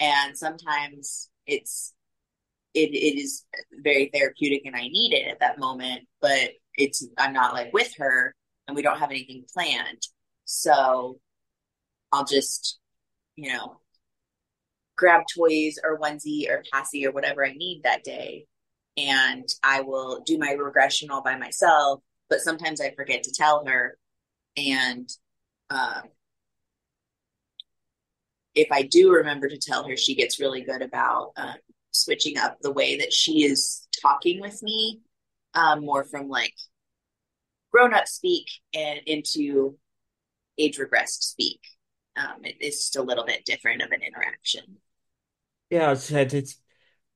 And 0.00 0.36
sometimes 0.36 1.28
it's 1.46 1.92
it, 2.74 2.90
it 2.90 3.18
is 3.18 3.44
very 3.82 4.10
therapeutic 4.12 4.62
and 4.64 4.76
I 4.76 4.82
need 4.82 5.12
it 5.12 5.28
at 5.28 5.40
that 5.40 5.58
moment, 5.58 6.02
but 6.20 6.50
it's 6.74 7.06
I'm 7.18 7.32
not 7.32 7.54
like 7.54 7.72
with 7.72 7.92
her 7.98 8.34
and 8.66 8.76
we 8.76 8.82
don't 8.82 8.98
have 8.98 9.10
anything 9.10 9.44
planned. 9.52 10.06
So 10.50 11.20
I'll 12.10 12.24
just, 12.24 12.78
you 13.36 13.52
know, 13.52 13.80
grab 14.96 15.24
toys 15.36 15.78
or 15.84 15.98
onesie 15.98 16.48
or 16.48 16.64
passy 16.72 17.06
or 17.06 17.12
whatever 17.12 17.44
I 17.44 17.52
need 17.52 17.82
that 17.84 18.02
day. 18.02 18.46
And 18.96 19.46
I 19.62 19.82
will 19.82 20.22
do 20.24 20.38
my 20.38 20.52
regression 20.52 21.10
all 21.10 21.22
by 21.22 21.36
myself. 21.36 22.00
But 22.30 22.40
sometimes 22.40 22.80
I 22.80 22.92
forget 22.92 23.24
to 23.24 23.30
tell 23.30 23.66
her. 23.66 23.98
And 24.56 25.06
um, 25.68 26.04
if 28.54 28.68
I 28.72 28.82
do 28.82 29.12
remember 29.12 29.50
to 29.50 29.58
tell 29.58 29.86
her, 29.86 29.98
she 29.98 30.14
gets 30.14 30.40
really 30.40 30.62
good 30.62 30.80
about 30.80 31.32
um, 31.36 31.56
switching 31.90 32.38
up 32.38 32.56
the 32.62 32.72
way 32.72 32.96
that 32.96 33.12
she 33.12 33.44
is 33.44 33.86
talking 34.00 34.40
with 34.40 34.62
me, 34.62 35.02
um, 35.52 35.84
more 35.84 36.04
from 36.04 36.30
like 36.30 36.54
grown 37.70 37.92
up 37.92 38.08
speak 38.08 38.46
and 38.72 39.00
into 39.04 39.76
age 40.58 40.78
regressed 40.78 41.22
speak. 41.22 41.60
Um, 42.16 42.44
it 42.44 42.56
is 42.60 42.76
just 42.78 42.96
a 42.96 43.02
little 43.02 43.24
bit 43.24 43.44
different 43.44 43.82
of 43.82 43.92
an 43.92 44.02
interaction. 44.02 44.78
Yeah, 45.70 45.90
as 45.90 46.04
I 46.04 46.08
said, 46.08 46.34
it's 46.34 46.60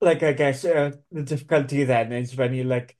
like 0.00 0.22
I 0.22 0.32
guess 0.32 0.64
uh, 0.64 0.92
the 1.10 1.22
difficulty 1.22 1.84
then 1.84 2.12
is 2.12 2.36
when 2.36 2.54
you 2.54 2.64
like, 2.64 2.98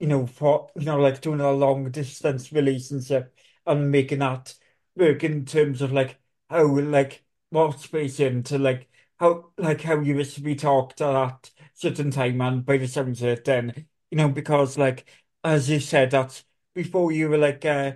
you 0.00 0.06
know, 0.08 0.26
for 0.26 0.70
you 0.76 0.84
know, 0.86 0.98
like 1.00 1.20
doing 1.20 1.40
a 1.40 1.52
long 1.52 1.90
distance 1.90 2.52
relationship 2.52 3.36
and 3.66 3.90
making 3.92 4.20
that 4.20 4.54
work 4.96 5.24
in 5.24 5.44
terms 5.46 5.82
of 5.82 5.92
like 5.92 6.18
how 6.50 6.66
like 6.80 7.24
what 7.50 7.80
space 7.80 8.20
into 8.20 8.58
like 8.58 8.88
how 9.20 9.52
like 9.58 9.82
how 9.82 10.00
you 10.00 10.16
wish 10.16 10.34
to 10.34 10.40
be 10.42 10.54
talked 10.56 11.00
at 11.00 11.12
that 11.12 11.50
certain 11.74 12.10
time 12.10 12.40
and 12.40 12.66
by 12.66 12.78
the 12.78 13.26
it 13.26 13.44
then, 13.44 13.86
you 14.10 14.18
know, 14.18 14.28
because 14.28 14.78
like 14.78 15.08
as 15.44 15.70
you 15.70 15.80
said, 15.80 16.10
that's 16.10 16.44
before 16.74 17.12
you 17.12 17.28
were 17.28 17.38
like 17.38 17.64
uh 17.64 17.92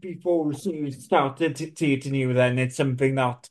before 0.00 0.52
she 0.54 0.90
started 0.90 1.54
dating 1.74 2.14
you, 2.14 2.32
then 2.34 2.58
it's 2.58 2.76
something 2.76 3.14
that 3.16 3.48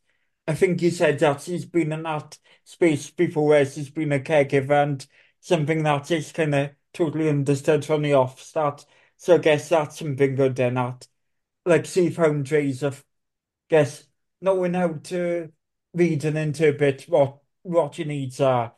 I 0.47 0.55
think 0.55 0.81
you 0.81 0.91
said 0.91 1.19
that 1.19 1.41
she's 1.41 1.65
been 1.65 1.91
in 1.91 2.03
that 2.03 2.37
space 2.63 3.09
before 3.11 3.47
where 3.47 3.65
she's 3.65 3.89
been 3.89 4.11
a 4.11 4.19
caregiver 4.19 4.83
and 4.83 5.05
something 5.39 5.83
that 5.83 6.11
is 6.11 6.31
kind 6.31 6.53
of 6.55 6.71
totally 6.93 7.29
understood 7.29 7.85
from 7.85 8.01
the 8.01 8.13
off 8.13 8.41
start. 8.41 8.85
So 9.17 9.35
I 9.35 9.37
guess 9.39 9.69
that's 9.69 9.99
something 9.99 10.35
good 10.35 10.55
then 10.55 10.75
that 10.75 11.07
like 11.65 11.85
she 11.85 12.09
found 12.09 12.49
ways 12.49 12.83
of 12.83 13.05
guess 13.69 14.05
knowing 14.41 14.73
how 14.75 14.93
to 14.93 15.51
read 15.93 16.25
and 16.25 16.37
interpret 16.37 17.03
what 17.03 17.39
what 17.63 17.97
your 17.97 18.07
needs 18.07 18.41
are. 18.41 18.73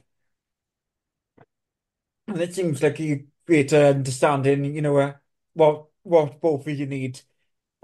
And 2.28 2.42
it 2.42 2.54
seems 2.56 2.82
like 2.82 3.00
you 3.00 3.28
greater 3.46 3.78
understanding, 3.86 4.66
you 4.66 4.82
know, 4.82 4.98
uh, 4.98 5.14
what 5.54 5.88
what 6.04 6.40
both 6.42 6.68
of 6.68 6.80
you 6.80 6.86
need 6.86 7.22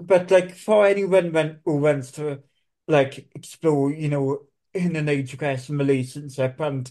But 0.06 0.30
like 0.30 0.54
for 0.54 0.86
anyone 0.86 1.32
when, 1.32 1.60
who 1.64 1.76
wants 1.76 2.12
to 2.12 2.42
like 2.88 3.28
explore, 3.34 3.92
you 3.92 4.08
know, 4.08 4.46
in 4.74 4.96
an 4.96 5.08
education 5.08 5.78
relationship 5.78 6.58
and 6.60 6.90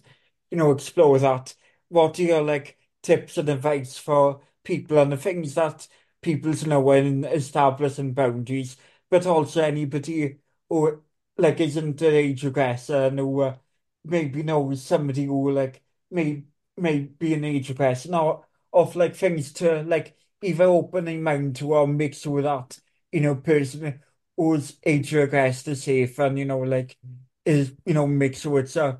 you 0.49 0.57
know 0.57 0.72
explore 0.72 1.20
that, 1.20 1.55
what 1.89 2.20
are 2.20 2.24
your 2.24 2.41
like 2.41 2.78
tips 3.01 3.38
and 3.38 3.49
advice 3.49 3.97
for 3.97 4.41
people 4.64 4.97
and 4.99 5.12
the 5.12 5.18
things 5.18 5.55
that 5.55 5.88
people 6.22 6.53
to 6.53 6.68
know 6.70 6.82
when 6.82 7.24
establishing 7.26 8.14
boundaries, 8.14 8.78
but 9.09 9.26
also 9.26 9.62
anybody 9.64 10.38
who 10.70 11.01
like 11.38 11.59
isn't 11.59 12.01
an 12.01 12.14
age 12.14 12.43
regressor 12.43 13.07
and 13.07 13.20
who 13.20 13.41
uh, 13.41 13.57
maybe 14.03 14.43
knows 14.43 14.84
somebody 14.84 15.26
who 15.26 15.51
like 15.51 15.82
may 16.09 16.43
may 16.78 16.99
be 17.01 17.34
an 17.34 17.43
age 17.43 17.76
person 17.76 18.14
or 18.16 18.45
of 18.74 18.95
like 18.95 19.16
things 19.16 19.51
to 19.53 19.84
like 19.84 20.16
either 20.41 20.64
open 20.66 21.05
their 21.05 21.20
mind 21.20 21.55
to 21.57 21.74
or 21.74 21.88
make 21.88 22.14
sure 22.14 22.41
that 22.41 22.80
you 23.12 23.22
know 23.22 23.36
person 23.36 24.01
who's 24.38 24.78
is 24.84 25.84
safe 25.84 26.20
and 26.20 26.39
you 26.39 26.45
know 26.45 26.59
like 26.59 26.97
is 27.45 27.74
you 27.86 27.93
know 27.93 28.07
make 28.07 28.36
sure 28.36 28.59
it's 28.59 28.78
uh 28.78 28.97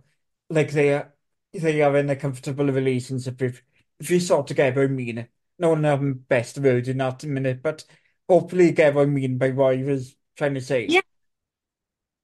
like 0.50 0.72
they 0.72 0.94
are 0.94 1.14
they 1.54 1.82
are 1.82 1.98
in 1.98 2.10
a 2.10 2.16
comfortable 2.16 2.66
relationship 2.68 3.42
if 3.42 3.64
if 4.00 4.10
you 4.10 4.20
sort 4.20 4.50
of 4.50 4.58
get 4.58 4.76
what 4.76 4.84
I 4.86 4.88
mean. 4.88 5.28
No 5.60 5.70
one 5.70 5.86
um 5.86 6.14
best 6.28 6.58
word 6.58 6.88
in 6.88 6.98
that 6.98 7.24
minute, 7.24 7.62
but 7.62 7.84
hopefully 8.28 8.68
you 8.68 8.72
get 8.72 8.96
what 8.96 9.04
I 9.04 9.06
mean 9.06 9.38
by 9.38 9.52
what 9.52 9.78
I 9.78 9.84
was 9.84 10.16
trying 10.36 10.56
to 10.56 10.62
say. 10.62 10.88
Yeah. 10.88 11.02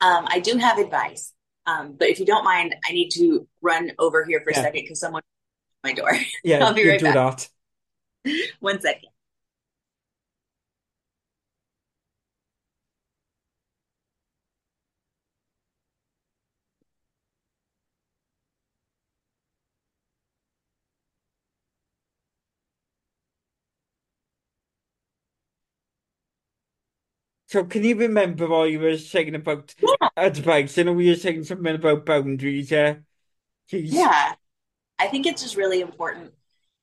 Um, 0.02 0.28
I 0.30 0.40
do 0.40 0.58
have 0.58 0.78
advice. 0.78 1.34
Um, 1.66 1.94
but 2.00 2.08
if 2.08 2.20
you 2.20 2.26
don't 2.26 2.46
mind, 2.46 2.76
I 2.88 2.94
need 2.94 3.10
to 3.12 3.48
run 3.62 3.92
over 4.00 4.24
here 4.24 4.42
for 4.44 4.52
a 4.52 4.56
second 4.56 4.84
because 4.84 5.00
someone 5.00 5.22
my 5.84 5.94
door. 5.94 6.12
yeah, 6.44 6.66
I'll 6.66 6.74
be 6.74 6.84
you 6.84 6.92
right 6.92 7.00
do 7.00 7.06
back. 7.06 7.16
that. 7.16 7.50
One 8.60 8.82
second. 8.82 9.10
So 27.48 27.64
can 27.64 27.84
you 27.84 27.96
remember 27.96 28.48
what 28.48 28.66
you 28.72 28.80
were 28.80 28.98
saying 28.98 29.36
about 29.36 29.74
Yeah. 29.82 30.10
advice? 30.18 30.78
I 30.78 30.84
know 30.84 30.98
you 31.00 31.12
were 31.12 31.16
saying 31.16 31.46
something 31.46 31.76
about 31.76 32.06
boundaries, 32.06 32.72
yeah. 32.72 32.98
Jeez. 33.72 33.90
Yeah. 33.92 34.36
I 35.00 35.08
think 35.08 35.26
it's 35.26 35.44
just 35.44 35.56
really 35.58 35.82
important 35.82 36.34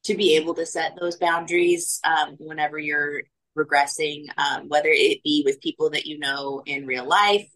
to 0.05 0.15
be 0.15 0.37
able 0.37 0.55
to 0.55 0.67
set 0.67 0.97
those 1.01 1.17
boundaries 1.17 2.01
um, 2.05 2.37
whenever 2.39 2.79
you're 2.79 3.23
regressing, 3.57 4.27
um, 4.39 4.69
whether 4.69 4.89
it 4.91 5.23
be 5.23 5.43
with 5.45 5.61
people 5.61 5.91
that 5.91 6.07
you 6.07 6.19
know 6.19 6.63
in 6.67 6.87
real 6.87 7.07
life, 7.07 7.49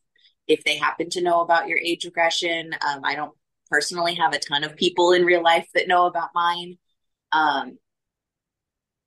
if 0.47 0.65
they 0.65 0.77
happen 0.77 1.11
to 1.11 1.23
know 1.23 1.41
about 1.41 1.69
your 1.69 1.79
age 1.79 2.05
regression. 2.05 2.73
Um, 2.87 3.01
I 3.05 3.15
don't 3.15 3.37
personally 3.71 4.15
have 4.15 4.33
a 4.35 4.39
ton 4.39 4.65
of 4.65 4.77
people 4.77 5.13
in 5.13 5.25
real 5.25 5.43
life 5.43 5.69
that 5.75 5.89
know 5.89 6.07
about 6.07 6.31
mine. 6.35 6.79
Um, 7.33 7.79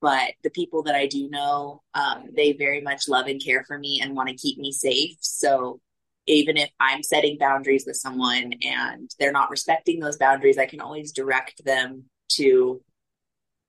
but 0.02 0.32
the 0.42 0.50
people 0.50 0.82
that 0.82 0.96
I 0.96 1.06
do 1.06 1.30
know, 1.30 1.80
um, 1.94 2.24
they 2.36 2.52
very 2.52 2.80
much 2.80 3.08
love 3.08 3.28
and 3.28 3.42
care 3.42 3.64
for 3.64 3.78
me 3.78 4.00
and 4.02 4.16
want 4.16 4.28
to 4.28 4.34
keep 4.34 4.58
me 4.58 4.72
safe. 4.72 5.16
So 5.20 5.80
even 6.26 6.56
if 6.56 6.70
I'm 6.80 7.04
setting 7.04 7.38
boundaries 7.38 7.84
with 7.86 7.96
someone 7.96 8.52
and 8.62 9.08
they're 9.18 9.32
not 9.32 9.50
respecting 9.50 10.00
those 10.00 10.16
boundaries, 10.16 10.58
I 10.58 10.66
can 10.66 10.80
always 10.80 11.12
direct 11.12 11.64
them 11.64 12.06
to 12.32 12.82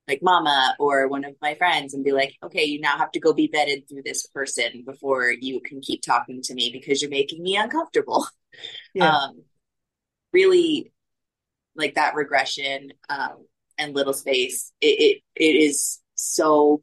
like 0.08 0.20
mama 0.22 0.74
or 0.80 1.08
one 1.08 1.24
of 1.24 1.34
my 1.40 1.54
friends 1.54 1.94
and 1.94 2.04
be 2.04 2.12
like, 2.12 2.34
okay, 2.42 2.64
you 2.64 2.80
now 2.80 2.98
have 2.98 3.12
to 3.12 3.20
go 3.20 3.32
be 3.32 3.48
vetted 3.48 3.88
through 3.88 4.02
this 4.04 4.26
person 4.26 4.82
before 4.84 5.30
you 5.30 5.60
can 5.60 5.80
keep 5.80 6.02
talking 6.02 6.42
to 6.42 6.54
me 6.54 6.70
because 6.72 7.00
you're 7.00 7.10
making 7.10 7.42
me 7.42 7.56
uncomfortable. 7.56 8.26
Yeah. 8.94 9.16
Um, 9.16 9.42
really 10.32 10.92
like 11.74 11.96
that 11.96 12.14
regression 12.14 12.92
um, 13.08 13.46
and 13.76 13.96
little 13.96 14.12
space, 14.12 14.70
it, 14.80 14.86
it, 14.86 15.22
it 15.34 15.56
is 15.56 16.00
so 16.24 16.82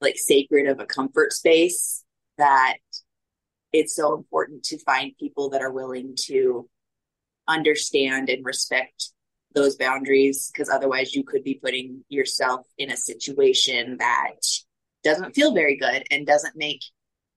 like 0.00 0.16
sacred 0.16 0.66
of 0.66 0.80
a 0.80 0.86
comfort 0.86 1.32
space 1.32 2.04
that 2.36 2.76
it's 3.72 3.94
so 3.94 4.16
important 4.16 4.62
to 4.64 4.78
find 4.78 5.12
people 5.18 5.50
that 5.50 5.62
are 5.62 5.72
willing 5.72 6.14
to 6.16 6.68
understand 7.46 8.28
and 8.28 8.44
respect 8.44 9.10
those 9.54 9.76
boundaries 9.76 10.50
because 10.52 10.68
otherwise 10.68 11.14
you 11.14 11.24
could 11.24 11.42
be 11.42 11.54
putting 11.54 12.04
yourself 12.08 12.66
in 12.76 12.90
a 12.90 12.96
situation 12.96 13.96
that 13.98 14.36
doesn't 15.02 15.34
feel 15.34 15.54
very 15.54 15.76
good 15.76 16.04
and 16.10 16.26
doesn't 16.26 16.56
make 16.56 16.82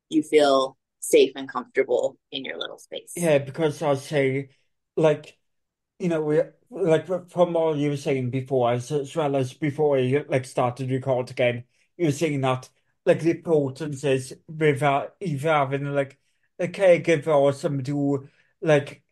you 0.09 0.21
feel 0.21 0.77
safe 0.99 1.31
and 1.35 1.49
comfortable 1.49 2.17
in 2.31 2.43
your 2.43 2.57
little 2.57 2.77
space. 2.77 3.13
Yeah, 3.15 3.39
because 3.39 3.81
I'll 3.81 3.95
say 3.95 4.49
like 4.97 5.37
you 5.99 6.09
know, 6.09 6.21
we 6.21 6.41
like 6.71 7.07
from 7.29 7.53
what 7.53 7.77
you 7.77 7.89
were 7.91 7.97
saying 7.97 8.29
before, 8.29 8.71
as, 8.73 8.91
as 8.91 9.15
well 9.15 9.35
as 9.35 9.53
before 9.53 9.99
you 9.99 10.25
like 10.29 10.45
started 10.45 10.89
record 10.91 11.31
again, 11.31 11.65
you 11.97 12.07
were 12.07 12.11
saying 12.11 12.41
that 12.41 12.69
like 13.05 13.21
the 13.21 13.31
importance 13.31 14.03
is 14.03 14.35
with 14.47 14.83
uh, 14.83 15.07
either 15.19 15.49
having 15.51 15.85
like 15.93 16.19
a 16.59 16.67
caregiver 16.67 17.27
or 17.35 17.53
somebody 17.53 17.91
who 17.91 18.27
like 18.61 19.03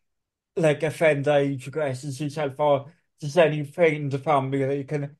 like 0.56 0.82
a 0.82 0.90
friend 0.90 1.24
that 1.24 1.42
age 1.42 1.64
progresses 1.64 2.20
yourself 2.20 2.54
or 2.60 2.92
just 3.20 3.38
any 3.38 3.64
friend 3.64 3.96
in 3.96 4.08
the 4.10 4.18
family 4.18 4.64
that 4.64 4.76
you 4.76 4.84
can 4.84 5.16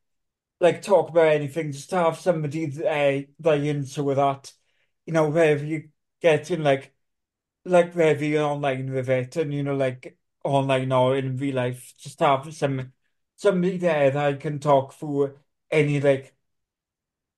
like 0.61 0.83
talk 0.83 1.11
about 1.11 1.29
anything, 1.29 1.73
just 1.73 1.91
to 1.91 1.97
have 1.97 2.19
somebody 2.19 2.67
uh, 2.87 3.23
that 3.41 3.61
you 3.61 3.71
into 3.73 4.05
with 4.05 4.17
that, 4.17 4.53
you 5.07 5.13
know, 5.13 5.29
wherever 5.31 5.65
you 5.65 5.91
get 6.23 6.51
in 6.51 6.63
like 6.65 6.95
like 7.65 7.95
whether 7.95 8.25
you're 8.25 8.43
online 8.45 8.93
with 8.93 9.09
it 9.09 9.37
and 9.37 9.53
you 9.55 9.63
know 9.63 9.75
like 9.77 10.19
online 10.45 10.93
or 10.93 11.17
in 11.17 11.37
real 11.37 11.57
life 11.57 11.95
just 11.99 12.21
have 12.21 12.53
some 12.55 12.93
somebody 13.37 13.77
there 13.79 14.11
that 14.11 14.27
I 14.27 14.35
can 14.35 14.59
talk 14.59 14.95
through 14.95 15.39
any 15.71 16.01
like 16.01 16.35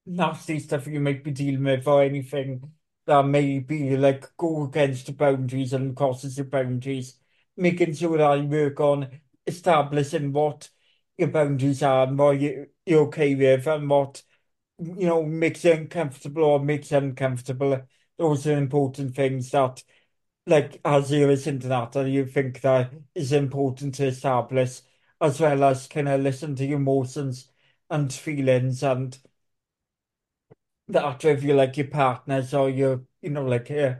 nasty 0.06 0.58
stuff 0.58 0.86
you 0.86 1.00
might 1.00 1.22
be 1.24 1.30
dealing 1.30 1.64
with 1.64 1.86
or 1.86 2.02
anything 2.02 2.72
that 3.06 3.22
may 3.26 3.58
be 3.58 3.96
like 3.96 4.24
go 4.36 4.64
against 4.64 5.06
the 5.06 5.12
boundaries 5.12 5.72
and 5.72 5.96
crosses 5.96 6.36
the 6.36 6.44
boundaries. 6.44 7.16
Making 7.56 7.94
sure 7.94 8.18
that 8.18 8.30
I 8.30 8.40
work 8.40 8.80
on 8.80 9.20
establishing 9.46 10.32
what 10.32 10.70
your 11.18 11.28
boundaries 11.28 11.82
are 11.82 12.06
and 12.06 12.18
what 12.18 12.40
you, 12.40 12.66
you're 12.86 13.02
okay 13.06 13.34
with 13.34 13.66
and 13.66 13.88
what 13.90 14.22
you 14.78 15.06
know 15.06 15.24
makes 15.24 15.64
you 15.64 15.72
uncomfortable 15.72 16.44
or 16.44 16.60
makes 16.60 16.90
you 16.90 16.98
uncomfortable. 16.98 17.82
Those 18.18 18.46
are 18.46 18.56
important 18.58 19.14
things 19.14 19.50
that 19.50 19.82
like 20.46 20.80
as 20.84 21.10
you 21.12 21.26
listen 21.26 21.60
to 21.60 21.68
that, 21.68 21.96
and 21.96 22.12
you 22.12 22.26
think 22.26 22.60
that 22.62 22.92
is 23.14 23.32
important 23.32 23.94
to 23.96 24.06
establish, 24.06 24.80
as 25.20 25.40
well 25.40 25.64
as 25.64 25.86
kind 25.88 26.08
of 26.08 26.20
listen 26.20 26.56
to 26.56 26.64
your 26.66 26.78
emotions 26.78 27.50
and 27.90 28.12
feelings, 28.12 28.82
and 28.82 29.18
that 30.88 31.22
with 31.24 31.42
you 31.42 31.54
like 31.54 31.76
your 31.76 31.86
partners 31.88 32.54
or 32.54 32.68
your, 32.70 33.04
you 33.20 33.30
know, 33.30 33.44
like 33.44 33.70
uh, 33.70 33.96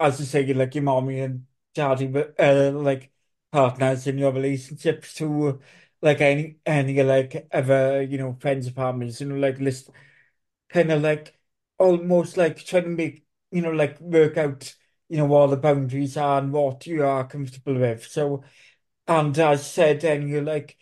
as 0.00 0.20
you 0.20 0.26
say, 0.26 0.52
like 0.54 0.74
your 0.74 0.84
mommy 0.84 1.20
and 1.20 1.46
daddy, 1.74 2.06
but 2.08 2.34
uh, 2.40 2.72
like 2.72 3.12
partners 3.52 4.06
in 4.06 4.18
your 4.18 4.32
relationships 4.32 5.14
to 5.14 5.60
like 6.02 6.20
any 6.20 6.58
any 6.66 7.02
like 7.02 7.48
ever, 7.52 8.02
you 8.02 8.18
know, 8.18 8.34
friends 8.40 8.68
or 8.68 8.72
families, 8.72 9.20
you 9.20 9.28
know, 9.28 9.36
like 9.36 9.58
list 9.60 9.90
kind 10.68 10.92
of 10.92 11.02
like 11.02 11.38
almost 11.78 12.36
like 12.36 12.58
trying 12.64 12.84
to 12.84 12.88
make, 12.90 13.26
you 13.50 13.62
know, 13.62 13.72
like 13.72 14.00
work 14.00 14.36
out, 14.36 14.74
you 15.08 15.18
know, 15.18 15.26
what 15.26 15.48
the 15.48 15.56
boundaries 15.56 16.16
are 16.16 16.38
and 16.40 16.52
what 16.52 16.86
you 16.86 17.04
are 17.04 17.26
comfortable 17.26 17.74
with. 17.78 18.06
So, 18.06 18.42
and 19.06 19.38
as 19.38 19.70
said, 19.70 20.00
then 20.00 20.28
you're 20.28 20.42
like, 20.42 20.76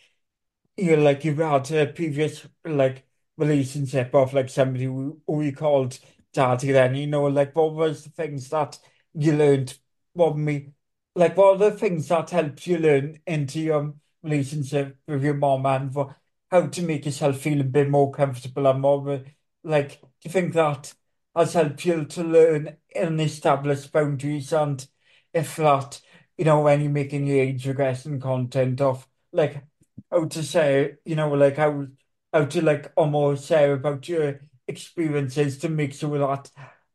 you're 0.76 0.96
like, 0.98 1.24
you've 1.24 1.38
had 1.38 1.70
a 1.72 1.86
previous, 1.86 2.46
like, 2.64 3.06
relationship 3.36 4.14
of 4.14 4.34
like 4.34 4.48
somebody 4.48 4.84
who, 4.84 5.20
who 5.26 5.42
you 5.42 5.52
called 5.52 5.98
daddy 6.32 6.72
then, 6.72 6.94
you 6.94 7.06
know, 7.06 7.24
like, 7.24 7.54
what 7.56 7.74
was 7.74 8.04
the 8.04 8.10
things 8.10 8.48
that 8.50 8.78
you 9.14 9.32
learned 9.32 9.78
from 10.16 10.44
me? 10.44 10.68
Like, 11.14 11.36
what 11.36 11.56
are 11.60 11.70
the 11.70 11.76
things 11.76 12.08
that 12.08 12.30
helped 12.30 12.66
you 12.66 12.78
learn 12.78 13.18
into 13.26 13.60
your 13.60 13.94
relationship 14.22 14.96
with 15.06 15.24
your 15.24 15.34
mom 15.34 15.66
and 15.66 15.92
for 15.92 16.16
how 16.50 16.66
to 16.66 16.82
make 16.82 17.04
yourself 17.06 17.38
feel 17.38 17.60
a 17.60 17.64
bit 17.64 17.88
more 17.90 18.12
comfortable 18.12 18.66
and 18.66 18.80
more 18.80 19.22
like, 19.64 20.00
do 20.00 20.08
you 20.24 20.30
think 20.30 20.52
that 20.54 20.94
has 21.34 21.54
helped 21.54 21.84
you 21.84 22.04
to 22.04 22.22
learn 22.22 22.76
and 22.96 23.20
establish 23.20 23.86
boundaries? 23.86 24.52
And 24.52 24.86
if 25.32 25.56
that, 25.56 26.00
you 26.36 26.44
know, 26.44 26.60
when 26.62 26.80
you're 26.80 26.90
making 26.90 27.26
your 27.26 27.38
age 27.38 27.66
regression 27.66 28.20
content 28.20 28.80
of 28.80 29.06
like 29.32 29.64
how 30.10 30.26
to 30.26 30.42
say, 30.42 30.96
you 31.04 31.16
know, 31.16 31.30
like 31.32 31.56
how 31.56 31.86
how 32.32 32.44
to 32.46 32.62
like 32.62 32.92
almost 32.96 33.46
say 33.46 33.70
about 33.70 34.08
your 34.08 34.40
experiences 34.68 35.58
to 35.58 35.68
make 35.68 35.94
sure 35.94 36.18
that 36.18 36.50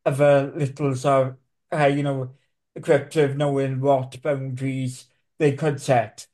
other 0.05 0.51
littles 0.55 1.05
are, 1.05 1.37
uh, 1.71 1.85
you 1.85 2.03
know, 2.03 2.35
equipped 2.75 3.15
with 3.15 3.35
knowing 3.35 3.81
what 3.81 4.21
boundaries 4.21 5.05
they 5.37 5.53
could 5.53 5.81
set. 5.81 6.27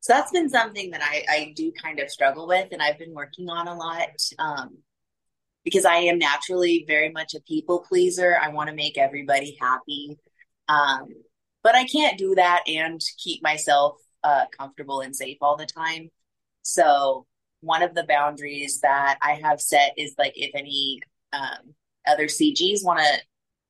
So 0.00 0.12
that's 0.12 0.32
been 0.32 0.50
something 0.50 0.90
that 0.90 1.00
I, 1.02 1.24
I 1.30 1.52
do 1.56 1.72
kind 1.72 1.98
of 1.98 2.10
struggle 2.10 2.46
with 2.46 2.68
and 2.72 2.82
I've 2.82 2.98
been 2.98 3.14
working 3.14 3.48
on 3.48 3.68
a 3.68 3.74
lot. 3.74 4.20
Um, 4.38 4.78
because 5.64 5.84
I 5.84 5.96
am 5.96 6.18
naturally 6.18 6.84
very 6.86 7.10
much 7.10 7.34
a 7.34 7.40
people 7.40 7.80
pleaser. 7.80 8.36
I 8.40 8.48
want 8.50 8.68
to 8.68 8.74
make 8.74 8.98
everybody 8.98 9.56
happy. 9.60 10.18
Um, 10.68 11.08
but 11.62 11.74
I 11.74 11.84
can't 11.84 12.18
do 12.18 12.34
that 12.34 12.62
and 12.66 13.00
keep 13.18 13.42
myself 13.42 13.96
uh, 14.22 14.44
comfortable 14.56 15.00
and 15.00 15.16
safe 15.16 15.38
all 15.40 15.56
the 15.56 15.66
time. 15.66 16.10
So, 16.62 17.26
one 17.60 17.82
of 17.82 17.94
the 17.94 18.04
boundaries 18.04 18.80
that 18.80 19.18
I 19.22 19.40
have 19.42 19.60
set 19.60 19.94
is 19.96 20.14
like 20.18 20.34
if 20.36 20.50
any 20.54 21.00
um, 21.32 21.74
other 22.06 22.26
CGs 22.26 22.84
want 22.84 23.00
to 23.00 23.22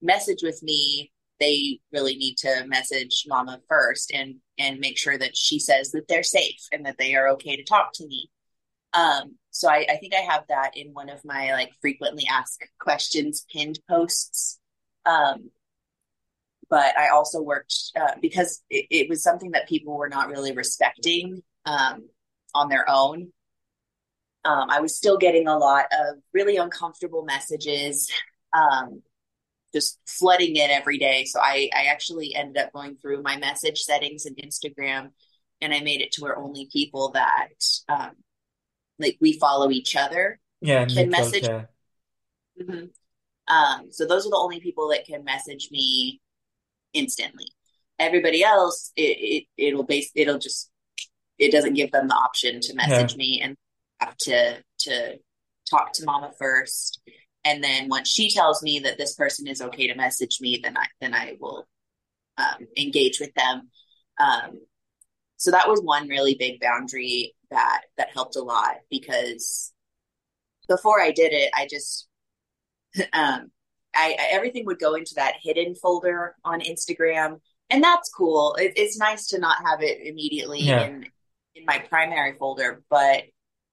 message 0.03 0.43
with 0.43 0.61
me, 0.65 1.13
they 1.39 1.79
really 1.93 2.17
need 2.17 2.37
to 2.39 2.65
message 2.67 3.25
mama 3.29 3.61
first 3.69 4.13
and 4.13 4.37
and 4.59 4.81
make 4.81 4.99
sure 4.99 5.19
that 5.19 5.37
she 5.37 5.59
says 5.59 5.91
that 5.93 6.09
they're 6.09 6.23
safe 6.25 6.61
and 6.73 6.87
that 6.87 6.97
they 6.99 7.15
are 7.15 7.29
okay 7.29 7.57
to 7.57 7.65
talk 7.65 7.93
to 7.95 8.07
me 8.07 8.29
um 8.95 9.37
so 9.51 9.69
I, 9.69 9.87
I 9.89 9.97
think 9.97 10.15
i 10.15 10.21
have 10.21 10.45
that 10.49 10.77
in 10.77 10.93
one 10.93 11.09
of 11.09 11.25
my 11.25 11.53
like 11.53 11.73
frequently 11.81 12.25
asked 12.31 12.63
questions 12.79 13.45
pinned 13.53 13.79
posts 13.89 14.59
um 15.07 15.51
but 16.71 16.97
i 16.99 17.09
also 17.09 17.43
worked 17.43 17.75
uh, 18.01 18.13
because 18.21 18.63
it, 18.71 18.87
it 18.91 19.09
was 19.09 19.23
something 19.23 19.53
that 19.53 19.69
people 19.69 19.97
were 19.97 20.09
not 20.09 20.29
really 20.29 20.53
respecting 20.53 21.43
um 21.67 22.09
on 22.55 22.69
their 22.69 22.89
own 22.89 23.33
um, 24.45 24.69
I 24.71 24.81
was 24.81 24.97
still 24.97 25.17
getting 25.17 25.49
a 25.49 25.57
lot 25.57 25.87
of 25.93 26.17
really 26.33 26.57
uncomfortable 26.57 27.25
messages, 27.25 28.11
um, 28.53 29.03
just 29.73 29.99
flooding 30.07 30.57
in 30.57 30.71
every 30.71 30.99
day. 30.99 31.25
So 31.25 31.41
I, 31.41 31.71
I 31.75 31.85
actually 31.85 32.35
ended 32.35 32.63
up 32.63 32.73
going 32.73 32.97
through 32.97 33.23
my 33.23 33.37
message 33.39 33.81
settings 33.81 34.27
in 34.27 34.35
Instagram, 34.35 35.11
and 35.61 35.73
I 35.73 35.81
made 35.81 36.03
it 36.03 36.13
to 36.13 36.23
where 36.23 36.39
only 36.39 36.69
people 36.71 37.13
that 37.13 37.49
um, 37.89 38.11
like 38.99 39.17
we 39.21 39.39
follow 39.39 39.71
each 39.71 39.97
other 39.97 40.41
Yeah, 40.61 40.85
can 40.87 41.11
message. 41.11 41.49
Mhm. 42.61 42.91
Um, 43.47 43.93
so 43.93 44.07
those 44.07 44.27
are 44.27 44.31
the 44.31 44.37
only 44.37 44.61
people 44.61 44.89
that 44.89 45.05
can 45.05 45.25
message 45.25 45.69
me 45.71 46.21
instantly. 46.93 47.47
Everybody 47.99 48.43
else, 48.43 48.93
it, 48.97 49.03
it 49.03 49.45
it'll 49.57 49.85
base 49.85 50.11
it'll 50.15 50.39
just 50.39 50.71
it 51.39 51.53
doesn't 51.53 51.75
give 51.75 51.91
them 51.93 52.09
the 52.09 52.15
option 52.15 52.61
to 52.61 52.75
Yeah, 52.75 52.87
message 52.87 53.17
me 53.17 53.41
and 53.43 53.57
have 54.01 54.17
to 54.19 54.63
to 54.81 55.19
talk 55.69 55.93
to 55.95 56.05
mama 56.05 56.31
first 56.39 57.01
and 57.45 57.63
then 57.63 57.89
once 57.89 58.09
she 58.09 58.31
tells 58.31 58.63
me 58.63 58.81
that 58.81 58.99
this 58.99 59.15
person 59.15 59.47
is 59.47 59.63
okay 59.63 59.87
to 59.87 59.95
message 59.95 60.39
me 60.41 60.61
then 60.63 60.77
i 60.77 60.85
then 61.01 61.15
i 61.15 61.37
will 61.41 61.67
um, 62.37 62.67
engage 62.77 63.19
with 63.21 63.33
them 63.35 63.71
um, 64.21 64.61
so 65.37 65.51
that 65.51 65.69
was 65.69 65.81
one 65.81 66.09
really 66.09 66.35
big 66.35 66.61
boundary 66.61 67.35
that 67.55 67.83
that 67.97 68.11
helped 68.13 68.37
a 68.37 68.43
lot 68.43 68.77
because 68.91 69.73
before 70.69 71.01
i 71.01 71.11
did 71.11 71.33
it 71.33 71.51
i 71.57 71.67
just 71.69 72.09
um, 73.13 73.51
I, 73.97 74.17
I 74.19 74.29
everything 74.33 74.67
would 74.67 74.79
go 74.79 74.95
into 74.95 75.15
that 75.17 75.35
hidden 75.43 75.75
folder 75.75 76.37
on 76.45 76.61
instagram 76.61 77.41
and 77.71 77.83
that's 77.83 78.11
cool. 78.11 78.55
It, 78.57 78.75
it's 78.77 78.99
nice 78.99 79.29
to 79.29 79.39
not 79.39 79.57
have 79.65 79.83
it 79.83 80.07
immediately 80.07 80.61
yeah, 80.61 80.85
in 80.85 81.07
in 81.55 81.65
my 81.65 81.79
primary 81.79 82.37
folder 82.39 82.83
but 82.91 83.25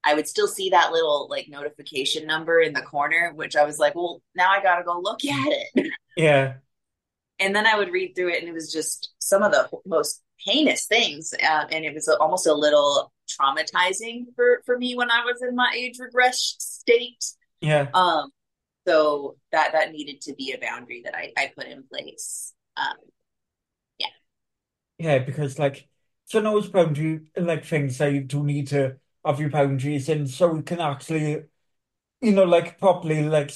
I 0.04 0.16
would 0.16 0.28
still 0.28 0.48
see 0.48 0.70
that 0.72 0.92
little 0.92 1.28
like 1.30 1.48
notification 1.48 2.26
number 2.26 2.60
in 2.60 2.74
the 2.74 2.82
corner, 2.82 3.32
which 3.36 3.56
I 3.56 3.64
was 3.64 3.78
like, 3.78 3.94
well, 3.96 4.22
now 4.36 4.50
I 4.50 4.62
gotta 4.62 4.84
go 4.84 5.00
look 5.00 5.24
at 5.24 5.48
it. 5.52 5.92
yeah, 6.18 6.54
And 7.40 7.56
then 7.56 7.68
I 7.68 7.78
would 7.78 7.92
read 7.92 8.14
through 8.16 8.30
it, 8.30 8.40
and 8.40 8.50
it 8.50 8.54
was 8.54 8.72
just 8.72 9.14
some 9.20 9.44
of 9.44 9.52
the 9.52 9.70
most 9.86 10.24
heinous 10.38 10.88
things, 10.88 11.34
uh, 11.34 11.66
and 11.72 11.86
it 11.86 11.94
was 11.94 12.08
almost 12.08 12.48
a 12.48 12.54
little 12.54 13.12
traumatizing 13.38 14.26
for 14.36 14.62
for 14.66 14.78
me 14.78 14.96
when 14.96 15.12
I 15.12 15.24
was 15.26 15.42
in 15.48 15.56
my 15.56 15.72
age 15.76 15.98
regress 16.00 16.56
state. 16.60 17.24
yeah. 17.62 17.92
Um, 17.94 18.32
so 18.88 19.38
that 19.52 19.74
that 19.74 19.92
needed 19.92 20.22
to 20.22 20.36
be 20.36 20.54
a 20.54 20.60
boundary 20.60 21.04
that 21.06 21.16
I 21.16 21.34
I 21.38 21.52
put 21.56 21.68
in 21.68 21.84
place. 21.84 22.54
Um, 22.78 22.98
yeah, 24.00 24.08
Yeah, 24.98 25.20
because 25.20 25.58
like 25.60 25.88
so 26.26 26.42
those 26.42 26.70
boundary 26.70 27.22
like 27.36 27.66
things 27.66 27.98
that 27.98 28.14
you 28.14 28.22
do 28.24 28.44
need 28.44 28.68
to 28.70 28.98
have 29.26 29.40
your 29.40 29.50
boundaries 29.50 30.10
and 30.10 30.30
so 30.30 30.56
you 30.56 30.64
can 30.64 30.80
actually 30.80 31.44
you 32.22 32.34
know, 32.34 32.46
like 32.46 32.80
properly 32.80 33.24
like 33.24 33.52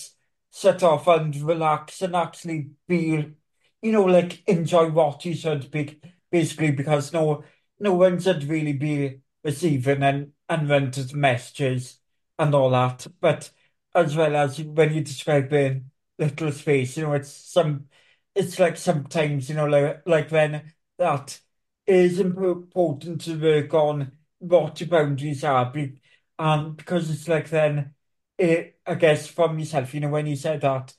set 0.51 0.83
off 0.83 1.07
and 1.07 1.35
relax 1.37 2.01
and 2.01 2.15
actually 2.15 2.71
be, 2.87 3.33
you 3.81 3.91
know, 3.91 4.05
like 4.05 4.43
enjoy 4.47 4.89
what 4.91 5.25
you 5.25 5.35
should 5.35 5.71
be 5.71 6.01
basically 6.31 6.71
because 6.71 7.13
no 7.13 7.43
no 7.79 7.93
one 7.95 8.19
should 8.19 8.43
really 8.45 8.73
be 8.73 9.21
receiving 9.45 10.03
and 10.03 10.33
unwanted 10.49 11.13
messages 11.15 12.01
and 12.39 12.55
all 12.55 12.71
that. 12.71 13.07
But 13.21 13.51
as 13.95 14.17
well 14.17 14.35
as 14.37 14.61
when 14.61 14.95
you 14.95 15.03
describe 15.03 15.53
in 15.53 15.91
little 16.19 16.51
space, 16.53 16.97
you 16.97 17.05
know, 17.05 17.13
it's 17.15 17.31
some 17.31 17.89
it's 18.35 18.59
like 18.59 18.77
sometimes, 18.77 19.49
you 19.49 19.55
know, 19.55 19.67
like 19.67 20.03
like 20.07 20.31
when 20.31 20.73
that 20.99 21.39
is 21.87 22.19
important 22.19 23.21
to 23.21 23.39
work 23.39 23.73
on 23.73 24.11
what 24.39 24.79
your 24.81 24.89
boundaries 24.89 25.43
are 25.43 25.71
be, 25.71 26.01
um 26.39 26.75
because 26.75 27.09
it's 27.11 27.27
like 27.27 27.49
then 27.49 27.93
it, 28.37 28.79
I 28.85 28.95
guess 28.95 29.27
from 29.27 29.57
yourself, 29.59 29.93
you 29.93 30.01
know, 30.01 30.09
when 30.09 30.27
you 30.27 30.35
said 30.35 30.61
that 30.61 30.93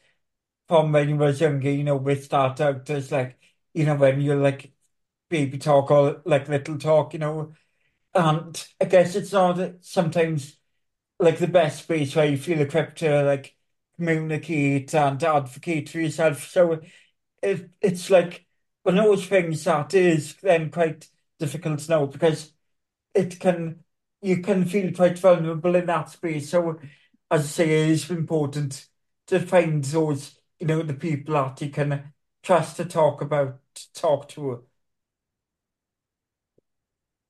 from 0.68 0.92
when 0.92 1.08
you 1.08 1.16
was 1.16 1.40
younger, 1.40 1.70
you 1.70 1.84
know, 1.84 1.96
with 1.96 2.24
start 2.24 2.60
out 2.60 2.88
as 2.90 3.12
like, 3.12 3.38
you 3.74 3.84
know, 3.86 3.96
when 3.96 4.20
you're 4.20 4.36
like 4.36 4.72
baby 5.30 5.58
talk 5.58 5.90
or 5.90 6.22
like 6.26 6.48
little 6.48 6.78
talk, 6.78 7.14
you 7.14 7.20
know, 7.20 7.54
and 8.16 8.68
I 8.80 8.86
guess 8.86 9.14
it's 9.14 9.32
not 9.32 9.58
sometimes 9.82 10.56
like 11.20 11.38
the 11.38 11.48
best 11.48 11.84
space 11.84 12.16
where 12.16 12.26
you 12.28 12.38
feel 12.38 12.60
equipped 12.60 12.98
to 12.98 13.22
like 13.24 13.56
communicate 13.96 14.94
and 14.94 15.22
advocate 15.22 15.88
for 15.90 16.00
yourself. 16.00 16.48
So 16.50 16.80
it, 17.42 17.70
it's 17.80 18.10
like 18.10 18.46
one 18.82 18.98
of 18.98 19.04
those 19.04 19.26
things 19.26 19.64
that 19.64 19.94
is 19.94 20.36
then 20.42 20.70
quite 20.70 21.08
difficult 21.38 21.80
to 21.80 21.90
know 21.90 22.06
because 22.06 22.52
it 23.14 23.38
can 23.40 23.84
you 24.22 24.42
can 24.42 24.64
feel 24.64 24.92
quite 24.92 25.18
vulnerable 25.18 25.74
in 25.76 25.86
that 25.86 26.10
space. 26.10 26.50
So 26.50 26.78
as 27.30 27.42
I 27.42 27.46
say, 27.46 27.84
it 27.84 27.90
is 27.90 28.10
important 28.10 28.86
to 29.28 29.40
find 29.40 29.84
those, 29.84 30.38
you 30.58 30.66
know, 30.66 30.82
the 30.82 30.94
people 30.94 31.34
that 31.34 31.60
you 31.60 31.70
can 31.70 32.12
trust 32.42 32.76
to 32.78 32.84
talk 32.84 33.20
about, 33.22 33.60
talk 33.94 34.28
to. 34.30 34.64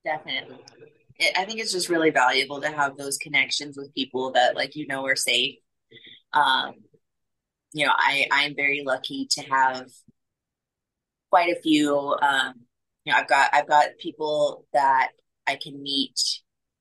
Definitely. 0.07 0.59
It, 1.19 1.37
I 1.37 1.45
think 1.45 1.61
it's 1.61 1.73
just 1.73 1.89
really 1.89 2.11
valuable 2.11 2.61
to 2.61 2.69
have 2.69 2.97
those 2.97 3.19
connections 3.19 3.77
with 3.77 3.95
people 3.95 4.33
that 4.33 4.55
like 4.55 4.77
you 4.77 4.87
know 4.87 5.05
are 5.07 5.17
safe. 5.17 5.57
Um, 6.33 6.75
you 7.73 7.85
know, 7.85 7.93
I 7.95 8.27
I'm 8.31 8.55
very 8.55 8.83
lucky 8.87 9.27
to 9.33 9.43
have 9.43 9.89
quite 11.31 11.55
a 11.55 11.61
few. 11.61 11.99
Um, 12.23 12.55
you 13.05 13.13
know, 13.13 13.19
I've 13.19 13.29
got 13.29 13.51
I've 13.53 13.69
got 13.69 13.89
people 14.01 14.67
that 14.73 15.09
I 15.47 15.59
can 15.61 15.83
meet 15.83 16.19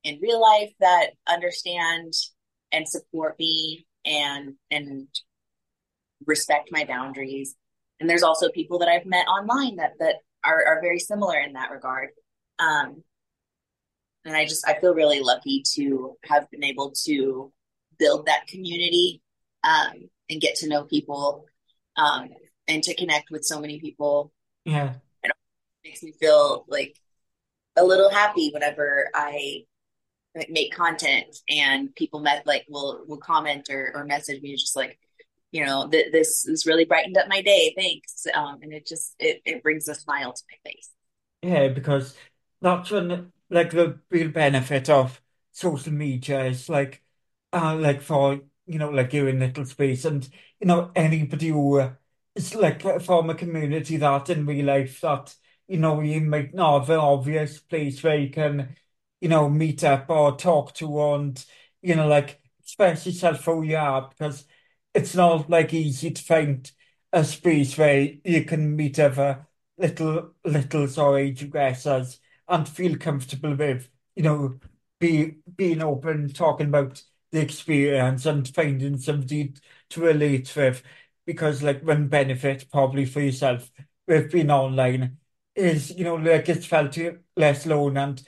in 0.04 0.20
real 0.22 0.40
life 0.40 0.72
that 0.80 1.10
understand 1.26 2.12
and 2.72 2.88
support 2.88 3.38
me 3.38 3.86
and 4.04 4.54
and 4.70 5.08
respect 6.24 6.70
my 6.70 6.84
boundaries. 6.84 7.56
And 7.98 8.08
there's 8.08 8.22
also 8.22 8.50
people 8.50 8.78
that 8.80 8.88
I've 8.88 9.06
met 9.06 9.26
online 9.26 9.76
that 9.76 9.92
that 9.98 10.16
are 10.44 10.64
are 10.66 10.80
very 10.80 11.00
similar 11.00 11.38
in 11.38 11.54
that 11.54 11.70
regard. 11.70 12.10
Um, 12.58 13.02
and 14.26 14.36
I 14.36 14.44
just 14.44 14.66
I 14.68 14.78
feel 14.78 14.94
really 14.94 15.20
lucky 15.20 15.62
to 15.74 16.16
have 16.24 16.50
been 16.50 16.64
able 16.64 16.92
to 17.04 17.52
build 17.98 18.26
that 18.26 18.46
community 18.48 19.22
um, 19.64 20.08
and 20.28 20.40
get 20.40 20.56
to 20.56 20.68
know 20.68 20.84
people 20.84 21.46
um, 21.96 22.28
and 22.68 22.82
to 22.82 22.94
connect 22.94 23.30
with 23.30 23.44
so 23.44 23.60
many 23.60 23.80
people. 23.80 24.32
Yeah, 24.64 24.94
it 25.22 25.32
makes 25.84 26.02
me 26.02 26.12
feel 26.12 26.64
like 26.68 26.96
a 27.76 27.84
little 27.84 28.10
happy 28.10 28.50
whenever 28.52 29.08
I 29.14 29.64
like, 30.34 30.50
make 30.50 30.74
content 30.74 31.38
and 31.48 31.94
people 31.94 32.20
met 32.20 32.46
like 32.46 32.66
will 32.68 33.04
will 33.06 33.18
comment 33.18 33.68
or, 33.70 33.92
or 33.94 34.04
message 34.04 34.42
me 34.42 34.54
just 34.56 34.76
like 34.76 34.98
you 35.52 35.64
know 35.64 35.88
th- 35.88 36.12
this 36.12 36.44
has 36.48 36.66
really 36.66 36.84
brightened 36.84 37.16
up 37.16 37.28
my 37.28 37.42
day. 37.42 37.72
Thanks. 37.76 38.26
Um, 38.34 38.58
and 38.62 38.72
it 38.72 38.86
just 38.86 39.14
it, 39.18 39.40
it 39.44 39.62
brings 39.62 39.88
a 39.88 39.94
smile 39.94 40.32
to 40.32 40.42
my 40.50 40.70
face. 40.70 40.90
Yeah, 41.42 41.68
because 41.68 42.16
that's 42.60 42.90
when 42.90 43.32
like 43.50 43.70
the 43.70 44.00
real 44.10 44.30
benefit 44.30 44.88
of 44.90 45.20
social 45.52 45.92
media 45.92 46.44
is 46.46 46.68
like 46.68 47.02
uh 47.52 47.74
like 47.76 48.02
for 48.02 48.40
you 48.66 48.78
know 48.78 48.90
like 48.90 49.12
you're 49.12 49.28
in 49.28 49.40
little 49.40 49.64
space 49.64 50.04
and 50.04 50.28
you 50.60 50.66
know 50.66 50.90
anybody 50.94 51.48
who 51.48 51.80
uh, 51.80 51.92
like 52.56 52.84
uh, 52.84 52.98
from 52.98 53.30
a 53.30 53.34
community 53.34 53.96
that 53.96 54.28
in 54.30 54.46
real 54.46 54.66
life 54.66 55.00
that 55.00 55.34
you 55.68 55.78
know 55.78 56.00
you 56.00 56.20
might 56.20 56.54
not 56.54 56.80
have 56.80 56.90
an 56.90 56.98
obvious 56.98 57.58
place 57.60 58.02
where 58.02 58.18
you 58.18 58.30
can 58.30 58.74
you 59.20 59.28
know 59.28 59.48
meet 59.48 59.82
up 59.84 60.08
or 60.10 60.36
talk 60.36 60.74
to 60.74 61.02
and 61.14 61.44
you 61.82 61.94
know 61.94 62.06
like 62.06 62.40
express 62.60 63.06
yourself 63.06 63.44
who 63.44 63.62
you 63.62 63.76
are 63.76 64.08
because 64.10 64.44
it's 64.94 65.14
not 65.14 65.48
like 65.50 65.72
easy 65.74 66.10
to 66.10 66.22
find 66.22 66.70
a 67.12 67.24
space 67.24 67.76
where 67.78 68.08
you 68.24 68.44
can 68.44 68.76
meet 68.76 68.98
other 68.98 69.46
little 69.78 70.32
littles 70.44 70.98
or 70.98 71.18
age 71.18 71.42
regressors 71.42 72.18
and 72.48 72.68
feel 72.68 72.96
comfortable 72.96 73.54
with 73.54 73.88
you 74.14 74.22
know 74.22 74.58
be 75.00 75.36
being 75.56 75.82
open 75.82 76.28
talking 76.32 76.68
about 76.68 77.02
the 77.32 77.40
experience 77.40 78.24
and 78.26 78.48
finding 78.54 78.98
somebody 78.98 79.52
to 79.90 80.00
relate 80.00 80.54
with 80.56 80.82
because 81.26 81.62
like 81.62 81.82
one 81.84 82.08
benefit 82.08 82.66
probably 82.70 83.04
for 83.04 83.20
yourself 83.20 83.70
with 84.06 84.30
being 84.32 84.50
online 84.50 85.18
is 85.54 85.90
you 85.96 86.04
know 86.04 86.14
like 86.16 86.48
it's 86.48 86.66
felt 86.66 86.96
less 87.36 87.66
alone 87.66 87.96
and 87.96 88.22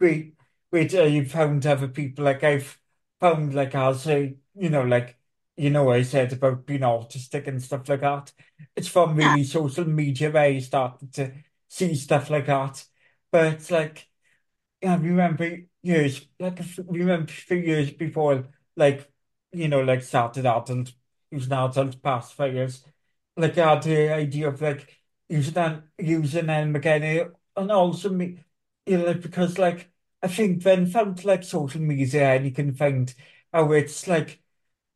we 0.00 0.34
we 0.70 0.88
uh, 0.98 1.04
you 1.04 1.24
found 1.24 1.66
other 1.66 1.88
people 1.88 2.24
like 2.24 2.44
I've 2.44 2.78
found 3.20 3.54
like 3.54 3.74
I'll 3.74 3.94
say, 3.94 4.36
you 4.54 4.70
know 4.70 4.82
like 4.82 5.16
you 5.56 5.70
know, 5.70 5.90
I 5.90 6.02
said 6.02 6.32
about 6.32 6.66
being 6.66 6.82
autistic 6.82 7.48
and 7.48 7.60
stuff 7.60 7.88
like 7.88 8.00
that. 8.02 8.32
It's 8.76 8.86
from 8.86 9.16
Yeah. 9.20 9.36
really 9.36 9.42
social 9.42 9.84
media 9.86 10.30
where 10.30 10.44
I 10.44 10.58
started 10.60 11.12
to 11.14 11.32
see 11.68 11.96
stuff 11.96 12.30
like 12.30 12.46
that. 12.46 12.84
But 13.30 13.54
it's 13.54 13.70
like, 13.70 14.08
I 14.84 14.94
remember 14.96 15.58
years, 15.82 16.26
like, 16.38 16.60
I 16.60 16.64
f- 16.64 16.80
remember 16.86 17.32
few 17.32 17.56
years 17.58 17.90
before, 17.92 18.46
like, 18.76 19.10
you 19.52 19.68
know, 19.68 19.82
like 19.82 20.02
started 20.02 20.46
out 20.46 20.70
adult, 20.70 20.92
using 21.30 21.52
adult 21.52 22.02
pacifiers. 22.02 22.84
Like, 23.36 23.58
I 23.58 23.74
had 23.74 23.82
the 23.82 24.12
idea 24.12 24.48
of 24.48 24.60
like 24.62 24.96
using 25.28 25.54
them, 25.54 25.90
using 25.98 26.46
them 26.46 26.76
again, 26.76 27.32
and 27.56 27.72
also 27.72 28.10
me, 28.10 28.44
you 28.86 28.98
know, 28.98 29.14
because 29.14 29.58
like, 29.58 29.90
I 30.22 30.28
think 30.28 30.64
when 30.64 30.86
found 30.86 31.24
like 31.24 31.44
social 31.44 31.80
media 31.80 32.34
and 32.34 32.44
you 32.46 32.52
can 32.52 32.74
find 32.74 33.12
how 33.52 33.72
it's 33.72 34.06
like, 34.08 34.42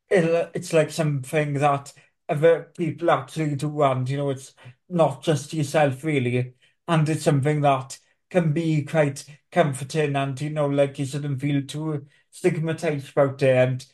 it'll, 0.09 0.49
it's 0.53 0.73
like 0.73 0.91
something 0.91 1.53
that 1.55 1.93
other 2.29 2.71
people 2.77 3.11
actually 3.11 3.55
do, 3.55 3.81
and 3.83 4.09
you 4.09 4.17
know, 4.17 4.29
it's 4.29 4.53
not 4.89 5.23
just 5.23 5.53
yourself 5.53 6.03
really, 6.03 6.55
and 6.87 7.07
it's 7.09 7.23
something 7.23 7.61
that 7.61 7.99
can 8.33 8.53
be 8.53 8.83
quite 8.83 9.25
comforting, 9.51 10.15
and 10.17 10.39
you 10.41 10.49
know, 10.51 10.67
like 10.67 10.99
you 10.99 11.05
shouldn't 11.05 11.41
feel 11.41 11.63
too 11.63 12.07
stigmatized 12.31 13.11
about 13.11 13.41
it, 13.43 13.55
and 13.55 13.85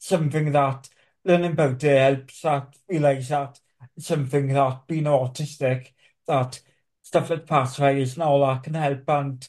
something 0.00 0.52
that 0.52 0.88
learning 1.24 1.52
about 1.52 1.84
it 1.84 1.98
helps 2.16 2.42
that 2.42 2.76
realize 2.88 3.28
that 3.28 3.60
something 3.98 4.48
that 4.48 4.86
being 4.88 5.04
autistic, 5.04 5.92
that 6.26 6.60
stuff 7.02 7.30
like 7.30 7.46
pacifiers 7.46 8.14
and 8.14 8.22
all 8.24 8.46
that 8.46 8.64
can 8.64 8.74
help, 8.74 9.08
and 9.08 9.48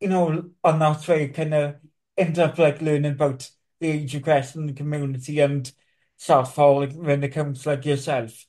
you 0.00 0.08
know, 0.08 0.50
and 0.64 0.82
that's 0.82 1.08
where 1.08 1.20
you 1.22 1.28
kind 1.30 1.54
of 1.54 1.76
end 2.16 2.38
up 2.38 2.58
like 2.58 2.82
learning 2.82 3.12
about 3.12 3.50
the 3.80 3.88
age 3.88 4.14
regression 4.14 4.74
community 4.74 5.40
and 5.40 5.72
start 6.16 6.48
following 6.48 7.02
when 7.04 7.22
it 7.24 7.30
comes 7.30 7.66
like 7.66 7.84
yourself. 7.86 8.46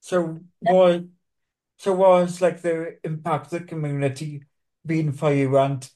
So 0.00 0.40
what 0.60 1.04
so 1.78 1.92
what 1.94 2.24
is 2.24 2.40
like 2.40 2.62
the 2.62 2.98
impact 3.04 3.52
of 3.52 3.60
the 3.60 3.66
community 3.66 4.44
been 4.84 5.12
for 5.12 5.32
you 5.32 5.56
and 5.58 5.90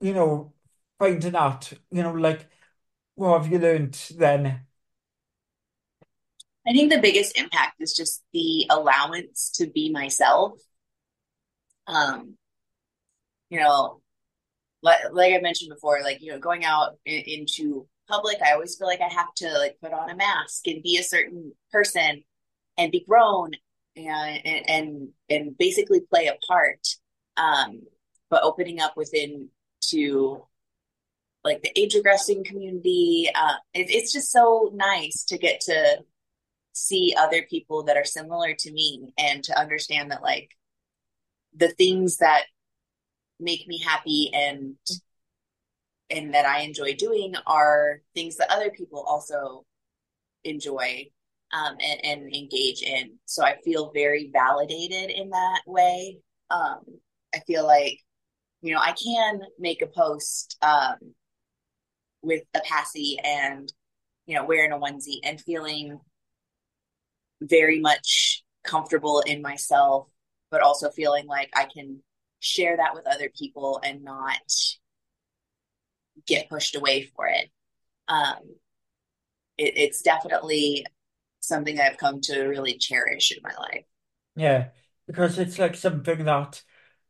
you 0.00 0.12
know 0.12 0.52
finding 0.98 1.36
out, 1.36 1.72
you 1.90 2.02
know, 2.02 2.12
like 2.12 2.48
what 3.14 3.42
have 3.42 3.50
you 3.50 3.58
learned 3.58 3.94
then? 4.16 4.62
I 6.66 6.72
think 6.72 6.90
the 6.92 7.00
biggest 7.00 7.38
impact 7.38 7.80
is 7.80 7.94
just 7.94 8.24
the 8.32 8.66
allowance 8.70 9.50
to 9.56 9.66
be 9.68 9.90
myself. 9.90 10.54
Um, 11.86 12.36
you 13.50 13.60
know, 13.60 14.00
like, 14.82 14.98
like 15.12 15.32
I 15.32 15.38
mentioned 15.40 15.70
before, 15.72 16.00
like, 16.02 16.20
you 16.20 16.32
know, 16.32 16.40
going 16.40 16.64
out 16.64 16.96
in, 17.04 17.22
into 17.26 17.86
public, 18.08 18.38
I 18.42 18.52
always 18.52 18.76
feel 18.76 18.88
like 18.88 19.00
I 19.00 19.12
have 19.12 19.32
to 19.36 19.52
like 19.58 19.76
put 19.80 19.92
on 19.92 20.10
a 20.10 20.16
mask 20.16 20.66
and 20.66 20.82
be 20.82 20.96
a 20.98 21.04
certain 21.04 21.52
person 21.70 22.24
and 22.76 22.90
be 22.90 23.04
grown 23.08 23.52
and 23.96 24.66
and 24.68 25.08
and, 25.28 25.58
basically 25.58 26.00
play 26.00 26.26
a 26.26 26.36
part. 26.46 26.86
Um, 27.36 27.82
but 28.30 28.42
opening 28.42 28.80
up 28.80 28.96
within 28.96 29.48
to 29.90 30.44
like 31.44 31.62
the 31.62 31.78
age 31.78 31.94
regressing 31.94 32.44
community, 32.44 33.30
uh, 33.34 33.54
it, 33.72 33.86
it's 33.90 34.12
just 34.12 34.32
so 34.32 34.70
nice 34.74 35.24
to 35.24 35.38
get 35.38 35.60
to 35.62 35.98
see 36.72 37.14
other 37.18 37.42
people 37.42 37.84
that 37.84 37.96
are 37.96 38.04
similar 38.04 38.54
to 38.54 38.72
me 38.72 39.12
and 39.18 39.42
to 39.44 39.58
understand 39.58 40.10
that 40.10 40.22
like 40.22 40.50
the 41.56 41.68
things 41.68 42.18
that 42.18 42.44
make 43.40 43.66
me 43.66 43.78
happy 43.78 44.30
and 44.34 44.76
and 46.10 46.34
that 46.34 46.46
I 46.46 46.60
enjoy 46.60 46.94
doing 46.94 47.34
are 47.46 48.00
things 48.14 48.36
that 48.36 48.50
other 48.50 48.70
people 48.70 49.04
also 49.06 49.64
enjoy 50.44 51.10
um, 51.52 51.76
and, 51.80 52.04
and 52.04 52.34
engage 52.34 52.82
in. 52.82 53.18
So 53.24 53.44
I 53.44 53.56
feel 53.64 53.92
very 53.92 54.30
validated 54.32 55.10
in 55.10 55.30
that 55.30 55.62
way. 55.66 56.18
Um, 56.50 56.80
I 57.34 57.40
feel 57.46 57.66
like, 57.66 57.98
you 58.62 58.74
know, 58.74 58.80
I 58.80 58.92
can 58.92 59.40
make 59.58 59.82
a 59.82 59.86
post 59.86 60.56
um, 60.62 60.96
with 62.22 62.42
a 62.54 62.60
passy 62.60 63.18
and, 63.22 63.72
you 64.26 64.34
know, 64.34 64.44
wearing 64.44 64.72
a 64.72 64.78
onesie 64.78 65.20
and 65.22 65.40
feeling 65.40 66.00
very 67.40 67.80
much 67.80 68.42
comfortable 68.64 69.20
in 69.20 69.42
myself, 69.42 70.08
but 70.50 70.62
also 70.62 70.90
feeling 70.90 71.26
like 71.26 71.50
I 71.54 71.66
can 71.72 72.02
share 72.40 72.76
that 72.76 72.94
with 72.94 73.06
other 73.06 73.30
people 73.38 73.80
and 73.84 74.02
not 74.02 74.40
get 76.26 76.48
pushed 76.48 76.76
away 76.76 77.02
for 77.14 77.28
it. 77.28 77.50
Um, 78.08 78.56
it 79.58 79.74
it's 79.76 80.02
definitely 80.02 80.86
something 81.46 81.80
I've 81.80 81.96
come 81.98 82.20
to 82.22 82.44
really 82.44 82.78
cherish 82.78 83.32
in 83.32 83.38
my 83.42 83.54
life. 83.58 83.84
Yeah, 84.34 84.70
because 85.06 85.38
it's 85.38 85.58
like 85.58 85.74
something 85.74 86.24
that 86.24 86.62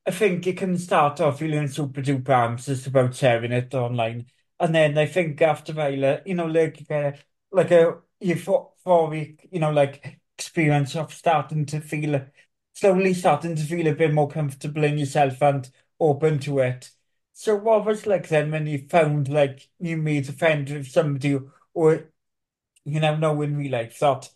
I 0.07 0.11
think 0.13 0.47
it 0.47 0.59
can 0.59 0.79
start 0.79 1.21
off 1.21 1.41
feeling 1.41 1.69
super 1.69 2.03
duper 2.03 2.31
anxious 2.31 2.87
about 2.87 3.15
sharing 3.15 3.53
it 3.53 3.75
online. 3.75 4.27
And 4.61 4.75
then 4.75 4.97
I 4.99 5.07
think 5.07 5.43
after 5.43 5.73
a 5.73 5.77
while, 5.77 6.21
you 6.27 6.35
know, 6.35 6.47
like 6.47 6.91
uh, 6.91 7.13
like 7.53 7.71
a 7.73 7.99
euphoric, 8.23 9.49
you 9.53 9.61
know, 9.61 9.73
like 9.73 10.21
experience 10.39 10.97
of 10.97 11.13
starting 11.13 11.67
to 11.67 11.81
feel 11.81 12.27
slowly 12.75 13.15
starting 13.15 13.57
to 13.57 13.63
feel 13.65 13.87
a 13.89 13.95
bit 13.95 14.13
more 14.15 14.29
comfortable 14.29 14.85
in 14.85 14.99
yourself 14.99 15.43
and 15.43 15.71
open 16.01 16.39
to 16.41 16.61
it. 16.61 16.91
So 17.33 17.57
what 17.57 17.85
was 17.85 18.07
like 18.07 18.29
then 18.29 18.51
when 18.51 18.67
you 18.67 18.87
found 18.89 19.29
like 19.29 19.69
you 19.79 19.97
made 19.97 20.29
a 20.29 20.33
friend 20.33 20.69
with 20.71 20.89
somebody 20.89 21.39
or 21.75 22.11
you 22.87 23.01
know 23.01 23.17
know 23.17 23.43
in 23.43 23.57
real 23.57 23.73
life 23.73 23.99
that 24.01 24.31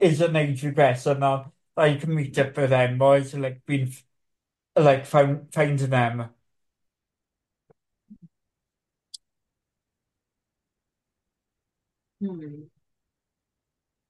is 0.00 0.20
an 0.20 0.36
age 0.36 0.62
regressor 0.62 1.18
now 1.18 1.52
you 1.86 1.98
can 1.98 2.14
meet 2.14 2.38
up 2.38 2.56
with 2.56 2.70
them 2.70 3.00
or 3.02 3.18
is 3.18 3.34
it 3.34 3.40
like 3.40 3.64
been 3.66 3.92
like 4.76 5.06
find, 5.06 5.52
finding 5.52 5.90
them. 5.90 6.30
Hmm. 12.20 12.64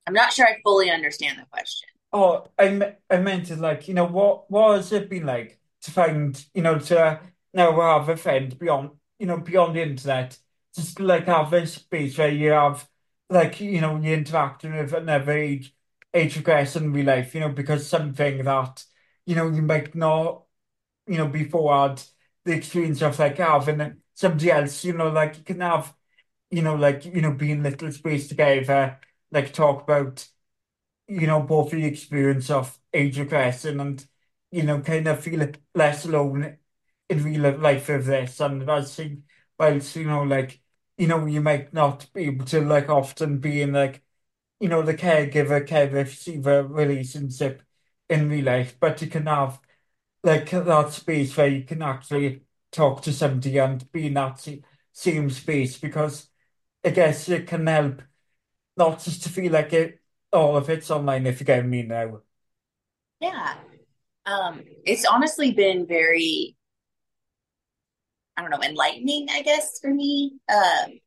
I'm 0.07 0.15
not 0.15 0.33
sure 0.33 0.47
I 0.47 0.61
fully 0.63 0.91
understand 0.91 1.39
the 1.39 1.47
question. 1.51 1.89
Oh, 2.13 2.47
I, 2.59 2.69
me- 2.71 2.93
I 3.11 3.17
meant 3.19 3.51
it 3.51 3.59
like, 3.59 3.89
you 3.89 3.95
know, 3.95 4.05
what, 4.07 4.51
what 4.51 4.77
has 4.77 4.93
it 4.93 5.11
been 5.11 5.27
like 5.27 5.59
to 5.83 5.91
find, 5.91 6.45
you 6.55 6.63
know, 6.63 6.79
to 6.79 7.21
now 7.53 7.81
have 7.81 8.09
a 8.09 8.17
friend 8.17 8.57
beyond, 8.59 8.91
you 9.19 9.27
know, 9.27 9.39
beyond 9.39 9.75
the 9.77 9.83
internet, 9.83 10.39
just 10.75 11.01
like 11.01 11.27
have 11.27 11.53
a 11.53 11.67
space 11.67 12.17
where 12.19 12.29
you 12.31 12.51
have, 12.51 12.89
like, 13.31 13.61
you 13.61 13.81
know, 13.81 13.97
you're 14.01 14.15
interacting 14.19 14.75
with 14.75 14.93
another 14.93 15.33
age, 15.33 15.75
age 16.13 16.37
regress 16.37 16.77
in 16.77 16.93
real 16.93 17.07
life, 17.07 17.35
you 17.35 17.41
know, 17.41 17.49
because 17.51 17.87
something 17.89 18.45
that, 18.45 18.85
you 19.27 19.35
know, 19.35 19.49
you 19.51 19.63
might 19.63 19.95
not, 19.95 20.45
you 21.07 21.19
know, 21.19 21.29
before 21.29 21.89
had 21.89 22.03
the 22.45 22.53
experience 22.55 23.03
of 23.03 23.19
like 23.19 23.39
having 23.39 24.03
somebody 24.15 24.51
else, 24.53 24.85
you 24.85 24.95
know, 24.95 25.09
like 25.11 25.39
you 25.39 25.45
can 25.45 25.61
have, 25.61 25.95
you 26.51 26.63
know, 26.63 26.77
like, 26.77 27.05
you 27.07 27.21
know, 27.23 27.33
being 27.33 27.63
little 27.63 27.93
space 27.93 28.29
together, 28.29 29.01
like 29.33 29.53
talk 29.53 29.83
about 29.85 30.27
you 31.07 31.27
know, 31.27 31.41
both 31.43 31.71
the 31.71 31.85
experience 31.85 32.51
of 32.51 32.79
age 32.93 33.19
regression 33.19 33.81
and, 33.81 34.07
you 34.51 34.63
know, 34.63 34.81
kind 34.81 35.07
of 35.09 35.23
feel 35.23 35.47
less 35.75 36.05
alone 36.07 36.57
in 37.09 37.25
real 37.25 37.59
life 37.59 37.89
of 37.89 38.07
this. 38.07 38.41
And 38.41 38.71
I 38.71 38.83
think, 38.83 39.21
whilst, 39.59 39.97
you 39.97 40.07
know, 40.07 40.23
like, 40.23 40.61
you 40.99 41.07
know, 41.07 41.27
you 41.27 41.41
might 41.41 41.73
not 41.73 42.13
be 42.13 42.25
able 42.27 42.45
to, 42.47 42.61
like, 42.61 42.89
often 42.89 43.39
be 43.39 43.63
in, 43.63 43.73
like, 43.73 44.03
you 44.61 44.69
know, 44.69 44.83
the 44.83 44.95
caregiver, 44.95 45.67
caregiver 45.67 46.05
receiver 46.05 46.65
relationship 46.67 47.63
in 48.09 48.29
real 48.31 48.45
life, 48.47 48.79
but 48.81 49.01
you 49.03 49.09
can 49.09 49.27
have, 49.27 49.61
like, 50.23 50.51
that 50.51 50.93
space 50.93 51.37
where 51.37 51.49
you 51.49 51.65
can 51.65 51.83
actually 51.83 52.45
talk 52.73 53.03
to 53.03 53.13
somebody 53.13 53.59
and 53.59 53.91
be 53.93 54.07
in 54.09 54.15
that 54.15 54.41
sa- 54.41 54.53
same 54.93 55.31
space 55.31 55.79
because 55.79 56.31
I 56.85 56.91
guess 56.91 57.29
it 57.29 57.47
can 57.49 57.67
help 57.67 58.03
not 58.77 59.03
just 59.03 59.23
to 59.25 59.29
feel 59.29 59.53
like 59.53 59.73
it, 59.73 60.01
all 60.33 60.57
of 60.57 60.71
it's 60.71 60.91
online, 60.91 61.27
if 61.27 61.41
you 61.41 61.47
get 61.47 61.67
me 61.67 61.83
now. 61.83 62.23
Yeah. 63.21 63.55
Um, 64.27 64.63
it's 64.85 65.05
honestly 65.05 65.53
been 65.53 65.87
very, 65.87 66.57
I 68.37 68.43
don't 68.43 68.51
know, 68.51 68.63
enlightening, 68.63 69.29
I 69.31 69.43
guess, 69.43 69.79
for 69.81 69.93
me. 69.93 70.39
Um, 70.53 70.99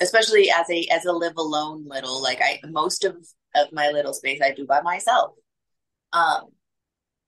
especially 0.00 0.50
as 0.50 0.68
a 0.70 0.86
as 0.90 1.04
a 1.04 1.12
live 1.12 1.36
alone 1.36 1.84
little, 1.86 2.22
like 2.22 2.40
I 2.42 2.60
most 2.68 3.04
of 3.04 3.16
of 3.54 3.72
my 3.72 3.90
little 3.90 4.12
space 4.14 4.40
I 4.42 4.52
do 4.52 4.66
by 4.66 4.80
myself. 4.82 5.34
Um, 6.12 6.50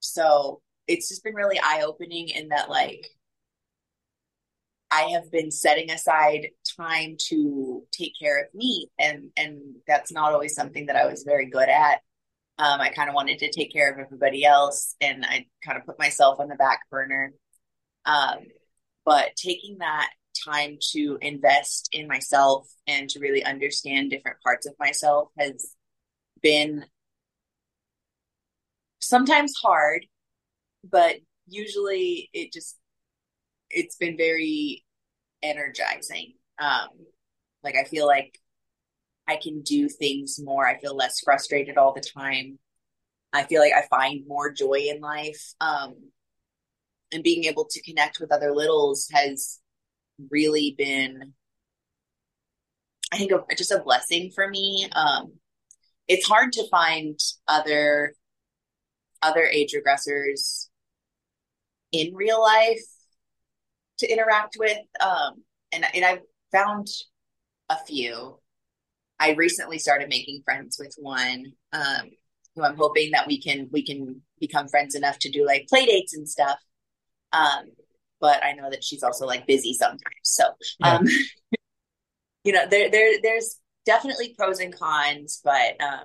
so 0.00 0.60
it's 0.88 1.08
just 1.08 1.24
been 1.24 1.34
really 1.34 1.58
eye 1.60 1.82
opening 1.86 2.28
in 2.28 2.48
that 2.48 2.70
like 2.70 3.08
I 4.90 5.02
have 5.14 5.30
been 5.30 5.50
setting 5.50 5.90
aside 5.90 6.48
time 6.78 7.16
to 7.28 7.84
take 7.92 8.12
care 8.20 8.40
of 8.42 8.54
me 8.54 8.88
and 8.98 9.30
and 9.36 9.60
that's 9.86 10.12
not 10.12 10.32
always 10.32 10.54
something 10.54 10.86
that 10.86 10.96
I 10.96 11.06
was 11.06 11.24
very 11.24 11.46
good 11.46 11.68
at. 11.68 12.00
Um, 12.58 12.80
I 12.80 12.90
kind 12.90 13.08
of 13.08 13.14
wanted 13.16 13.40
to 13.40 13.50
take 13.50 13.72
care 13.72 13.92
of 13.92 13.98
everybody 13.98 14.44
else 14.44 14.94
and 15.00 15.24
I 15.26 15.46
kind 15.64 15.76
of 15.78 15.84
put 15.86 15.98
myself 15.98 16.38
on 16.38 16.48
the 16.48 16.54
back 16.54 16.80
burner. 16.90 17.32
Um, 18.06 18.38
but 19.04 19.36
taking 19.36 19.78
that 19.78 20.10
time 20.44 20.78
to 20.92 21.18
invest 21.20 21.88
in 21.92 22.08
myself 22.08 22.68
and 22.86 23.08
to 23.10 23.20
really 23.20 23.44
understand 23.44 24.10
different 24.10 24.38
parts 24.42 24.66
of 24.66 24.74
myself 24.78 25.28
has 25.38 25.74
been 26.42 26.84
sometimes 29.00 29.54
hard, 29.62 30.06
but 30.88 31.16
usually 31.46 32.30
it 32.32 32.52
just 32.52 32.76
it's 33.70 33.96
been 33.96 34.16
very 34.16 34.84
energizing. 35.42 36.34
Um, 36.58 36.88
like 37.62 37.76
I 37.76 37.84
feel 37.84 38.06
like 38.06 38.38
I 39.26 39.36
can 39.36 39.62
do 39.62 39.88
things 39.88 40.38
more. 40.42 40.66
I 40.66 40.78
feel 40.78 40.94
less 40.94 41.20
frustrated 41.20 41.78
all 41.78 41.94
the 41.94 42.00
time. 42.00 42.58
I 43.32 43.44
feel 43.44 43.60
like 43.60 43.72
I 43.72 43.86
find 43.88 44.26
more 44.26 44.52
joy 44.52 44.86
in 44.90 45.00
life. 45.00 45.54
Um, 45.60 45.96
and 47.14 47.22
being 47.22 47.44
able 47.44 47.64
to 47.64 47.82
connect 47.82 48.18
with 48.20 48.32
other 48.32 48.54
littles 48.54 49.08
has 49.12 49.60
really 50.30 50.74
been, 50.76 51.32
I 53.12 53.18
think, 53.18 53.32
a, 53.32 53.42
just 53.56 53.70
a 53.70 53.78
blessing 53.78 54.32
for 54.34 54.48
me. 54.48 54.88
Um, 54.92 55.34
it's 56.08 56.26
hard 56.26 56.52
to 56.54 56.68
find 56.68 57.18
other 57.48 58.14
other 59.22 59.44
age 59.44 59.74
regressors 59.74 60.68
in 61.92 62.14
real 62.14 62.42
life 62.42 62.84
to 63.98 64.12
interact 64.12 64.56
with. 64.58 64.76
Um, 65.00 65.44
and 65.72 65.86
and 65.94 66.04
I've 66.04 66.22
found 66.52 66.88
a 67.70 67.76
few. 67.86 68.38
I 69.20 69.32
recently 69.32 69.78
started 69.78 70.08
making 70.08 70.42
friends 70.44 70.76
with 70.78 70.94
one 70.98 71.52
um, 71.72 72.10
who 72.54 72.64
I'm 72.64 72.76
hoping 72.76 73.12
that 73.12 73.26
we 73.26 73.40
can 73.40 73.68
we 73.72 73.84
can 73.84 74.20
become 74.40 74.68
friends 74.68 74.94
enough 74.94 75.18
to 75.20 75.30
do 75.30 75.46
like 75.46 75.68
play 75.68 75.86
dates 75.86 76.14
and 76.14 76.28
stuff. 76.28 76.58
Um, 77.34 77.66
but 78.20 78.44
I 78.44 78.52
know 78.52 78.70
that 78.70 78.84
she's 78.84 79.02
also 79.02 79.26
like 79.26 79.46
busy 79.46 79.74
sometimes. 79.74 80.00
So 80.22 80.44
um, 80.82 81.04
you 82.44 82.52
know, 82.52 82.66
there 82.68 82.90
there 82.90 83.20
there's 83.22 83.60
definitely 83.84 84.34
pros 84.36 84.60
and 84.60 84.76
cons, 84.76 85.40
but 85.44 85.80
um, 85.82 86.04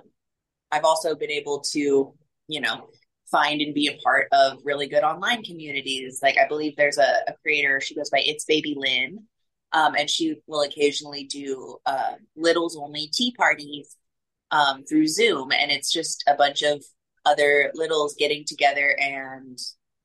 I've 0.72 0.84
also 0.84 1.14
been 1.14 1.30
able 1.30 1.60
to, 1.72 2.14
you 2.48 2.60
know, 2.60 2.88
find 3.30 3.60
and 3.60 3.74
be 3.74 3.86
a 3.86 3.98
part 4.02 4.26
of 4.32 4.58
really 4.64 4.88
good 4.88 5.04
online 5.04 5.42
communities. 5.42 6.20
Like 6.22 6.36
I 6.38 6.48
believe 6.48 6.76
there's 6.76 6.98
a, 6.98 7.14
a 7.28 7.34
creator, 7.42 7.80
she 7.80 7.94
goes 7.94 8.10
by 8.10 8.22
It's 8.24 8.44
Baby 8.44 8.74
Lynn, 8.76 9.24
um, 9.72 9.94
and 9.94 10.10
she 10.10 10.36
will 10.46 10.62
occasionally 10.62 11.24
do 11.24 11.78
uh, 11.86 12.14
littles 12.36 12.76
only 12.76 13.08
tea 13.12 13.34
parties 13.38 13.96
um, 14.50 14.84
through 14.84 15.06
Zoom, 15.06 15.52
and 15.52 15.70
it's 15.70 15.92
just 15.92 16.24
a 16.26 16.34
bunch 16.34 16.62
of 16.62 16.82
other 17.24 17.70
littles 17.74 18.16
getting 18.18 18.44
together 18.46 18.96
and 18.98 19.58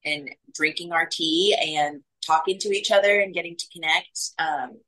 and 0.05 0.29
drinking 0.53 0.91
our 0.91 1.05
tea 1.05 1.55
and 1.59 2.01
talking 2.25 2.57
to 2.59 2.69
each 2.69 2.91
other 2.91 3.19
and 3.19 3.33
getting 3.33 3.55
to 3.55 3.65
connect. 3.73 4.31
Um, 4.39 4.79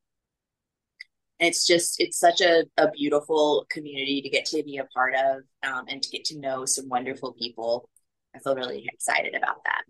it's 1.40 1.68
just 1.68 2.00
it's 2.00 2.20
such 2.20 2.42
a, 2.42 2.66
a 2.78 2.90
beautiful 2.92 3.66
community 3.70 4.22
to 4.22 4.30
get 4.30 4.46
to 4.46 4.64
be 4.64 4.78
a 4.78 4.86
part 4.86 5.14
of 5.16 5.44
um, 5.70 5.86
and 5.88 6.02
to 6.02 6.10
get 6.10 6.26
to 6.26 6.40
know 6.40 6.66
some 6.66 6.90
wonderful 6.90 7.34
people 7.34 7.90
I 8.36 8.40
feel 8.40 8.56
really 8.56 8.88
excited 8.92 9.36
about 9.36 9.64
that. 9.66 9.84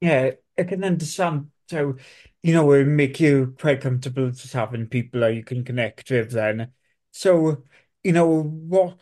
Yeah, 0.00 0.30
I 0.58 0.62
can 0.64 0.84
understand 0.84 1.50
so 1.68 1.96
you 2.42 2.52
know, 2.54 2.70
it 2.72 2.84
make 2.84 3.18
you 3.20 3.56
quite 3.58 3.80
comfortable 3.80 4.30
just 4.30 4.52
having 4.52 4.86
people 4.86 5.20
that 5.20 5.34
you 5.34 5.42
can 5.42 5.64
connect 5.64 6.08
with 6.10 6.30
then. 6.30 6.72
So, 7.12 7.64
you 8.04 8.12
know, 8.12 8.42
what 8.42 8.98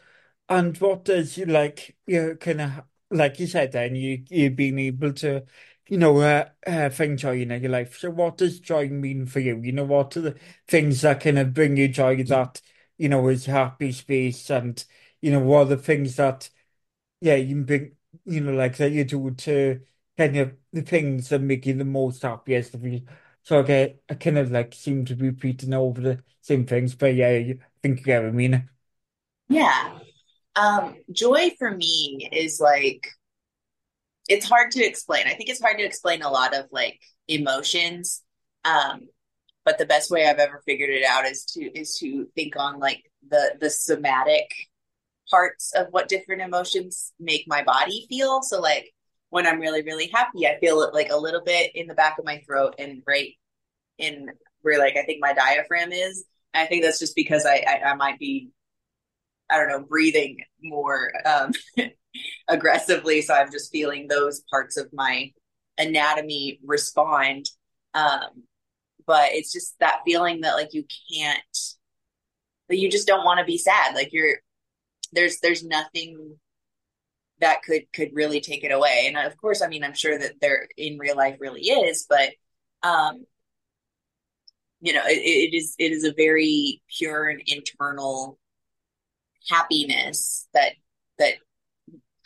and 0.48 0.76
what 0.78 1.04
does 1.04 1.36
you 1.36 1.46
like 1.46 1.96
you 2.06 2.22
know, 2.22 2.36
kind 2.36 2.60
of 2.62 2.70
like 3.14 3.38
you 3.40 3.46
said 3.46 3.72
then 3.72 3.94
you 3.96 4.24
you've 4.28 4.56
been 4.56 4.78
able 4.78 5.12
to, 5.14 5.44
you 5.88 5.98
know, 5.98 6.18
uh, 6.20 6.48
uh, 6.66 6.90
find 6.90 7.18
joy 7.18 7.40
in 7.40 7.50
your 7.50 7.70
life. 7.70 7.98
So 7.98 8.10
what 8.10 8.38
does 8.38 8.60
joy 8.60 8.88
mean 8.88 9.26
for 9.26 9.40
you? 9.40 9.60
You 9.60 9.72
know, 9.72 9.84
what 9.84 10.16
are 10.16 10.20
the 10.22 10.36
things 10.68 11.02
that 11.02 11.20
kind 11.20 11.38
of 11.38 11.54
bring 11.54 11.76
you 11.76 11.88
joy 11.88 12.22
that, 12.24 12.60
you 12.98 13.08
know, 13.08 13.28
is 13.28 13.46
happy 13.46 13.92
space 13.92 14.50
and, 14.50 14.84
you 15.20 15.30
know, 15.32 15.40
what 15.40 15.60
are 15.62 15.76
the 15.76 15.76
things 15.78 16.16
that 16.16 16.50
yeah, 17.20 17.34
you 17.36 17.48
can 17.56 17.64
bring 17.64 17.96
you 18.24 18.40
know, 18.40 18.52
like 18.52 18.76
that 18.76 18.92
you 18.92 19.04
do 19.04 19.30
to 19.32 19.80
kind 20.16 20.36
of 20.36 20.56
the 20.72 20.82
things 20.82 21.28
that 21.30 21.40
make 21.40 21.66
you 21.66 21.74
the 21.74 21.84
most 21.84 22.22
happiest 22.22 22.74
of 22.74 22.84
you. 22.84 23.02
So 23.42 23.60
I 23.60 23.62
get, 23.62 24.02
I 24.08 24.14
kind 24.14 24.38
of 24.38 24.50
like 24.50 24.72
seem 24.74 25.04
to 25.06 25.16
be 25.16 25.26
repeating 25.30 25.74
over 25.74 26.00
the 26.00 26.24
same 26.40 26.66
things, 26.66 26.94
but 26.94 27.14
yeah, 27.14 27.28
I 27.28 27.58
think 27.82 28.00
you 28.00 28.04
get 28.04 28.22
what 28.22 28.28
I 28.28 28.32
mean. 28.32 28.68
Yeah. 29.48 30.03
Um, 30.56 30.96
joy 31.10 31.50
for 31.58 31.70
me 31.70 32.28
is 32.32 32.60
like 32.60 33.08
it's 34.28 34.48
hard 34.48 34.70
to 34.72 34.84
explain. 34.84 35.26
I 35.26 35.34
think 35.34 35.50
it's 35.50 35.60
hard 35.60 35.78
to 35.78 35.84
explain 35.84 36.22
a 36.22 36.30
lot 36.30 36.54
of 36.54 36.66
like 36.70 37.00
emotions. 37.28 38.22
Um, 38.64 39.08
but 39.64 39.78
the 39.78 39.86
best 39.86 40.10
way 40.10 40.26
I've 40.26 40.38
ever 40.38 40.62
figured 40.66 40.90
it 40.90 41.04
out 41.04 41.26
is 41.26 41.44
to 41.54 41.60
is 41.78 41.96
to 41.98 42.26
think 42.34 42.54
on 42.56 42.78
like 42.78 43.02
the 43.28 43.56
the 43.60 43.70
somatic 43.70 44.48
parts 45.30 45.72
of 45.74 45.88
what 45.90 46.08
different 46.08 46.42
emotions 46.42 47.12
make 47.18 47.44
my 47.46 47.62
body 47.62 48.06
feel. 48.08 48.42
So 48.42 48.60
like 48.60 48.92
when 49.30 49.46
I'm 49.46 49.60
really, 49.60 49.82
really 49.82 50.08
happy, 50.12 50.46
I 50.46 50.58
feel 50.60 50.82
it 50.82 50.94
like 50.94 51.10
a 51.10 51.16
little 51.16 51.42
bit 51.42 51.72
in 51.74 51.86
the 51.86 51.94
back 51.94 52.18
of 52.18 52.24
my 52.24 52.42
throat 52.46 52.76
and 52.78 53.02
right 53.06 53.32
in 53.98 54.30
where 54.62 54.78
like 54.78 54.96
I 54.96 55.04
think 55.04 55.18
my 55.20 55.32
diaphragm 55.32 55.92
is. 55.92 56.24
And 56.52 56.62
I 56.62 56.66
think 56.66 56.84
that's 56.84 56.98
just 56.98 57.16
because 57.16 57.46
I, 57.46 57.64
I, 57.66 57.90
I 57.90 57.94
might 57.94 58.18
be, 58.18 58.50
I 59.50 59.58
don't 59.58 59.68
know, 59.68 59.82
breathing 59.82 60.38
more 60.62 61.12
um, 61.26 61.52
aggressively. 62.48 63.22
So 63.22 63.34
I'm 63.34 63.50
just 63.50 63.70
feeling 63.70 64.08
those 64.08 64.42
parts 64.50 64.76
of 64.76 64.88
my 64.92 65.32
anatomy 65.78 66.60
respond. 66.64 67.50
Um, 67.94 68.44
but 69.06 69.32
it's 69.32 69.52
just 69.52 69.78
that 69.80 70.00
feeling 70.06 70.40
that 70.42 70.54
like 70.54 70.72
you 70.72 70.84
can't, 71.12 71.58
that 72.68 72.78
you 72.78 72.90
just 72.90 73.06
don't 73.06 73.24
want 73.24 73.38
to 73.38 73.44
be 73.44 73.58
sad. 73.58 73.94
Like 73.94 74.12
you're, 74.12 74.36
there's 75.12 75.38
there's 75.40 75.64
nothing 75.64 76.36
that 77.40 77.62
could 77.62 77.82
could 77.92 78.10
really 78.12 78.40
take 78.40 78.64
it 78.64 78.72
away 78.72 79.04
and 79.06 79.16
of 79.16 79.36
course 79.36 79.62
i 79.62 79.66
mean 79.66 79.84
i'm 79.84 79.94
sure 79.94 80.18
that 80.18 80.32
there 80.40 80.68
in 80.76 80.98
real 80.98 81.16
life 81.16 81.36
really 81.40 81.62
is 81.62 82.06
but 82.08 82.30
um 82.82 83.24
you 84.80 84.92
know 84.92 85.02
it, 85.06 85.18
it 85.18 85.56
is 85.56 85.74
it 85.78 85.92
is 85.92 86.04
a 86.04 86.14
very 86.16 86.82
pure 86.96 87.28
and 87.28 87.42
internal 87.46 88.38
happiness 89.48 90.46
that 90.54 90.72
that 91.18 91.34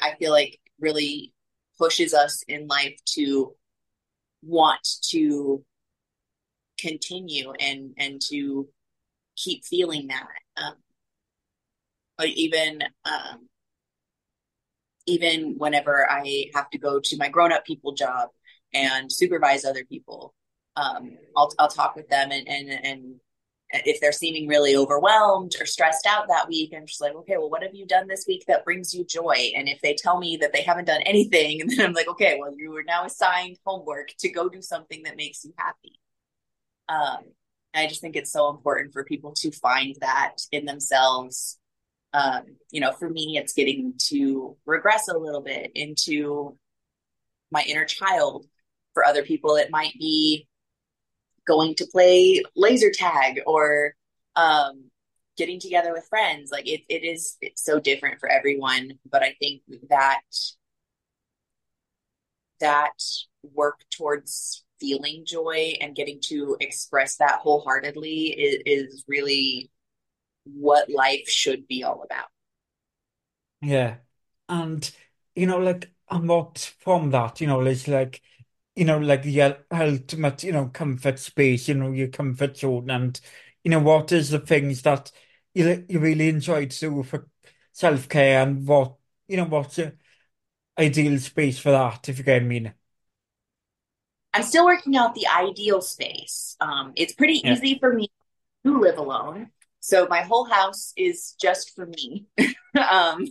i 0.00 0.14
feel 0.18 0.30
like 0.30 0.60
really 0.80 1.32
pushes 1.78 2.14
us 2.14 2.42
in 2.48 2.66
life 2.66 2.98
to 3.04 3.54
want 4.42 4.86
to 5.02 5.64
continue 6.78 7.52
and 7.58 7.92
and 7.98 8.20
to 8.30 8.68
keep 9.36 9.64
feeling 9.64 10.08
that. 10.08 10.28
Um, 10.56 10.74
but 12.16 12.28
even 12.28 12.82
um, 13.04 13.48
even 15.06 15.54
whenever 15.58 16.10
I 16.10 16.46
have 16.54 16.70
to 16.70 16.78
go 16.78 17.00
to 17.00 17.16
my 17.16 17.28
grown 17.28 17.52
up 17.52 17.64
people 17.64 17.92
job 17.92 18.30
and 18.74 19.10
supervise 19.10 19.64
other 19.64 19.84
people, 19.84 20.34
um, 20.76 21.16
I'll 21.36 21.52
I'll 21.58 21.68
talk 21.68 21.96
with 21.96 22.08
them 22.08 22.30
and 22.32 22.48
and 22.48 22.70
and 22.70 23.14
if 23.70 24.00
they're 24.00 24.12
seeming 24.12 24.48
really 24.48 24.74
overwhelmed 24.76 25.52
or 25.60 25.66
stressed 25.66 26.06
out 26.06 26.28
that 26.28 26.48
week, 26.48 26.72
I'm 26.74 26.86
just 26.86 27.00
like, 27.00 27.14
okay, 27.14 27.36
well, 27.36 27.50
what 27.50 27.62
have 27.62 27.74
you 27.74 27.86
done 27.86 28.08
this 28.08 28.24
week 28.26 28.44
that 28.48 28.64
brings 28.64 28.94
you 28.94 29.04
joy? 29.04 29.52
And 29.56 29.68
if 29.68 29.80
they 29.82 29.94
tell 29.94 30.18
me 30.18 30.38
that 30.38 30.52
they 30.52 30.62
haven't 30.62 30.86
done 30.86 31.02
anything, 31.02 31.60
and 31.60 31.70
then 31.76 31.86
I'm 31.86 31.92
like, 31.92 32.08
okay, 32.08 32.38
well, 32.40 32.54
you 32.56 32.74
are 32.76 32.82
now 32.82 33.04
assigned 33.04 33.58
homework 33.64 34.08
to 34.20 34.30
go 34.30 34.48
do 34.48 34.62
something 34.62 35.02
that 35.04 35.16
makes 35.16 35.44
you 35.44 35.52
happy. 35.56 36.00
Um, 36.88 37.32
I 37.74 37.86
just 37.86 38.00
think 38.00 38.16
it's 38.16 38.32
so 38.32 38.48
important 38.48 38.92
for 38.92 39.04
people 39.04 39.32
to 39.38 39.50
find 39.52 39.94
that 40.00 40.36
in 40.50 40.64
themselves 40.64 41.58
um, 42.12 42.42
you 42.70 42.80
know, 42.80 42.92
for 42.92 43.08
me, 43.08 43.36
it's 43.36 43.52
getting 43.52 43.94
to 44.08 44.56
regress 44.64 45.08
a 45.08 45.18
little 45.18 45.42
bit 45.42 45.72
into 45.74 46.56
my 47.50 47.62
inner 47.62 47.84
child. 47.84 48.46
For 48.94 49.06
other 49.06 49.22
people, 49.22 49.56
it 49.56 49.70
might 49.70 49.94
be 49.98 50.48
going 51.48 51.74
to 51.76 51.86
play 51.90 52.42
laser 52.54 52.92
tag 52.92 53.40
or 53.46 53.94
um, 54.36 54.90
getting 55.36 55.58
together 55.58 55.92
with 55.92 56.06
friends. 56.08 56.50
Like 56.52 56.68
it, 56.68 56.82
it 56.88 57.02
is 57.02 57.36
it's 57.40 57.64
so 57.64 57.80
different 57.80 58.20
for 58.20 58.28
everyone. 58.28 58.92
But 59.10 59.22
I 59.22 59.34
think 59.40 59.62
that 59.88 60.20
that 62.60 63.02
work 63.42 63.80
towards 63.90 64.64
feeling 64.78 65.24
joy 65.26 65.74
and 65.80 65.96
getting 65.96 66.20
to 66.22 66.56
express 66.60 67.16
that 67.16 67.40
wholeheartedly 67.40 68.26
is, 68.26 68.62
is 68.66 69.04
really 69.08 69.70
what 70.44 70.88
life 70.90 71.28
should 71.28 71.66
be 71.66 71.82
all 71.82 72.02
about. 72.04 72.28
Yeah. 73.60 73.96
And, 74.48 74.88
you 75.34 75.46
know, 75.46 75.58
like, 75.58 75.90
and 76.10 76.28
what 76.28 76.74
from 76.80 77.10
that, 77.10 77.40
you 77.40 77.46
know, 77.46 77.60
it's 77.62 77.88
like, 77.88 78.22
you 78.78 78.84
know, 78.84 78.98
like 78.98 79.24
the 79.24 79.56
ultimate, 79.72 80.44
you 80.44 80.52
know, 80.52 80.68
comfort 80.68 81.18
space, 81.18 81.68
you 81.68 81.74
know, 81.74 81.92
your 81.92 82.08
comfort 82.08 82.56
zone. 82.58 82.90
And, 82.90 83.20
you 83.64 83.70
know, 83.72 83.80
what 83.80 84.12
is 84.12 84.30
the 84.30 84.38
things 84.38 84.82
that 84.82 85.10
you, 85.54 85.84
you 85.88 85.98
really 85.98 86.28
enjoy 86.28 86.66
to 86.66 86.80
do 86.80 87.02
for 87.02 87.28
self 87.72 88.08
care 88.08 88.42
and 88.42 88.66
what, 88.66 88.94
you 89.26 89.36
know, 89.38 89.46
what's 89.46 89.78
your 89.78 89.92
ideal 90.78 91.18
space 91.18 91.58
for 91.58 91.72
that, 91.72 92.08
if 92.08 92.18
you 92.18 92.24
get 92.24 92.42
what 92.42 92.46
I 92.46 92.46
mean? 92.46 92.74
I'm 94.34 94.42
still 94.42 94.64
working 94.66 94.96
out 94.96 95.14
the 95.14 95.26
ideal 95.26 95.80
space. 95.80 96.56
Um, 96.60 96.92
it's 96.96 97.12
pretty 97.14 97.42
Yeah. 97.42 97.52
easy 97.52 97.78
for 97.78 97.92
me 97.92 98.10
to 98.66 98.78
live 98.78 98.98
alone. 98.98 99.50
So 99.80 100.06
my 100.08 100.22
whole 100.22 100.44
house 100.44 100.92
is 100.96 101.34
just 101.40 101.74
for 101.74 101.86
me. 101.86 102.26
um, 102.90 103.26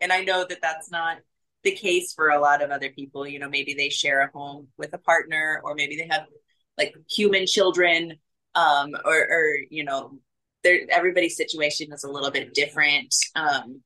and 0.00 0.12
I 0.12 0.24
know 0.24 0.44
that 0.48 0.62
that's 0.62 0.90
not 0.90 1.18
the 1.62 1.72
case 1.72 2.12
for 2.12 2.30
a 2.30 2.40
lot 2.40 2.62
of 2.62 2.70
other 2.70 2.90
people. 2.90 3.26
You 3.26 3.38
know, 3.38 3.48
maybe 3.48 3.74
they 3.74 3.88
share 3.88 4.22
a 4.22 4.30
home 4.32 4.68
with 4.78 4.92
a 4.94 4.98
partner, 4.98 5.60
or 5.64 5.74
maybe 5.74 5.96
they 5.96 6.08
have 6.10 6.26
like 6.78 6.94
human 7.08 7.46
children, 7.46 8.14
um, 8.54 8.90
or, 9.04 9.14
or 9.14 9.56
you 9.70 9.84
know, 9.84 10.18
everybody's 10.64 11.36
situation 11.36 11.92
is 11.92 12.04
a 12.04 12.10
little 12.10 12.30
bit 12.30 12.54
different. 12.54 13.14
Um, 13.34 13.82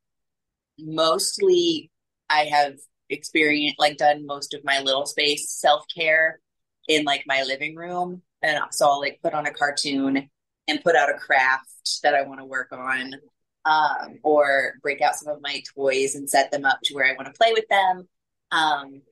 mostly, 0.78 1.90
I 2.30 2.44
have 2.44 2.74
experienced 3.10 3.78
like 3.78 3.96
done 3.96 4.26
most 4.26 4.54
of 4.54 4.64
my 4.64 4.80
little 4.80 5.06
space 5.06 5.50
self 5.50 5.84
care 5.94 6.40
in 6.88 7.04
like 7.04 7.24
my 7.26 7.42
living 7.42 7.74
room, 7.74 8.22
and 8.42 8.58
so 8.70 8.88
I'll 8.88 9.00
like 9.00 9.20
put 9.22 9.34
on 9.34 9.46
a 9.46 9.52
cartoon 9.52 10.30
and 10.68 10.82
put 10.82 10.96
out 10.96 11.10
a 11.10 11.18
craft 11.18 11.68
that 12.02 12.14
I 12.14 12.22
want 12.22 12.40
to 12.40 12.46
work 12.46 12.72
on 12.72 13.12
um, 13.64 14.18
or 14.22 14.74
break 14.82 15.00
out 15.00 15.16
some 15.16 15.32
of 15.32 15.42
my 15.42 15.62
toys 15.74 16.14
and 16.14 16.28
set 16.28 16.50
them 16.50 16.64
up 16.64 16.78
to 16.84 16.94
where 16.94 17.06
I 17.06 17.14
want 17.14 17.26
to 17.26 17.38
play 17.38 17.52
with 17.52 17.68
them. 17.68 18.08
Um, 18.50 19.02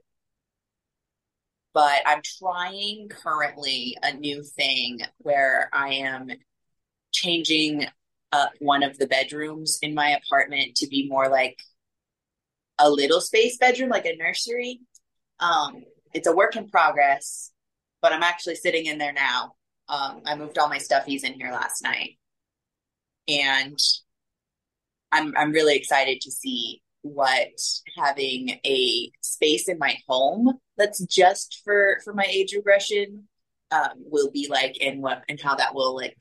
but 1.74 2.03
I'm 2.05 2.20
trying 2.38 3.09
currently 3.09 3.96
a 4.03 4.12
new 4.12 4.42
thing 4.42 5.00
where 5.18 5.70
I 5.72 5.94
am 5.94 6.30
changing 7.12 7.86
up 8.30 8.53
one 8.59 8.82
of 8.82 8.98
the 8.98 9.07
bedrooms 9.07 9.78
in 9.82 9.94
my 9.94 10.11
apartment 10.11 10.76
to 10.76 10.86
be 10.86 11.09
more 11.09 11.28
like 11.28 11.59
a 12.78 12.90
little 12.90 13.20
space 13.20 13.57
bedroom, 13.59 13.90
like 13.90 14.07
a 14.07 14.16
nursery. 14.16 14.80
Um, 15.40 15.84
it's 16.12 16.26
a 16.26 16.34
work 16.34 16.57
in 16.57 16.68
progress, 16.68 17.53
but 18.00 18.12
I'm 18.12 18.22
actually 18.22 18.57
sitting 18.57 18.86
in 18.86 18.98
there 18.98 19.12
now. 19.12 19.55
Um, 19.88 20.22
I 20.26 20.36
moved 20.36 20.59
all 20.59 20.68
my 20.68 20.78
stuffies 20.78 21.24
in 21.24 21.34
here 21.34 21.53
last 21.53 21.82
night, 21.82 22.18
and 23.28 23.78
I'm 25.12 25.34
I'm 25.36 25.52
really 25.52 25.76
excited 25.76 26.20
to 26.22 26.30
see 26.30 26.82
what 27.02 27.48
having 27.98 28.60
a 28.64 29.10
space 29.20 29.68
in 29.68 29.78
my 29.78 29.96
home 30.08 30.54
that's 30.76 31.04
just 31.06 31.60
for 31.64 31.98
for 32.04 32.14
my 32.14 32.24
age 32.28 32.54
regression 32.54 33.28
um, 33.70 33.92
will 33.96 34.30
be 34.30 34.48
like, 34.48 34.76
and 34.80 35.02
what 35.02 35.22
and 35.28 35.40
how 35.40 35.54
that 35.56 35.74
will 35.74 35.96
like 35.96 36.16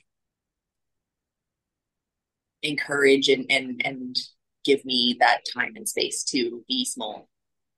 encourage 2.64 3.28
and 3.30 3.46
and 3.50 3.82
and 3.86 4.18
give 4.64 4.84
me 4.86 5.18
that 5.20 5.40
time 5.54 5.74
and 5.76 5.90
space 5.90 6.24
to 6.24 6.64
be 6.68 6.86
small. 6.86 7.28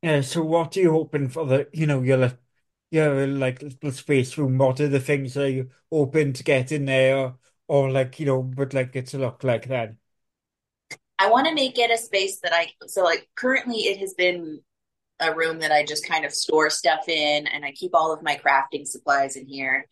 Yeah, 0.01 0.22
so 0.22 0.43
what 0.43 0.76
are 0.76 0.82
you 0.82 0.91
hoping 0.91 1.30
for 1.30 1.45
the, 1.45 1.70
you 1.72 1.88
know, 1.88 2.01
your 2.01 2.38
your 2.91 3.26
like 3.28 3.61
little 3.61 3.91
space 3.91 4.38
room? 4.38 4.57
What 4.57 4.80
are 4.82 4.89
the 4.89 4.99
things 4.99 5.34
that 5.36 5.51
you 5.51 5.70
hoping 5.91 6.34
to 6.34 6.43
get 6.43 6.72
in 6.72 6.86
there 6.86 7.18
or, 7.18 7.38
or 7.68 7.91
like, 7.91 8.20
you 8.20 8.26
know, 8.26 8.43
but 8.43 8.74
like 8.74 8.95
it's 8.95 9.14
a 9.14 9.18
look 9.20 9.43
like 9.43 9.68
that? 9.70 9.95
I 11.20 11.30
want 11.30 11.47
to 11.47 11.53
make 11.53 11.78
it 11.78 11.91
a 11.91 11.97
space 11.97 12.39
that 12.41 12.53
I 12.53 12.70
so 12.88 13.03
like 13.03 13.30
currently 13.36 13.80
it 13.82 13.99
has 13.99 14.14
been 14.14 14.59
a 15.20 15.34
room 15.34 15.59
that 15.59 15.72
I 15.72 15.86
just 15.86 16.07
kind 16.07 16.26
of 16.26 16.34
store 16.34 16.70
stuff 16.70 17.07
in 17.07 17.47
and 17.47 17.64
I 17.64 17.72
keep 17.72 17.91
all 17.93 18.11
of 18.11 18.24
my 18.24 18.39
crafting 18.43 18.86
supplies 18.86 19.36
in 19.36 19.47
here. 19.47 19.88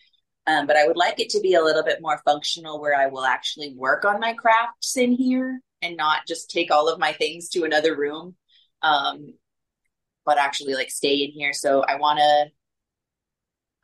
Um, 0.48 0.66
but 0.66 0.76
I 0.76 0.88
would 0.88 0.98
like 0.98 1.20
it 1.20 1.30
to 1.30 1.40
be 1.40 1.54
a 1.54 1.64
little 1.64 1.84
bit 1.84 2.02
more 2.02 2.22
functional 2.26 2.82
where 2.82 2.98
I 2.98 3.08
will 3.08 3.24
actually 3.24 3.76
work 3.76 4.06
on 4.06 4.20
my 4.20 4.34
crafts 4.34 4.98
in 4.98 5.12
here 5.12 5.62
and 5.82 5.96
not 5.96 6.28
just 6.28 6.50
take 6.50 6.72
all 6.72 6.90
of 6.90 7.00
my 7.00 7.14
things 7.14 7.50
to 7.50 7.64
another 7.64 7.96
room. 7.96 8.36
Um, 8.82 9.36
but 10.26 10.38
actually 10.38 10.74
like 10.74 10.90
stay 10.90 11.16
in 11.24 11.32
here. 11.32 11.54
So 11.54 11.82
I 11.82 11.96
want 11.96 12.20
to 12.20 12.46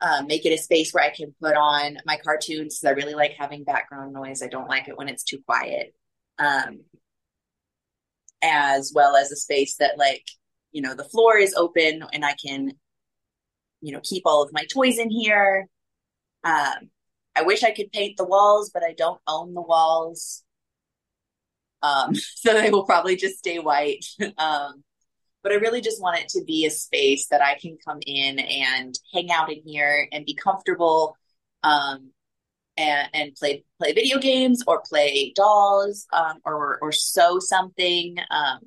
um, 0.00 0.26
make 0.26 0.46
it 0.46 0.52
a 0.52 0.58
space 0.58 0.92
where 0.92 1.04
I 1.04 1.10
can 1.10 1.34
put 1.40 1.56
on 1.56 1.98
my 2.04 2.16
cartoons 2.16 2.78
because 2.78 2.84
I 2.84 2.90
really 2.90 3.14
like 3.14 3.32
having 3.38 3.64
background 3.64 4.12
noise. 4.12 4.42
I 4.42 4.48
don't 4.48 4.68
like 4.68 4.88
it 4.88 4.96
when 4.96 5.08
it's 5.08 5.24
too 5.24 5.38
quiet. 5.44 5.94
Um, 6.38 6.80
as 8.42 8.92
well 8.94 9.16
as 9.16 9.30
a 9.30 9.36
space 9.36 9.76
that 9.76 9.98
like 9.98 10.24
you 10.72 10.82
know 10.82 10.94
the 10.94 11.04
floor 11.04 11.36
is 11.36 11.54
open 11.54 12.04
and 12.12 12.24
I 12.24 12.34
can 12.34 12.72
you 13.80 13.92
know 13.92 14.00
keep 14.02 14.24
all 14.26 14.42
of 14.42 14.52
my 14.52 14.64
toys 14.72 14.98
in 14.98 15.10
here. 15.10 15.66
Um, 16.44 16.90
I 17.34 17.42
wish 17.42 17.62
I 17.62 17.70
could 17.70 17.92
paint 17.92 18.16
the 18.16 18.24
walls, 18.24 18.70
but 18.72 18.82
I 18.82 18.94
don't 18.94 19.20
own 19.26 19.54
the 19.54 19.62
walls. 19.62 20.42
Um, 21.82 22.14
so 22.36 22.54
they 22.54 22.70
will 22.70 22.84
probably 22.84 23.16
just 23.16 23.38
stay 23.38 23.58
white. 23.58 24.04
um, 24.38 24.82
but 25.42 25.52
I 25.52 25.56
really 25.56 25.80
just 25.80 26.02
want 26.02 26.18
it 26.18 26.28
to 26.30 26.44
be 26.44 26.66
a 26.66 26.70
space 26.70 27.28
that 27.28 27.40
I 27.40 27.54
can 27.54 27.78
come 27.86 28.00
in 28.04 28.38
and 28.38 28.98
hang 29.14 29.30
out 29.30 29.52
in 29.52 29.62
here 29.64 30.08
and 30.12 30.26
be 30.26 30.34
comfortable 30.34 31.16
um, 31.62 32.10
and, 32.78 33.08
and 33.12 33.34
play 33.34 33.64
play 33.78 33.92
video 33.92 34.18
games 34.18 34.62
or 34.66 34.80
play 34.88 35.32
dolls 35.34 36.06
um, 36.12 36.38
or 36.44 36.78
or 36.80 36.92
sew 36.92 37.38
something 37.40 38.16
um, 38.30 38.60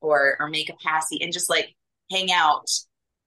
or 0.00 0.36
or 0.40 0.48
make 0.48 0.70
a 0.70 0.76
passy 0.84 1.22
and 1.22 1.32
just 1.32 1.50
like 1.50 1.74
hang 2.10 2.32
out 2.32 2.68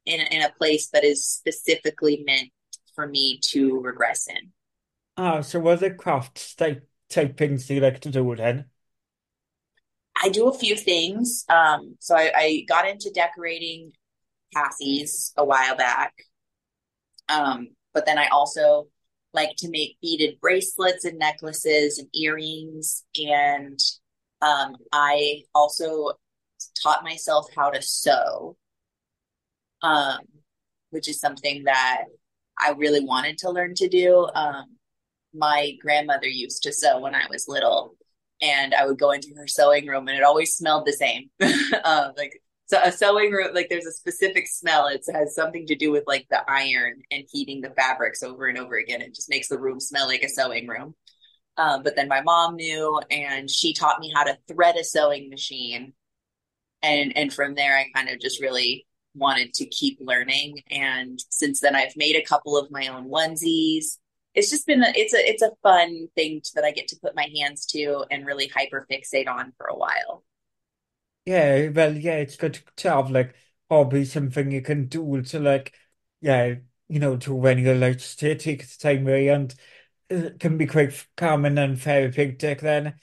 in 0.05 0.19
in 0.19 0.41
a 0.41 0.51
place 0.57 0.89
that 0.89 1.03
is 1.03 1.25
specifically 1.25 2.23
meant 2.25 2.49
for 2.95 3.07
me 3.07 3.39
to 3.43 3.80
regress 3.80 4.28
in. 4.28 4.51
Ah, 5.15 5.41
so 5.41 5.59
what 5.59 5.75
are 5.84 5.89
the 5.89 5.95
crafts 5.95 6.55
type 6.55 6.89
type 7.09 7.38
things 7.38 7.69
you 7.69 7.80
like 7.80 7.99
to 8.01 8.09
do 8.09 8.36
then? 8.36 8.65
I 10.21 10.30
do 10.30 10.47
a 10.47 10.57
few 10.57 10.75
things. 10.75 11.45
Um, 11.47 11.95
so 11.99 12.15
I, 12.15 12.32
I 12.36 12.65
got 12.67 12.88
into 12.88 13.11
decorating 13.13 13.91
passies 14.55 15.32
a 15.38 15.45
while 15.45 15.75
back. 15.75 16.13
Um, 17.30 17.69
but 17.93 18.05
then 18.07 18.17
I 18.17 18.28
also 18.28 18.88
like 19.34 19.55
to 19.57 19.69
make 19.69 19.97
beaded 20.01 20.39
bracelets 20.39 21.05
and 21.05 21.19
necklaces 21.19 21.99
and 21.99 22.07
earrings. 22.13 23.03
And 23.19 23.80
um, 24.41 24.75
I 24.91 25.43
also 25.53 26.13
taught 26.82 27.03
myself 27.03 27.47
how 27.55 27.69
to 27.69 27.82
sew, 27.82 28.55
um, 29.82 30.19
which 30.89 31.07
is 31.07 31.19
something 31.19 31.65
that 31.65 32.05
I 32.59 32.71
really 32.71 33.03
wanted 33.03 33.38
to 33.39 33.51
learn 33.51 33.75
to 33.75 33.88
do. 33.88 34.28
Um, 34.34 34.78
my 35.34 35.73
grandmother 35.82 36.28
used 36.28 36.63
to 36.63 36.73
sew 36.73 36.99
when 36.99 37.13
I 37.13 37.25
was 37.30 37.47
little, 37.47 37.95
and 38.41 38.73
I 38.73 38.86
would 38.86 38.97
go 38.97 39.11
into 39.11 39.34
her 39.38 39.47
sewing 39.47 39.86
room, 39.88 40.07
and 40.07 40.17
it 40.17 40.23
always 40.23 40.53
smelled 40.53 40.86
the 40.86 40.93
same. 40.93 41.30
uh, 41.84 42.09
like 42.17 42.41
so 42.68 42.80
a 42.84 42.91
sewing 42.91 43.32
room, 43.32 43.53
like 43.53 43.70
there's 43.70 43.86
a 43.86 43.93
specific 43.93 44.47
smell. 44.47 44.88
It 44.88 45.05
has 45.13 45.34
something 45.34 45.65
to 45.68 45.76
do 45.76 45.89
with 45.89 46.03
like 46.05 46.28
the 46.30 46.41
iron 46.49 47.01
and 47.11 47.24
heating 47.32 47.61
the 47.61 47.70
fabrics 47.70 48.22
over 48.22 48.47
and 48.47 48.57
over 48.57 48.76
again. 48.76 49.01
It 49.01 49.15
just 49.15 49.30
makes 49.30 49.47
the 49.47 49.57
room 49.57 49.80
smell 49.80 50.07
like 50.07 50.22
a 50.22 50.30
sewing 50.30 50.68
room. 50.68 50.93
Um, 51.55 51.82
but 51.82 51.95
then 51.95 52.09
my 52.09 52.22
mom 52.22 52.55
knew, 52.55 53.01
and 53.09 53.49
she 53.49 53.74
taught 53.74 53.99
me 53.99 54.11
how 54.13 54.24
to 54.26 54.38
thread 54.47 54.76
a 54.76 54.84
sewing 54.84 55.30
machine. 55.30 55.93
And 56.84 57.15
and 57.18 57.34
from 57.34 57.55
there, 57.55 57.76
I 57.78 57.88
kind 57.95 58.09
of 58.09 58.20
just 58.20 58.41
really 58.41 58.86
wanted 59.15 59.53
to 59.55 59.65
keep 59.65 59.97
learning. 60.01 60.61
And 60.70 61.20
since 61.30 61.61
then, 61.61 61.76
I've 61.76 61.95
made 61.95 62.18
a 62.18 62.26
couple 62.26 62.57
of 62.57 62.70
my 62.70 62.88
own 62.88 63.09
onesies. 63.09 63.97
It's 64.36 64.51
just 64.51 64.68
been 64.68 64.84
a, 64.84 64.91
it's 64.93 65.13
a 65.13 65.18
it's 65.18 65.41
a 65.41 65.53
fun 65.63 66.09
thing 66.15 66.41
that 66.53 66.65
I 66.65 66.72
get 66.72 66.89
to 66.89 66.99
put 67.01 67.15
my 67.15 67.28
hands 67.39 67.65
to 67.68 68.05
and 68.11 68.26
really 68.26 68.47
hyper 68.47 68.86
fixate 68.91 69.28
on 69.28 69.53
for 69.57 69.68
a 69.68 69.76
while. 69.78 70.24
Yeah, 71.28 71.67
well, 71.69 71.97
yeah, 71.97 72.15
it's 72.17 72.38
good 72.38 72.59
to 72.78 72.89
have 72.91 73.11
like 73.11 73.36
hobby, 73.69 74.05
something 74.05 74.49
you 74.51 74.61
can 74.61 74.88
do 74.88 75.21
to 75.23 75.39
like, 75.39 75.73
yeah, 76.21 76.55
you 76.88 76.99
know, 76.99 77.17
to 77.17 77.34
when 77.36 77.59
you're 77.59 77.75
like 77.75 77.97
just 77.97 78.19
take, 78.19 78.39
take 78.39 78.61
the 78.65 78.78
time 78.80 79.05
away 79.07 79.28
and 79.28 79.53
it 80.09 80.39
can 80.39 80.57
be 80.57 80.67
quite 80.67 81.07
calming 81.17 81.57
and 81.57 81.82
therapeutic 81.82 82.61
then. 82.61 82.95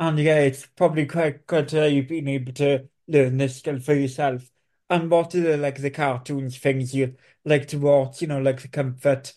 And 0.00 0.18
yeah, 0.18 0.40
it's 0.40 0.66
probably 0.66 1.06
quite 1.06 1.46
good 1.46 1.74
uh, 1.74 1.84
you've 1.84 2.08
been 2.08 2.28
able 2.28 2.52
to 2.54 2.88
learn 3.08 3.38
this 3.38 3.58
skill 3.58 3.80
for 3.80 3.94
yourself. 3.94 4.50
And 4.90 5.10
what 5.10 5.34
are 5.36 5.40
the 5.42 5.56
like 5.58 5.80
the 5.82 5.90
cartoons 5.90 6.58
things 6.58 6.94
you 6.94 7.16
like 7.44 7.68
to 7.68 7.78
watch, 7.78 8.22
you 8.22 8.28
know, 8.28 8.40
like 8.40 8.62
the 8.62 8.68
comfort 8.68 9.34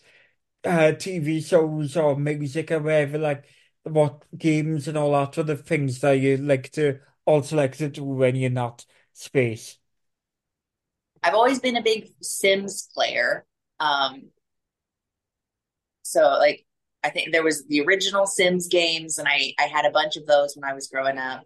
uh 0.64 0.92
TV 0.92 1.40
shows 1.40 1.96
or 1.96 2.16
music 2.16 2.70
or 2.70 2.80
whatever, 2.80 3.18
like 3.18 3.44
what 3.84 4.24
games 4.38 4.86
and 4.88 4.96
all 4.96 5.12
that 5.12 5.38
other 5.38 5.56
things 5.56 6.00
that 6.00 6.12
you 6.12 6.36
like 6.36 6.70
to 6.72 7.00
also 7.24 7.56
like 7.56 7.76
to 7.76 7.88
do 7.88 8.04
when 8.04 8.36
you're 8.36 8.50
not 8.50 8.84
space. 9.12 9.78
I've 11.22 11.34
always 11.34 11.60
been 11.60 11.76
a 11.76 11.82
big 11.82 12.10
Sims 12.20 12.88
player. 12.94 13.46
Um, 13.78 14.30
so 16.02 16.22
like 16.38 16.66
I 17.04 17.10
think 17.10 17.32
there 17.32 17.44
was 17.44 17.66
the 17.66 17.80
original 17.80 18.26
Sims 18.26 18.68
games, 18.68 19.18
and 19.18 19.28
I 19.28 19.54
I 19.58 19.64
had 19.64 19.86
a 19.86 19.90
bunch 19.90 20.16
of 20.16 20.26
those 20.26 20.54
when 20.56 20.68
I 20.68 20.74
was 20.74 20.88
growing 20.88 21.18
up. 21.18 21.44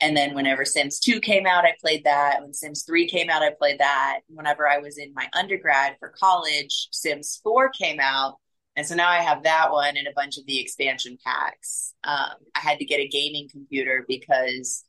And 0.00 0.16
then 0.16 0.34
whenever 0.34 0.64
Sims 0.64 0.98
2 0.98 1.20
came 1.20 1.46
out, 1.46 1.64
I 1.64 1.74
played 1.80 2.02
that. 2.04 2.40
When 2.40 2.52
Sims 2.52 2.82
3 2.82 3.06
came 3.06 3.30
out, 3.30 3.42
I 3.42 3.50
played 3.56 3.78
that. 3.78 4.20
Whenever 4.26 4.68
I 4.68 4.78
was 4.78 4.98
in 4.98 5.14
my 5.14 5.28
undergrad 5.32 5.94
for 6.00 6.08
college, 6.08 6.88
Sims 6.90 7.40
4 7.44 7.70
came 7.70 8.00
out. 8.00 8.38
And 8.74 8.84
so 8.84 8.96
now 8.96 9.08
I 9.08 9.18
have 9.18 9.44
that 9.44 9.70
one 9.70 9.96
and 9.96 10.08
a 10.08 10.12
bunch 10.16 10.38
of 10.38 10.46
the 10.46 10.58
expansion 10.58 11.18
packs. 11.24 11.94
Um, 12.02 12.32
I 12.56 12.60
had 12.60 12.80
to 12.80 12.84
get 12.84 12.98
a 12.98 13.06
gaming 13.06 13.48
computer 13.48 14.04
because 14.08 14.84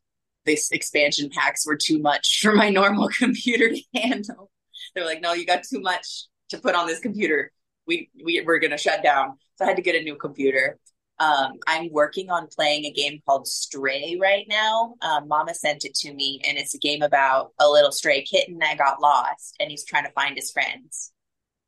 these 0.45 0.69
expansion 0.71 1.29
packs 1.29 1.65
were 1.65 1.77
too 1.77 1.99
much 1.99 2.39
for 2.41 2.53
my 2.53 2.69
normal 2.69 3.09
computer 3.17 3.69
to 3.69 3.81
handle. 3.95 4.49
They're 4.95 5.05
like, 5.05 5.21
no, 5.21 5.33
you 5.33 5.45
got 5.45 5.63
too 5.63 5.81
much 5.81 6.25
to 6.49 6.57
put 6.57 6.75
on 6.75 6.87
this 6.87 6.99
computer. 6.99 7.51
We 7.87 8.09
we 8.23 8.41
were 8.41 8.59
gonna 8.59 8.77
shut 8.77 9.03
down, 9.03 9.37
so 9.55 9.65
I 9.65 9.67
had 9.67 9.77
to 9.77 9.81
get 9.81 9.95
a 9.95 10.03
new 10.03 10.15
computer. 10.15 10.79
Um, 11.19 11.53
I'm 11.67 11.91
working 11.91 12.29
on 12.29 12.47
playing 12.47 12.85
a 12.85 12.91
game 12.91 13.21
called 13.25 13.47
Stray 13.47 14.17
right 14.19 14.45
now. 14.49 14.95
Um, 15.01 15.27
Mama 15.27 15.53
sent 15.53 15.85
it 15.85 15.93
to 15.95 16.13
me, 16.13 16.41
and 16.47 16.57
it's 16.57 16.73
a 16.73 16.79
game 16.79 17.01
about 17.01 17.51
a 17.59 17.69
little 17.69 17.91
stray 17.91 18.23
kitten 18.23 18.59
that 18.59 18.77
got 18.77 19.01
lost, 19.01 19.55
and 19.59 19.69
he's 19.69 19.85
trying 19.85 20.05
to 20.05 20.11
find 20.11 20.35
his 20.35 20.51
friends. 20.51 21.11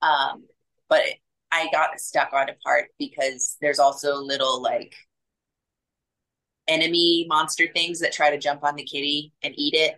Um, 0.02 0.46
but 0.90 1.04
I 1.52 1.70
got 1.72 2.00
stuck 2.00 2.34
on 2.34 2.50
a 2.50 2.56
part 2.66 2.90
because 3.00 3.58
there's 3.62 3.80
also 3.80 4.16
little 4.16 4.62
like 4.62 4.96
enemy 6.68 7.26
monster 7.28 7.68
things 7.74 8.00
that 8.00 8.14
try 8.14 8.30
to 8.30 8.38
jump 8.38 8.64
on 8.64 8.76
the 8.76 8.84
kitty 8.84 9.32
and 9.44 9.54
eat 9.58 9.74
it. 9.74 9.96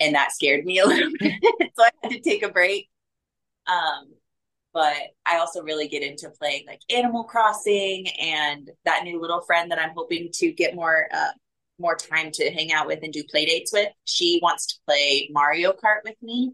And 0.00 0.14
that 0.14 0.32
scared 0.32 0.64
me 0.64 0.78
a 0.78 0.86
little 0.86 1.10
bit. 1.18 1.32
so 1.76 1.84
I 1.84 1.90
had 2.02 2.12
to 2.12 2.20
take 2.20 2.42
a 2.42 2.48
break. 2.48 2.88
Um, 3.66 4.12
but 4.72 4.96
I 5.26 5.38
also 5.38 5.62
really 5.62 5.88
get 5.88 6.02
into 6.02 6.30
playing 6.30 6.64
like 6.66 6.80
Animal 6.90 7.24
Crossing 7.24 8.06
and 8.20 8.70
that 8.84 9.02
new 9.04 9.20
little 9.20 9.40
friend 9.40 9.70
that 9.70 9.80
I'm 9.80 9.92
hoping 9.96 10.28
to 10.34 10.52
get 10.52 10.74
more 10.74 11.08
uh, 11.12 11.32
more 11.78 11.96
time 11.96 12.30
to 12.32 12.50
hang 12.50 12.72
out 12.72 12.86
with 12.86 13.00
and 13.02 13.12
do 13.12 13.22
play 13.24 13.46
dates 13.46 13.72
with. 13.72 13.88
She 14.04 14.40
wants 14.42 14.66
to 14.66 14.74
play 14.86 15.28
Mario 15.32 15.72
Kart 15.72 16.00
with 16.04 16.16
me. 16.22 16.52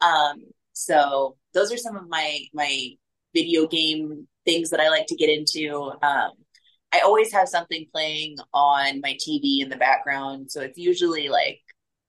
Um, 0.00 0.42
so 0.72 1.36
those 1.52 1.72
are 1.72 1.76
some 1.76 1.96
of 1.96 2.08
my 2.08 2.40
my 2.52 2.90
video 3.34 3.66
game 3.66 4.26
things 4.44 4.70
that 4.70 4.80
I 4.80 4.88
like 4.90 5.06
to 5.06 5.16
get 5.16 5.30
into. 5.30 5.92
Um, 6.02 6.30
I 6.94 7.00
always 7.00 7.32
have 7.32 7.48
something 7.48 7.86
playing 7.92 8.36
on 8.52 9.00
my 9.00 9.14
TV 9.14 9.60
in 9.60 9.68
the 9.68 9.76
background, 9.76 10.52
so 10.52 10.60
it's 10.60 10.78
usually 10.78 11.28
like 11.28 11.60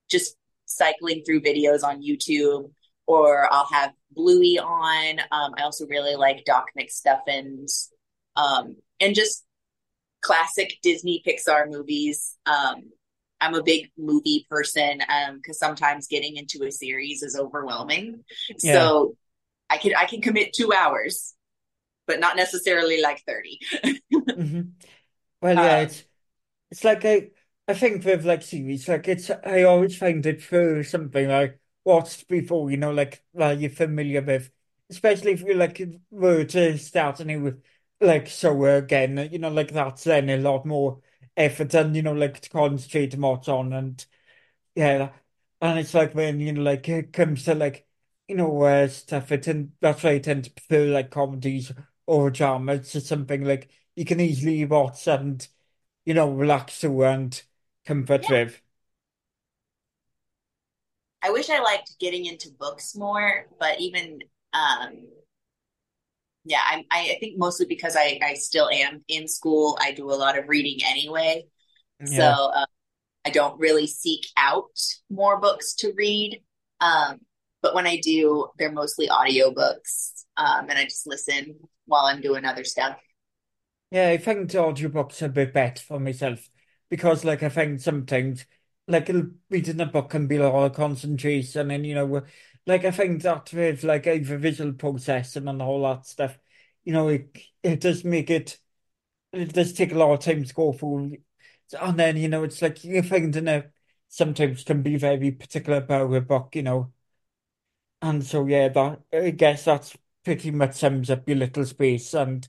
just 0.09 0.35
cycling 0.65 1.23
through 1.25 1.41
videos 1.41 1.83
on 1.83 2.03
YouTube, 2.03 2.69
or 3.07 3.51
I'll 3.51 3.67
have 3.71 3.93
Bluey 4.11 4.59
on. 4.59 5.19
Um, 5.31 5.55
I 5.57 5.63
also 5.63 5.87
really 5.87 6.15
like 6.15 6.45
Doc 6.45 6.67
McStuffins, 6.77 7.87
um, 8.35 8.75
and 8.99 9.15
just 9.15 9.43
classic 10.21 10.77
Disney 10.83 11.23
Pixar 11.25 11.67
movies. 11.67 12.37
Um, 12.45 12.91
I'm 13.41 13.55
a 13.55 13.63
big 13.63 13.91
movie 13.97 14.45
person 14.49 14.99
because 14.99 15.61
um, 15.61 15.69
sometimes 15.69 16.07
getting 16.07 16.37
into 16.37 16.63
a 16.63 16.71
series 16.71 17.23
is 17.23 17.35
overwhelming. 17.35 18.23
Yeah. 18.61 18.73
So 18.73 19.15
I 19.69 19.77
can 19.77 19.93
I 19.95 20.05
can 20.05 20.21
commit 20.21 20.53
two 20.53 20.71
hours, 20.73 21.34
but 22.07 22.19
not 22.19 22.35
necessarily 22.35 23.01
like 23.01 23.23
30 23.25 23.59
mm-hmm. 24.13 24.61
Well, 25.41 25.55
yeah, 25.55 25.77
um, 25.77 25.83
it's 25.85 26.03
it's 26.71 26.83
like 26.83 27.05
I 27.05 27.29
I 27.67 27.73
think 27.73 28.03
with 28.05 28.25
like 28.25 28.41
series, 28.41 28.87
like 28.87 29.07
it's 29.07 29.29
I 29.29 29.63
always 29.63 29.97
find 29.97 30.25
it 30.25 30.41
for 30.41 30.83
something 30.83 31.27
like 31.29 31.59
watched 31.83 32.27
before, 32.27 32.71
you 32.71 32.77
know, 32.77 32.91
like 32.91 33.23
like 33.33 33.59
you're 33.59 33.69
familiar 33.69 34.21
with, 34.21 34.51
especially 34.89 35.33
if 35.33 35.41
you 35.41 35.53
like 35.55 35.81
were 36.11 36.45
to 36.45 36.77
start 36.77 37.19
a 37.19 37.25
new 37.25 37.61
like 38.01 38.27
show 38.27 38.65
again, 38.65 39.29
you 39.31 39.39
know, 39.39 39.49
like 39.49 39.71
that's 39.71 40.03
then 40.05 40.29
a 40.29 40.37
lot 40.37 40.65
more 40.65 41.01
effort 41.37 41.73
and 41.73 41.95
you 41.95 42.01
know 42.01 42.13
like 42.13 42.39
to 42.39 42.49
concentrate 42.49 43.17
more 43.17 43.41
on 43.47 43.73
and 43.73 44.05
yeah, 44.75 45.11
and 45.61 45.79
it's 45.79 45.93
like 45.93 46.13
when 46.15 46.39
you 46.39 46.53
know 46.53 46.61
like 46.61 46.87
it 46.89 47.13
comes 47.13 47.45
to 47.45 47.55
like 47.55 47.87
you 48.27 48.35
know 48.35 48.61
uh, 48.63 48.87
stuff, 48.87 49.31
it 49.31 49.47
and 49.47 49.71
that's 49.81 50.03
why 50.03 50.11
I 50.11 50.19
tend 50.19 50.45
to 50.45 50.51
prefer 50.51 50.87
like 50.87 51.11
comedies 51.11 51.71
or 52.07 52.29
drama. 52.29 52.73
It's 52.73 52.91
just 52.93 53.07
something 53.07 53.43
like 53.43 53.69
you 53.95 54.05
can 54.05 54.19
easily 54.19 54.65
watch 54.65 55.07
and 55.07 55.47
you 56.05 56.13
know 56.13 56.31
relax 56.31 56.79
to 56.81 57.03
and 57.03 57.41
comfort 57.85 58.25
yeah. 58.29 58.43
with. 58.43 58.61
I 61.21 61.31
wish 61.31 61.49
I 61.49 61.59
liked 61.59 61.97
getting 61.99 62.25
into 62.25 62.49
books 62.59 62.95
more, 62.95 63.47
but 63.59 63.79
even 63.79 64.19
um 64.53 65.07
yeah, 66.45 66.61
I 66.63 66.85
I 66.91 67.17
think 67.19 67.37
mostly 67.37 67.65
because 67.65 67.95
I 67.95 68.19
I 68.23 68.35
still 68.35 68.69
am 68.69 69.03
in 69.07 69.27
school. 69.27 69.77
I 69.81 69.91
do 69.91 70.11
a 70.11 70.13
lot 70.13 70.37
of 70.37 70.47
reading 70.47 70.85
anyway, 70.87 71.45
yeah. 71.99 72.35
so 72.35 72.51
uh, 72.51 72.65
I 73.25 73.31
don't 73.31 73.59
really 73.59 73.87
seek 73.87 74.27
out 74.37 74.79
more 75.09 75.39
books 75.39 75.73
to 75.75 75.91
read. 75.95 76.43
Um, 76.79 77.21
but 77.65 77.73
when 77.73 77.87
I 77.87 77.97
do, 77.97 78.47
they're 78.59 78.71
mostly 78.71 79.07
audiobooks, 79.07 80.25
um, 80.37 80.69
and 80.69 80.77
I 80.77 80.83
just 80.83 81.07
listen 81.07 81.55
while 81.87 82.05
I'm 82.05 82.21
doing 82.21 82.45
other 82.45 82.63
stuff. 82.63 82.95
Yeah, 83.91 84.09
I 84.09 84.17
think 84.17 84.51
audiobooks 84.51 85.21
are 85.23 85.25
a 85.25 85.29
bit 85.29 85.51
better 85.53 85.81
for 85.81 85.99
myself 85.99 86.49
because, 86.89 87.25
like, 87.25 87.41
I 87.41 87.49
think 87.49 87.79
sometimes, 87.79 88.45
like, 88.87 89.09
reading 89.49 89.79
a 89.81 89.85
book 89.87 90.11
can 90.11 90.27
be 90.27 90.35
a 90.35 90.47
lot 90.47 90.65
of 90.65 90.75
concentration, 90.75 91.71
and 91.71 91.85
you 91.85 91.95
know, 91.95 92.23
like 92.67 92.85
I 92.85 92.91
think 92.91 93.23
that 93.23 93.51
with 93.53 93.83
like 93.83 94.05
either 94.07 94.37
visual 94.37 94.73
processing 94.73 95.47
and 95.47 95.61
all 95.61 95.81
that 95.83 96.05
stuff, 96.05 96.37
you 96.83 96.93
know, 96.93 97.07
it 97.07 97.35
it 97.63 97.79
does 97.81 98.03
make 98.03 98.29
it 98.29 98.59
it 99.33 99.53
does 99.53 99.73
take 99.73 99.91
a 99.91 99.95
lot 99.97 100.13
of 100.13 100.19
time 100.21 100.43
to 100.45 100.53
go 100.53 100.73
through, 100.73 101.17
and 101.81 101.99
then 101.99 102.17
you 102.17 102.27
know, 102.29 102.43
it's 102.43 102.61
like 102.61 102.83
you 102.83 103.03
find 103.03 103.35
in 103.35 103.47
a 103.47 103.65
sometimes 104.09 104.63
can 104.63 104.81
be 104.83 104.97
very 104.97 105.31
particular 105.31 105.79
about 105.79 106.13
a 106.13 106.21
book, 106.21 106.55
you 106.55 106.63
know, 106.63 106.93
and 108.05 108.25
so 108.25 108.45
yeah, 108.47 108.69
that 108.69 109.01
I 109.13 109.31
guess 109.31 109.65
that's 109.65 109.97
pretty 110.23 110.51
much 110.51 110.75
sums 110.75 111.09
up 111.09 111.27
your 111.27 111.37
little 111.37 111.65
space, 111.65 112.13
and 112.13 112.47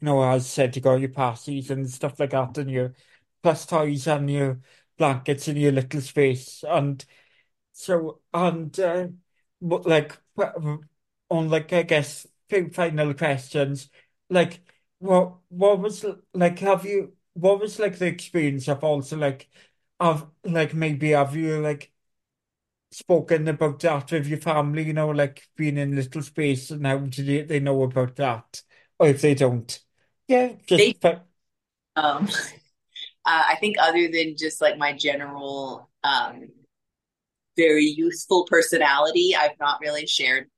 you 0.00 0.06
know, 0.06 0.22
as 0.22 0.48
said, 0.50 0.76
you 0.76 0.82
got 0.82 0.96
your 1.00 1.10
passies 1.10 1.70
and 1.70 1.88
stuff 1.90 2.18
like 2.20 2.30
that, 2.30 2.58
and 2.58 2.70
your 2.70 2.94
plus 3.42 3.66
toys 3.66 4.06
and 4.06 4.30
your 4.30 4.60
blankets 4.98 5.48
in 5.48 5.56
your 5.56 5.72
little 5.72 6.00
space, 6.00 6.64
and 6.68 7.04
so 7.72 8.20
and. 8.34 8.78
Uh, 8.80 9.08
but 9.62 9.86
like 9.86 10.18
on 11.30 11.48
like 11.50 11.72
I 11.72 11.82
guess 11.82 12.26
few 12.48 12.70
final 12.70 13.14
questions, 13.14 13.90
like 14.30 14.60
what 14.98 15.36
what 15.48 15.78
was 15.80 16.04
like 16.34 16.58
have 16.60 16.84
you 16.84 17.14
what 17.34 17.60
was 17.60 17.78
like 17.78 17.98
the 17.98 18.06
experience 18.06 18.68
of 18.68 18.82
also 18.84 19.16
like 19.16 19.48
of 20.00 20.30
like 20.44 20.74
maybe 20.74 21.10
have 21.10 21.36
you 21.36 21.60
like 21.60 21.92
spoken 22.90 23.48
about 23.48 23.80
that 23.80 24.10
with 24.10 24.26
your 24.26 24.40
family, 24.40 24.84
you 24.84 24.92
know, 24.92 25.10
like 25.10 25.46
being 25.56 25.78
in 25.78 25.94
little 25.96 26.22
space 26.22 26.70
and 26.70 26.86
how 26.86 26.98
do 26.98 27.22
they, 27.22 27.42
they 27.42 27.60
know 27.60 27.82
about 27.82 28.16
that? 28.16 28.62
Or 28.98 29.08
if 29.08 29.20
they 29.20 29.34
don't. 29.34 29.78
Yeah, 30.26 30.52
just 30.66 31.00
they, 31.00 31.20
um 31.96 32.28
uh, 33.24 33.44
I 33.48 33.56
think 33.60 33.76
other 33.80 34.08
than 34.10 34.36
just 34.36 34.60
like 34.60 34.78
my 34.78 34.92
general 34.92 35.88
um 36.04 36.48
very 37.58 37.84
youthful 37.84 38.46
personality. 38.48 39.34
I've 39.36 39.58
not 39.60 39.80
really 39.80 40.06
shared 40.06 40.48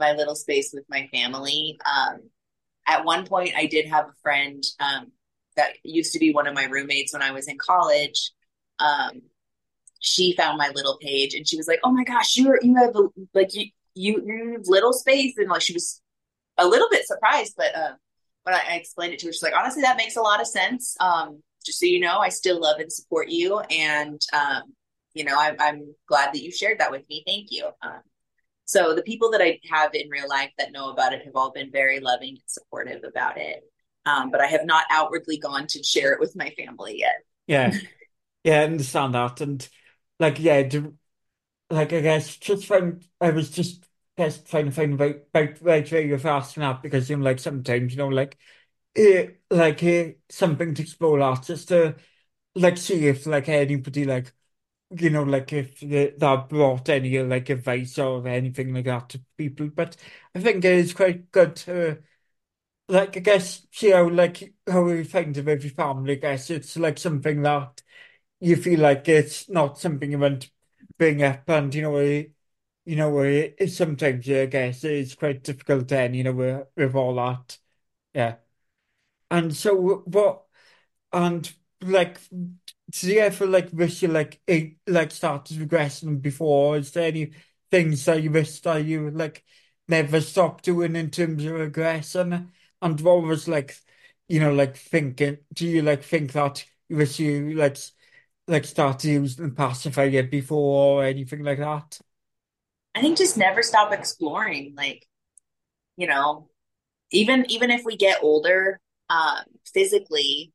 my 0.00 0.12
little 0.12 0.34
space 0.34 0.72
with 0.72 0.84
my 0.88 1.08
family. 1.12 1.78
Um, 1.86 2.30
at 2.88 3.04
one 3.04 3.26
point, 3.26 3.52
I 3.56 3.66
did 3.66 3.86
have 3.86 4.06
a 4.06 4.14
friend 4.22 4.64
um, 4.80 5.12
that 5.56 5.74
used 5.84 6.14
to 6.14 6.18
be 6.18 6.32
one 6.32 6.46
of 6.46 6.54
my 6.54 6.64
roommates 6.64 7.12
when 7.12 7.22
I 7.22 7.30
was 7.30 7.46
in 7.46 7.58
college. 7.58 8.32
Um, 8.78 9.22
she 10.06 10.34
found 10.36 10.56
my 10.56 10.70
little 10.74 10.98
page 11.00 11.34
and 11.34 11.46
she 11.46 11.56
was 11.56 11.66
like, 11.66 11.80
"Oh 11.84 11.90
my 11.90 12.04
gosh, 12.04 12.36
you're 12.36 12.58
you 12.62 12.76
have 12.76 12.94
a, 12.94 13.08
like 13.34 13.54
you 13.54 13.66
you 13.94 14.22
you 14.24 14.52
have 14.52 14.66
little 14.66 14.92
space," 14.92 15.36
and 15.36 15.48
like 15.48 15.62
she 15.62 15.72
was 15.72 16.00
a 16.58 16.66
little 16.66 16.88
bit 16.90 17.06
surprised, 17.06 17.54
but 17.56 17.74
uh, 17.74 17.92
when 18.44 18.54
I, 18.54 18.62
I, 18.70 18.74
explained 18.76 19.12
it 19.12 19.18
to 19.20 19.26
her, 19.26 19.32
she's 19.32 19.42
like, 19.42 19.54
"Honestly, 19.56 19.82
that 19.82 19.96
makes 19.96 20.16
a 20.16 20.22
lot 20.22 20.40
of 20.40 20.46
sense." 20.46 20.96
Um, 21.00 21.42
just 21.64 21.80
so 21.80 21.86
you 21.86 22.00
know, 22.00 22.18
I 22.18 22.28
still 22.28 22.60
love 22.60 22.78
and 22.78 22.92
support 22.92 23.28
you, 23.28 23.58
and 23.58 24.20
um, 24.32 24.62
you 25.12 25.24
know, 25.24 25.36
I'm, 25.38 25.56
I'm 25.58 25.94
glad 26.08 26.32
that 26.32 26.42
you 26.42 26.52
shared 26.52 26.78
that 26.78 26.90
with 26.92 27.02
me. 27.08 27.24
Thank 27.26 27.48
you. 27.50 27.66
Um, 27.82 28.00
so 28.64 28.94
the 28.94 29.02
people 29.02 29.30
that 29.32 29.42
I 29.42 29.58
have 29.70 29.94
in 29.94 30.08
real 30.08 30.28
life 30.28 30.50
that 30.58 30.72
know 30.72 30.90
about 30.90 31.12
it 31.12 31.24
have 31.24 31.34
all 31.34 31.52
been 31.52 31.70
very 31.72 32.00
loving 32.00 32.30
and 32.30 32.40
supportive 32.46 33.02
about 33.04 33.38
it. 33.38 33.62
Um, 34.04 34.30
but 34.30 34.40
I 34.40 34.46
have 34.46 34.64
not 34.64 34.84
outwardly 34.90 35.38
gone 35.38 35.66
to 35.68 35.82
share 35.82 36.12
it 36.12 36.20
with 36.20 36.36
my 36.36 36.50
family 36.50 36.98
yet. 36.98 37.16
Yeah. 37.46 37.72
Yeah, 38.46 38.60
I 38.60 38.64
understand 38.64 39.16
that. 39.16 39.40
And 39.40 39.68
like, 40.20 40.38
yeah, 40.40 40.62
do, 40.62 40.96
like, 41.70 41.92
I 41.92 42.00
guess 42.00 42.36
just 42.36 42.66
find, 42.66 43.04
I 43.20 43.30
was 43.30 43.50
just, 43.50 43.86
guess 44.16 44.42
trying 44.42 44.66
to 44.66 44.70
find 44.72 44.94
about, 44.94 45.16
about 45.34 45.62
right 45.62 45.90
where 45.92 46.02
you're 46.02 46.26
asking 46.28 46.62
that 46.62 46.82
because, 46.82 47.10
you 47.10 47.16
know, 47.16 47.24
like 47.24 47.40
sometimes, 47.40 47.92
you 47.92 47.98
know, 47.98 48.08
like, 48.08 48.38
it 48.94 49.40
like 49.50 49.82
eh, 49.84 50.12
something 50.30 50.74
to 50.74 50.82
explore 50.82 51.18
that 51.20 51.44
just 51.44 51.68
to, 51.68 51.96
like, 52.56 52.78
see 52.78 53.06
if, 53.08 53.26
like, 53.26 53.48
anybody, 53.48 54.04
like, 54.06 54.32
you 54.98 55.10
know, 55.10 55.24
like 55.24 55.52
if 55.52 55.80
that 55.80 56.46
brought 56.48 56.88
any 56.88 57.18
like 57.22 57.50
advice 57.50 57.98
or 57.98 58.26
anything 58.28 58.74
like 58.74 58.84
that 58.86 59.08
to 59.10 59.20
people. 59.36 59.68
But 59.70 59.96
I 60.34 60.40
think 60.40 60.64
it 60.64 60.72
is 60.74 60.94
quite 60.94 61.30
good 61.32 61.56
to, 61.56 62.02
like, 62.88 63.16
I 63.16 63.20
guess, 63.20 63.66
see 63.72 63.90
how, 63.90 64.08
like, 64.08 64.54
how 64.68 64.84
we 64.84 65.04
find 65.04 65.36
with 65.36 65.64
your 65.64 65.72
family. 65.72 66.12
I 66.12 66.16
guess 66.16 66.50
it's 66.50 66.76
like 66.76 66.98
something 66.98 67.42
that 67.42 67.82
you 68.40 68.56
feel 68.56 68.80
like 68.80 69.08
it's 69.08 69.48
not 69.48 69.78
something 69.78 70.10
you 70.10 70.18
want 70.18 70.42
to 70.42 70.50
bring 70.98 71.22
up, 71.22 71.48
and 71.48 71.74
you 71.74 71.82
know, 71.82 71.96
it, 71.98 72.32
you 72.84 72.96
know, 72.96 73.20
it, 73.20 73.70
sometimes 73.72 74.28
I 74.30 74.46
guess 74.46 74.84
it's 74.84 75.14
quite 75.14 75.42
difficult 75.44 75.88
then, 75.88 76.14
you 76.14 76.24
know, 76.24 76.32
with, 76.32 76.66
with 76.76 76.94
all 76.94 77.14
that. 77.16 77.58
Yeah. 78.14 78.36
And 79.30 79.54
so, 79.56 80.02
what, 80.06 80.44
and 81.12 81.52
like 81.82 82.18
do 82.30 83.12
you 83.12 83.20
ever 83.20 83.46
like 83.46 83.70
wish 83.72 84.02
you 84.02 84.08
like 84.08 84.40
it 84.46 84.76
like 84.86 85.10
started 85.10 85.58
regressing 85.58 86.22
before? 86.22 86.76
Is 86.76 86.92
there 86.92 87.08
any 87.08 87.32
things 87.70 88.04
that 88.06 88.22
you 88.22 88.30
wish 88.30 88.60
that 88.60 88.84
you 88.84 89.10
like 89.10 89.44
never 89.88 90.20
stop 90.20 90.62
doing 90.62 90.96
in 90.96 91.10
terms 91.10 91.44
of 91.44 91.52
regression? 91.54 92.52
And 92.82 93.00
what 93.00 93.22
was 93.22 93.48
like, 93.48 93.76
you 94.28 94.40
know, 94.40 94.52
like 94.54 94.76
thinking, 94.76 95.38
do 95.52 95.66
you 95.66 95.82
like 95.82 96.02
think 96.04 96.32
that 96.32 96.64
you 96.88 96.96
wish 96.96 97.18
you 97.20 97.54
like 97.54 97.78
like 98.48 98.64
started 98.64 99.08
using 99.08 99.48
the 99.48 99.54
pacifier 99.54 100.22
before 100.22 101.02
or 101.02 101.04
anything 101.04 101.42
like 101.42 101.58
that? 101.58 101.98
I 102.94 103.00
think 103.00 103.18
just 103.18 103.36
never 103.36 103.62
stop 103.62 103.92
exploring. 103.92 104.74
Like, 104.76 105.06
you 105.96 106.06
know, 106.06 106.48
even 107.10 107.44
even 107.50 107.70
if 107.70 107.84
we 107.84 107.96
get 107.96 108.22
older, 108.22 108.80
um, 109.10 109.44
physically, 109.72 110.52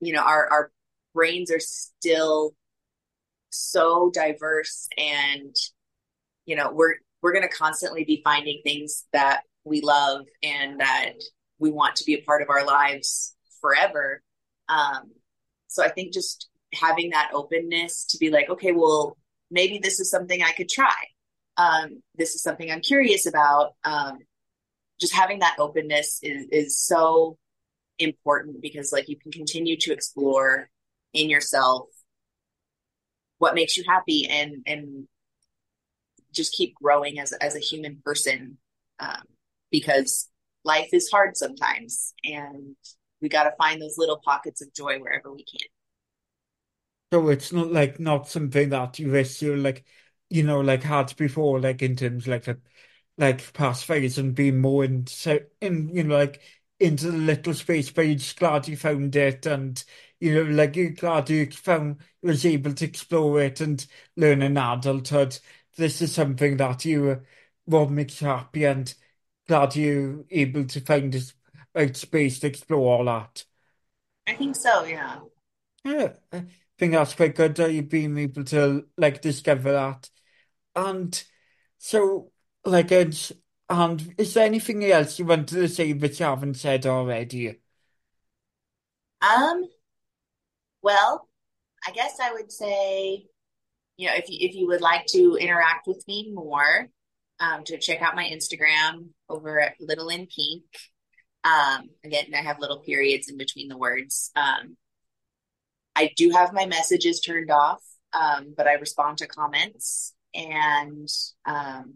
you 0.00 0.12
know, 0.12 0.22
our 0.22 0.48
our 0.50 0.72
brains 1.14 1.50
are 1.50 1.60
still 1.60 2.54
so 3.50 4.10
diverse 4.12 4.88
and 4.96 5.54
you 6.46 6.56
know, 6.56 6.70
we're 6.72 6.94
we're 7.22 7.32
to 7.42 7.48
constantly 7.48 8.04
be 8.04 8.20
finding 8.24 8.60
things 8.62 9.04
that 9.12 9.40
we 9.64 9.80
love 9.80 10.26
and 10.42 10.80
that 10.80 11.12
we 11.58 11.70
want 11.70 11.96
to 11.96 12.04
be 12.04 12.14
a 12.14 12.22
part 12.22 12.40
of 12.40 12.48
our 12.50 12.64
lives 12.64 13.34
forever. 13.60 14.22
Um, 14.68 15.10
so 15.66 15.82
I 15.82 15.88
think 15.88 16.12
just 16.12 16.48
having 16.74 17.10
that 17.10 17.30
openness 17.32 18.04
to 18.06 18.18
be 18.18 18.30
like, 18.30 18.48
okay, 18.50 18.72
well, 18.72 19.16
maybe 19.50 19.78
this 19.78 20.00
is 20.00 20.10
something 20.10 20.42
I 20.42 20.52
could 20.52 20.68
try. 20.68 20.94
Um, 21.56 22.02
this 22.16 22.34
is 22.34 22.42
something 22.42 22.70
I'm 22.70 22.80
curious 22.80 23.26
about. 23.26 23.74
Um, 23.84 24.18
just 25.00 25.14
having 25.14 25.40
that 25.40 25.56
openness 25.58 26.20
is 26.22 26.46
is 26.50 26.78
so 26.78 27.38
important 27.98 28.60
because 28.60 28.92
like 28.92 29.08
you 29.08 29.16
can 29.16 29.32
continue 29.32 29.76
to 29.76 29.92
explore 29.92 30.68
in 31.12 31.30
yourself 31.30 31.88
what 33.38 33.54
makes 33.54 33.76
you 33.76 33.84
happy 33.86 34.26
and 34.28 34.62
and 34.66 35.08
just 36.32 36.52
keep 36.52 36.74
growing 36.74 37.18
as 37.18 37.32
as 37.32 37.54
a 37.56 37.60
human 37.60 38.00
person 38.04 38.58
um, 39.00 39.22
because 39.70 40.28
life 40.64 40.88
is 40.92 41.10
hard 41.10 41.36
sometimes 41.36 42.12
and 42.24 42.76
we 43.22 43.28
got 43.28 43.44
to 43.44 43.52
find 43.56 43.80
those 43.80 43.96
little 43.96 44.20
pockets 44.22 44.60
of 44.60 44.72
joy 44.74 44.98
wherever 44.98 45.32
we 45.32 45.44
can 45.44 45.68
So 47.12 47.28
it's 47.28 47.52
not 47.52 47.70
like 47.72 48.00
not 48.00 48.28
something 48.28 48.68
that 48.70 48.98
you 48.98 49.10
wish 49.12 49.40
you 49.42 49.56
like, 49.56 49.84
you 50.28 50.42
know, 50.42 50.60
like 50.60 50.82
had 50.82 51.14
before, 51.16 51.60
like 51.60 51.82
in 51.82 51.96
terms 51.96 52.26
like 52.26 52.44
the 52.44 52.60
like 53.18 53.52
past 53.54 53.84
phase 53.86 54.18
and 54.18 54.34
being 54.34 54.58
more 54.60 54.84
in 54.84 55.06
so 55.06 55.38
in 55.60 55.88
you 55.94 56.04
know 56.04 56.16
like 56.18 56.42
into 56.80 57.10
the 57.10 57.18
little 57.18 57.54
space, 57.54 57.90
but 57.90 58.02
you're 58.06 58.16
just 58.16 58.38
glad 58.38 58.68
you 58.68 58.76
found 58.76 59.16
it 59.16 59.46
and 59.46 59.84
you 60.20 60.34
know 60.34 60.50
like 60.52 60.76
you're 60.76 60.90
glad 60.90 61.30
you 61.30 61.50
found 61.50 61.98
was 62.22 62.44
able 62.46 62.72
to 62.74 62.84
explore 62.84 63.40
it 63.42 63.60
and 63.60 63.86
learn 64.16 64.42
in 64.42 64.56
adulthood. 64.58 65.38
This 65.76 66.02
is 66.02 66.12
something 66.14 66.56
that 66.58 66.84
you 66.84 67.10
uh, 67.10 67.16
what 67.66 67.90
makes 67.90 68.20
you 68.20 68.28
happy 68.28 68.64
and 68.64 68.92
glad 69.48 69.76
you're 69.76 70.24
able 70.30 70.64
to 70.66 70.80
find 70.80 71.12
this 71.12 71.34
space 71.94 72.40
to 72.40 72.46
explore 72.48 72.98
all 72.98 73.04
that. 73.04 73.44
i 74.26 74.34
think 74.34 74.56
so 74.56 74.84
yeah 74.84 75.18
Yeah, 75.86 76.14
I 76.32 76.46
think 76.78 76.92
that's 76.92 77.14
quite 77.14 77.36
good 77.36 77.54
that 77.56 77.72
you've 77.72 77.88
been 77.88 78.18
able 78.18 78.42
to 78.44 78.86
like 78.96 79.22
discover 79.22 79.70
that. 79.72 80.10
And 80.76 81.24
so, 81.78 82.32
like, 82.64 82.92
it's, 82.92 83.32
and 83.70 84.14
is 84.18 84.34
there 84.34 84.46
anything 84.46 84.84
else 84.84 85.18
you 85.18 85.26
wanted 85.26 85.48
to 85.48 85.68
say 85.68 85.92
that 85.92 86.20
you 86.20 86.26
haven't 86.26 86.54
said 86.56 86.86
already? 86.86 87.60
um 89.20 89.62
well 90.82 91.28
i 91.86 91.90
guess 91.90 92.18
i 92.20 92.32
would 92.32 92.50
say 92.52 93.24
you 93.96 94.06
know 94.06 94.14
if 94.14 94.28
you 94.28 94.36
if 94.48 94.54
you 94.54 94.66
would 94.66 94.80
like 94.80 95.06
to 95.06 95.36
interact 95.36 95.86
with 95.86 96.04
me 96.06 96.30
more 96.32 96.88
um, 97.38 97.64
to 97.64 97.78
check 97.78 98.00
out 98.00 98.16
my 98.16 98.24
instagram 98.24 99.08
over 99.28 99.60
at 99.60 99.74
little 99.80 100.08
in 100.08 100.26
pink 100.26 100.64
um, 101.44 101.88
again 102.04 102.26
i 102.34 102.38
have 102.38 102.60
little 102.60 102.80
periods 102.80 103.28
in 103.28 103.36
between 103.36 103.68
the 103.68 103.76
words 103.76 104.30
um, 104.36 104.76
I 105.96 106.12
do 106.16 106.30
have 106.30 106.52
my 106.54 106.66
messages 106.66 107.20
turned 107.20 107.50
off, 107.50 107.82
um, 108.12 108.54
but 108.56 108.68
I 108.68 108.74
respond 108.74 109.18
to 109.18 109.26
comments. 109.26 110.14
And 110.34 111.08
um, 111.46 111.94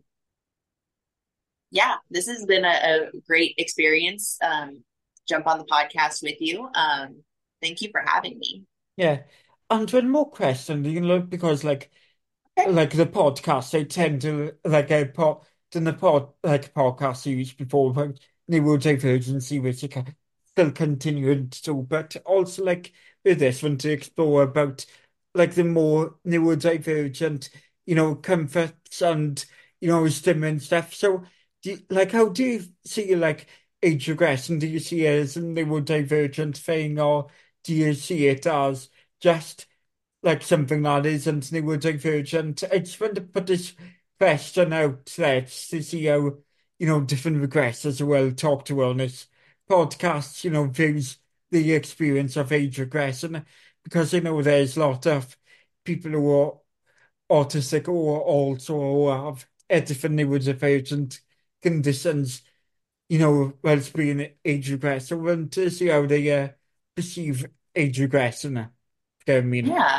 yeah, 1.71 1.97
this 2.11 2.27
has 2.27 2.45
been 2.47 2.65
a, 2.65 2.69
a 2.69 3.19
great 3.27 3.55
experience. 3.59 4.39
Um, 4.43 4.83
jump 5.29 5.47
on 5.47 5.59
the 5.59 5.65
podcast 5.65 6.23
with 6.23 6.41
you. 6.41 6.69
Um, 6.75 7.23
thank 7.63 7.81
you 7.81 7.91
for 7.93 8.03
having 8.05 8.39
me. 8.39 8.65
Yeah. 8.97 9.25
And 9.71 9.91
one 9.91 10.11
more 10.11 10.31
question, 10.31 10.85
you 10.85 11.01
know, 11.01 11.21
because 11.21 11.65
like 11.65 11.91
Okay. 12.59 12.71
like 12.73 12.93
the 12.93 13.07
podcast, 13.07 13.73
they 13.73 13.85
tend 13.85 14.23
to 14.23 14.57
like 14.65 14.91
a 14.91 15.07
pod 15.07 15.45
than 15.73 15.85
the 15.85 15.95
pod 15.95 16.33
like 16.45 16.75
podcast 16.75 17.19
series 17.19 17.53
before 17.55 17.91
about 17.93 18.19
neurodivergency, 18.51 19.63
which 19.63 19.83
you 19.83 19.89
can 19.91 20.17
still 20.47 20.73
continue 20.73 21.49
to 21.49 21.63
do, 21.63 21.75
but 21.89 22.17
also 22.27 22.65
like 22.65 22.93
with 23.25 23.39
this 23.39 23.63
one 23.63 23.79
to 23.79 23.91
explore 23.91 24.43
about 24.43 24.87
like 25.35 25.55
the 25.55 25.65
more 25.65 26.17
neurodivergent, 26.27 27.51
you 27.87 27.95
know, 27.95 28.15
comforts 28.15 29.03
and 29.03 29.45
you 29.81 29.89
know 29.89 30.03
wisdom 30.03 30.45
and 30.45 30.63
stuff. 30.63 30.95
So, 30.95 31.25
do 31.63 31.79
like, 31.91 32.13
how 32.13 32.29
do 32.29 32.45
you 32.45 32.63
see 32.85 33.15
like 33.17 33.47
age 33.83 34.09
regression? 34.09 34.59
Do 34.59 34.67
you 34.67 34.79
see 34.81 35.07
it 35.07 35.21
as 35.21 35.37
a 35.37 35.41
neurodivergent 35.41 36.57
thing, 36.57 36.99
or 36.99 37.29
do 37.65 37.75
you 37.75 37.95
see 37.95 38.27
it 38.29 38.47
as 38.47 38.89
just 39.21 39.67
like 40.23 40.43
something 40.43 40.83
that 40.83 41.07
isn't 41.07 41.45
neurodivergent. 41.45 42.65
I 42.73 42.79
just 42.79 43.01
want 43.01 43.15
to 43.17 43.23
put 43.23 43.47
this 43.47 43.75
question 44.19 44.73
out 44.73 45.07
there 45.17 45.43
to 45.43 45.83
see 45.83 46.05
how, 46.07 46.37
you 46.79 46.87
know, 46.87 47.01
different 47.01 47.39
regressors 47.39 48.01
will 48.07 48.33
talk 48.33 48.65
to 48.67 48.75
wellness 48.75 49.27
podcasts, 49.69 50.45
you 50.45 50.51
know, 50.51 50.67
views 50.67 51.19
the 51.51 51.73
experience 51.73 52.37
of 52.37 52.53
age 52.53 52.79
regression 52.79 53.45
because 53.83 54.13
you 54.13 54.21
know 54.21 54.41
there's 54.43 54.77
a 54.77 54.81
lot 54.81 55.07
of 55.07 55.37
people 55.85 56.11
who 56.13 56.31
are 56.31 56.59
autistic 57.31 57.89
or 57.89 58.21
also 58.21 59.11
have 59.11 59.47
a 59.69 59.81
different 59.81 60.17
neurodivergent 60.17 61.21
conditions, 61.63 62.43
you 63.09 63.19
know, 63.19 63.53
whilst 63.63 63.95
being 63.95 64.33
age 64.45 64.71
regressor. 64.71 65.13
I 65.13 65.15
want 65.15 65.53
to 65.53 65.71
see 65.71 65.87
how 65.87 66.07
they 66.07 66.31
uh, 66.31 66.49
perceive 66.97 67.47
age 67.75 68.01
regression. 68.01 68.69
I 69.29 69.41
mean. 69.41 69.67
Yeah. 69.67 69.99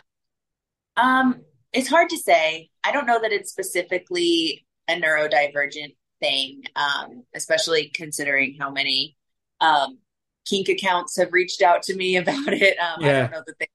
Um, 0.98 1.41
it's 1.72 1.88
hard 1.88 2.10
to 2.10 2.18
say. 2.18 2.69
I 2.84 2.91
don't 2.91 3.06
know 3.06 3.22
that 3.22 3.32
it's 3.32 3.52
specifically 3.52 4.65
a 4.90 4.99
neurodivergent 4.99 5.95
thing, 6.19 6.64
um, 6.76 7.23
especially 7.34 7.91
considering 7.94 8.57
how 8.60 8.72
many 8.72 9.15
um, 9.61 9.99
kink 10.47 10.69
accounts 10.69 11.18
have 11.18 11.31
reached 11.31 11.61
out 11.61 11.84
to 11.84 11.95
me 11.95 12.15
about 12.18 12.53
it. 12.53 12.77
Um, 12.77 13.03
I 13.03 13.11
don't 13.11 13.31
know 13.31 13.43
that 13.45 13.59
the 13.59 13.68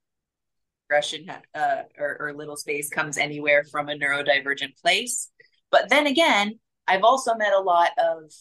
aggression 0.89 1.29
uh, 1.53 1.83
or, 1.97 2.17
or 2.19 2.33
little 2.33 2.55
space 2.55 2.89
comes 2.89 3.17
anywhere 3.17 3.63
from 3.63 3.89
a 3.89 3.95
neurodivergent 3.95 4.79
place. 4.81 5.29
But 5.71 5.89
then 5.89 6.07
again, 6.07 6.59
I've 6.87 7.03
also 7.03 7.35
met 7.35 7.53
a 7.53 7.59
lot 7.59 7.91
of 7.97 8.31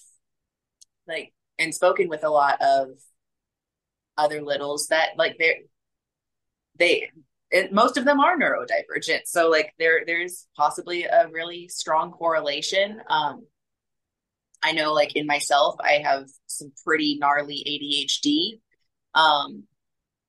like 1.09 1.33
and 1.59 1.75
spoken 1.75 2.09
with 2.09 2.25
a 2.25 2.31
lot 2.31 2.61
of 2.61 2.89
other 4.17 4.43
littles 4.43 4.89
that 4.89 5.11
like 5.17 5.37
they're 5.39 5.57
they 6.79 7.11
it, 7.51 7.73
most 7.73 7.97
of 7.97 8.05
them 8.05 8.19
are 8.19 8.37
neurodivergent 8.37 9.21
so 9.27 9.49
like 9.49 9.73
there 9.79 10.03
there's 10.07 10.47
possibly 10.57 11.05
a 11.05 11.29
really 11.31 11.69
strong 11.69 12.11
correlation 12.11 13.01
um 13.09 13.47
i 14.67 14.73
know 14.73 14.93
like 14.93 15.15
in 15.17 15.27
myself 15.27 15.77
i 15.81 16.01
have 16.05 16.27
some 16.47 16.73
pretty 16.85 17.17
gnarly 17.19 17.63
adhd 17.67 18.61
um 19.15 19.65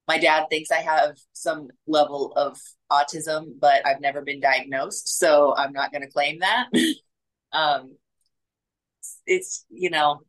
my 0.08 0.18
dad 0.18 0.46
thinks 0.50 0.72
i 0.72 0.82
have 0.82 1.18
some 1.34 1.68
level 1.88 2.34
of 2.36 2.60
autism 2.92 3.60
but 3.60 3.86
i've 3.86 4.02
never 4.02 4.22
been 4.22 4.40
diagnosed 4.40 5.20
so 5.20 5.56
i'm 5.58 5.74
not 5.74 5.92
going 5.92 6.02
to 6.02 6.08
claim 6.12 6.40
that. 6.40 6.68
Um 7.54 7.96
it's 9.26 9.66
you 9.70 9.90
know 9.90 10.20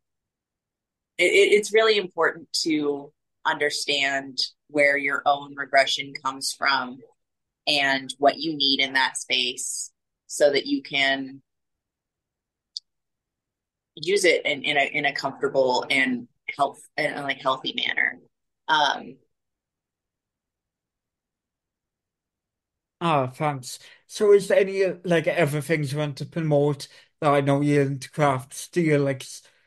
it, 1.19 1.25
it's 1.25 1.75
really 1.75 1.99
important 1.99 2.49
to 2.63 3.13
understand 3.45 4.39
where 4.69 4.97
your 4.97 5.23
own 5.27 5.55
regression 5.57 6.13
comes 6.23 6.53
from 6.53 6.99
and 7.67 8.15
what 8.19 8.39
you 8.39 8.57
need 8.57 8.81
in 8.81 8.93
that 8.95 9.17
space 9.17 9.93
so 10.27 10.51
that 10.51 10.67
you 10.67 10.83
can 10.83 11.43
use 14.03 14.25
it 14.25 14.45
in, 14.47 14.63
in 14.63 14.77
a 14.77 14.85
in 14.93 15.05
a 15.07 15.13
comfortable 15.13 15.87
and 15.91 16.29
health 16.57 16.81
and 16.97 17.23
like 17.25 17.41
healthy 17.41 17.75
manner. 17.77 18.19
Um, 18.69 19.17
Ah, 23.01 23.29
thanks. 23.29 23.79
So 24.07 24.33
is 24.33 24.49
there 24.49 24.59
any 24.61 24.85
like 25.05 25.29
other 25.29 25.61
things 25.61 25.93
you 25.93 25.99
want 25.99 26.17
to 26.19 26.27
promote 26.27 26.89
that 27.21 27.33
I 27.33 27.41
know 27.41 27.61
you're 27.61 27.83
into 27.83 28.11
crafts? 28.11 28.69
Do 28.69 28.81
you 28.81 28.99
like 28.99 29.25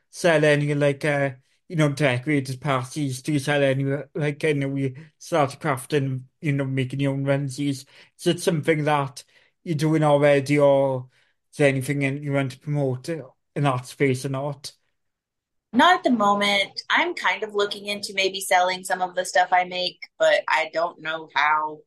sell 0.10 0.44
any 0.44 0.74
like 0.74 1.06
uh 1.06 1.32
you 1.70 1.78
know 1.78 1.90
decorated 1.94 2.60
passies? 2.60 3.22
Do 3.24 3.32
you 3.34 3.40
sell 3.40 3.64
any 3.64 3.86
like 4.16 4.44
know 4.44 4.76
you 4.76 4.96
start 5.18 5.60
crafting, 5.60 6.24
you 6.42 6.52
know, 6.52 6.66
making 6.66 7.00
your 7.00 7.14
own 7.14 7.24
onesies? 7.24 7.86
Is 8.20 8.28
it 8.28 8.40
something 8.42 8.84
that 8.86 9.24
you're 9.64 9.76
doing 9.76 10.04
already 10.04 10.60
or 10.60 11.10
is 11.52 11.58
there 11.58 11.70
anything 11.70 12.02
in- 12.02 12.24
you 12.24 12.34
want 12.34 12.52
to 12.54 12.60
promote? 12.60 13.10
In 13.56 13.64
that 13.64 13.86
space 13.86 14.26
or 14.26 14.30
not? 14.30 14.72
Not 15.74 15.96
at 15.96 16.04
the 16.04 16.12
moment. 16.12 16.82
I'm 16.90 17.14
kind 17.14 17.44
of 17.44 17.56
looking 17.56 17.88
into 17.88 18.14
maybe 18.14 18.42
selling 18.42 18.84
some 18.84 19.02
of 19.02 19.16
the 19.16 19.24
stuff 19.24 19.50
I 19.52 19.64
make, 19.64 20.00
but 20.20 20.42
I 20.48 20.70
don't 20.74 21.02
know 21.02 21.30
how. 21.34 21.80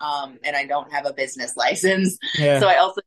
Um, 0.00 0.38
and 0.42 0.56
I 0.56 0.66
don't 0.66 0.92
have 0.92 1.06
a 1.06 1.12
business 1.12 1.56
license. 1.56 2.18
So 2.36 2.66
I 2.66 2.78
also 2.78 3.00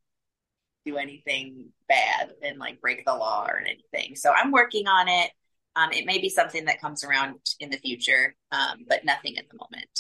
do 0.86 0.98
anything 0.98 1.70
bad 1.90 2.32
and 2.42 2.58
like 2.58 2.80
break 2.80 3.06
the 3.06 3.14
law 3.14 3.46
or 3.50 3.60
anything. 3.60 4.16
So 4.16 4.32
I'm 4.32 4.52
working 4.52 4.88
on 4.88 5.08
it. 5.10 5.32
Um, 5.76 5.92
it 5.92 6.06
may 6.06 6.20
be 6.20 6.30
something 6.30 6.66
that 6.66 6.80
comes 6.80 7.04
around 7.04 7.36
in 7.60 7.70
the 7.70 7.78
future, 7.78 8.34
um, 8.52 8.86
but 8.88 9.04
nothing 9.04 9.38
at 9.38 9.50
the 9.50 9.58
moment. 9.58 10.00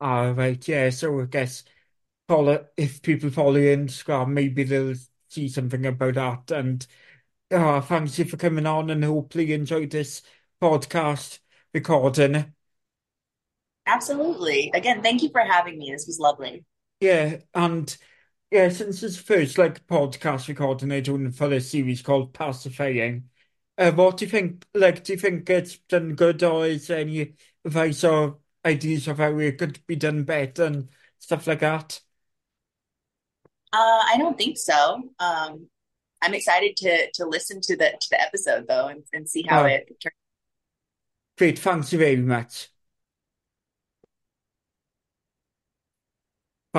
Ah, 0.00 0.30
right, 0.30 0.66
yeah. 0.66 0.90
So 0.90 1.20
I 1.20 1.26
guess 1.26 1.62
follow 2.26 2.66
if 2.76 3.00
people 3.00 3.30
follow 3.30 3.54
Instagram, 3.54 4.30
maybe 4.30 4.64
they'll 4.64 4.94
see 5.34 5.48
something 5.48 5.84
about 5.86 6.14
that. 6.14 6.50
And 6.50 6.86
ah, 7.52 7.80
thanks 7.80 8.18
you 8.18 8.24
for 8.24 8.36
coming 8.36 8.66
on 8.66 8.90
and 8.90 9.04
hopefully 9.04 9.46
you 9.46 9.54
enjoyed 9.54 9.90
this 9.90 10.22
podcast 10.62 11.40
recording. 11.72 12.54
Absolutely. 13.86 14.70
Again, 14.74 15.02
thank 15.02 15.22
you 15.22 15.28
for 15.30 15.42
having 15.42 15.78
me. 15.78 15.90
This 15.90 16.06
was 16.06 16.18
lovely. 16.18 16.64
Yeah, 17.00 17.38
and 17.52 17.94
yeah, 18.50 18.68
since 18.70 19.02
it's 19.02 19.16
first 19.16 19.58
like 19.58 19.86
podcast 19.86 20.48
recording 20.48 20.92
I 20.92 21.00
doing 21.00 21.30
for 21.32 21.48
this 21.48 21.70
series 21.70 22.02
called 22.02 22.32
Pacifying, 22.32 23.28
uh, 23.76 23.92
what 23.92 24.16
do 24.16 24.24
you 24.24 24.30
think? 24.30 24.64
Like, 24.74 25.04
do 25.04 25.12
you 25.12 25.18
think 25.18 25.50
it's 25.50 25.78
done 25.78 26.14
good, 26.14 26.42
or 26.42 26.66
is 26.66 26.86
there 26.86 27.00
any 27.00 27.34
advice 27.64 28.04
or 28.04 28.38
ideas 28.64 29.08
of 29.08 29.18
how 29.18 29.36
it 29.38 29.58
could 29.58 29.84
be 29.86 29.96
done 29.96 30.24
better 30.24 30.64
and 30.64 30.88
stuff 31.18 31.46
like 31.46 31.60
that? 31.60 32.00
Uh, 33.74 34.02
I 34.12 34.16
don't 34.18 34.38
think 34.38 34.58
so. 34.58 35.02
Um, 35.18 35.68
I'm 36.22 36.34
excited 36.34 36.76
to 36.78 37.10
to 37.14 37.26
listen 37.26 37.60
to 37.62 37.76
the 37.76 37.92
to 38.00 38.08
the 38.10 38.20
episode 38.20 38.66
though 38.68 38.88
and, 38.88 39.04
and 39.12 39.28
see 39.28 39.44
how 39.48 39.64
Ah, 39.64 39.66
it 39.66 39.86
turns. 40.02 40.06
Out. 40.06 40.12
Great, 41.38 41.58
thanks 41.60 41.90
very 41.92 42.16
much. 42.16 42.70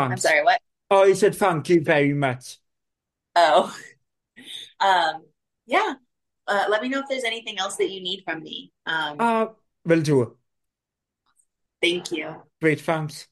I'm 0.09 0.17
sorry, 0.17 0.43
what? 0.43 0.61
Oh, 0.89 1.05
he 1.07 1.13
said 1.15 1.35
thank 1.35 1.69
you 1.69 1.81
very 1.83 2.13
much. 2.13 2.57
Oh, 3.35 3.75
um, 4.79 5.25
yeah. 5.65 5.93
Uh, 6.47 6.65
let 6.69 6.81
me 6.83 6.89
know 6.89 6.99
if 6.99 7.07
there's 7.09 7.23
anything 7.23 7.59
else 7.59 7.77
that 7.77 7.89
you 7.91 8.01
need 8.01 8.23
from 8.25 8.43
me. 8.43 8.71
Um, 8.85 9.17
Ah, 9.19 9.55
will 9.85 10.01
do. 10.01 10.37
thank 11.81 12.11
you. 12.11 12.41
Great, 12.61 12.81
thanks. 12.81 13.27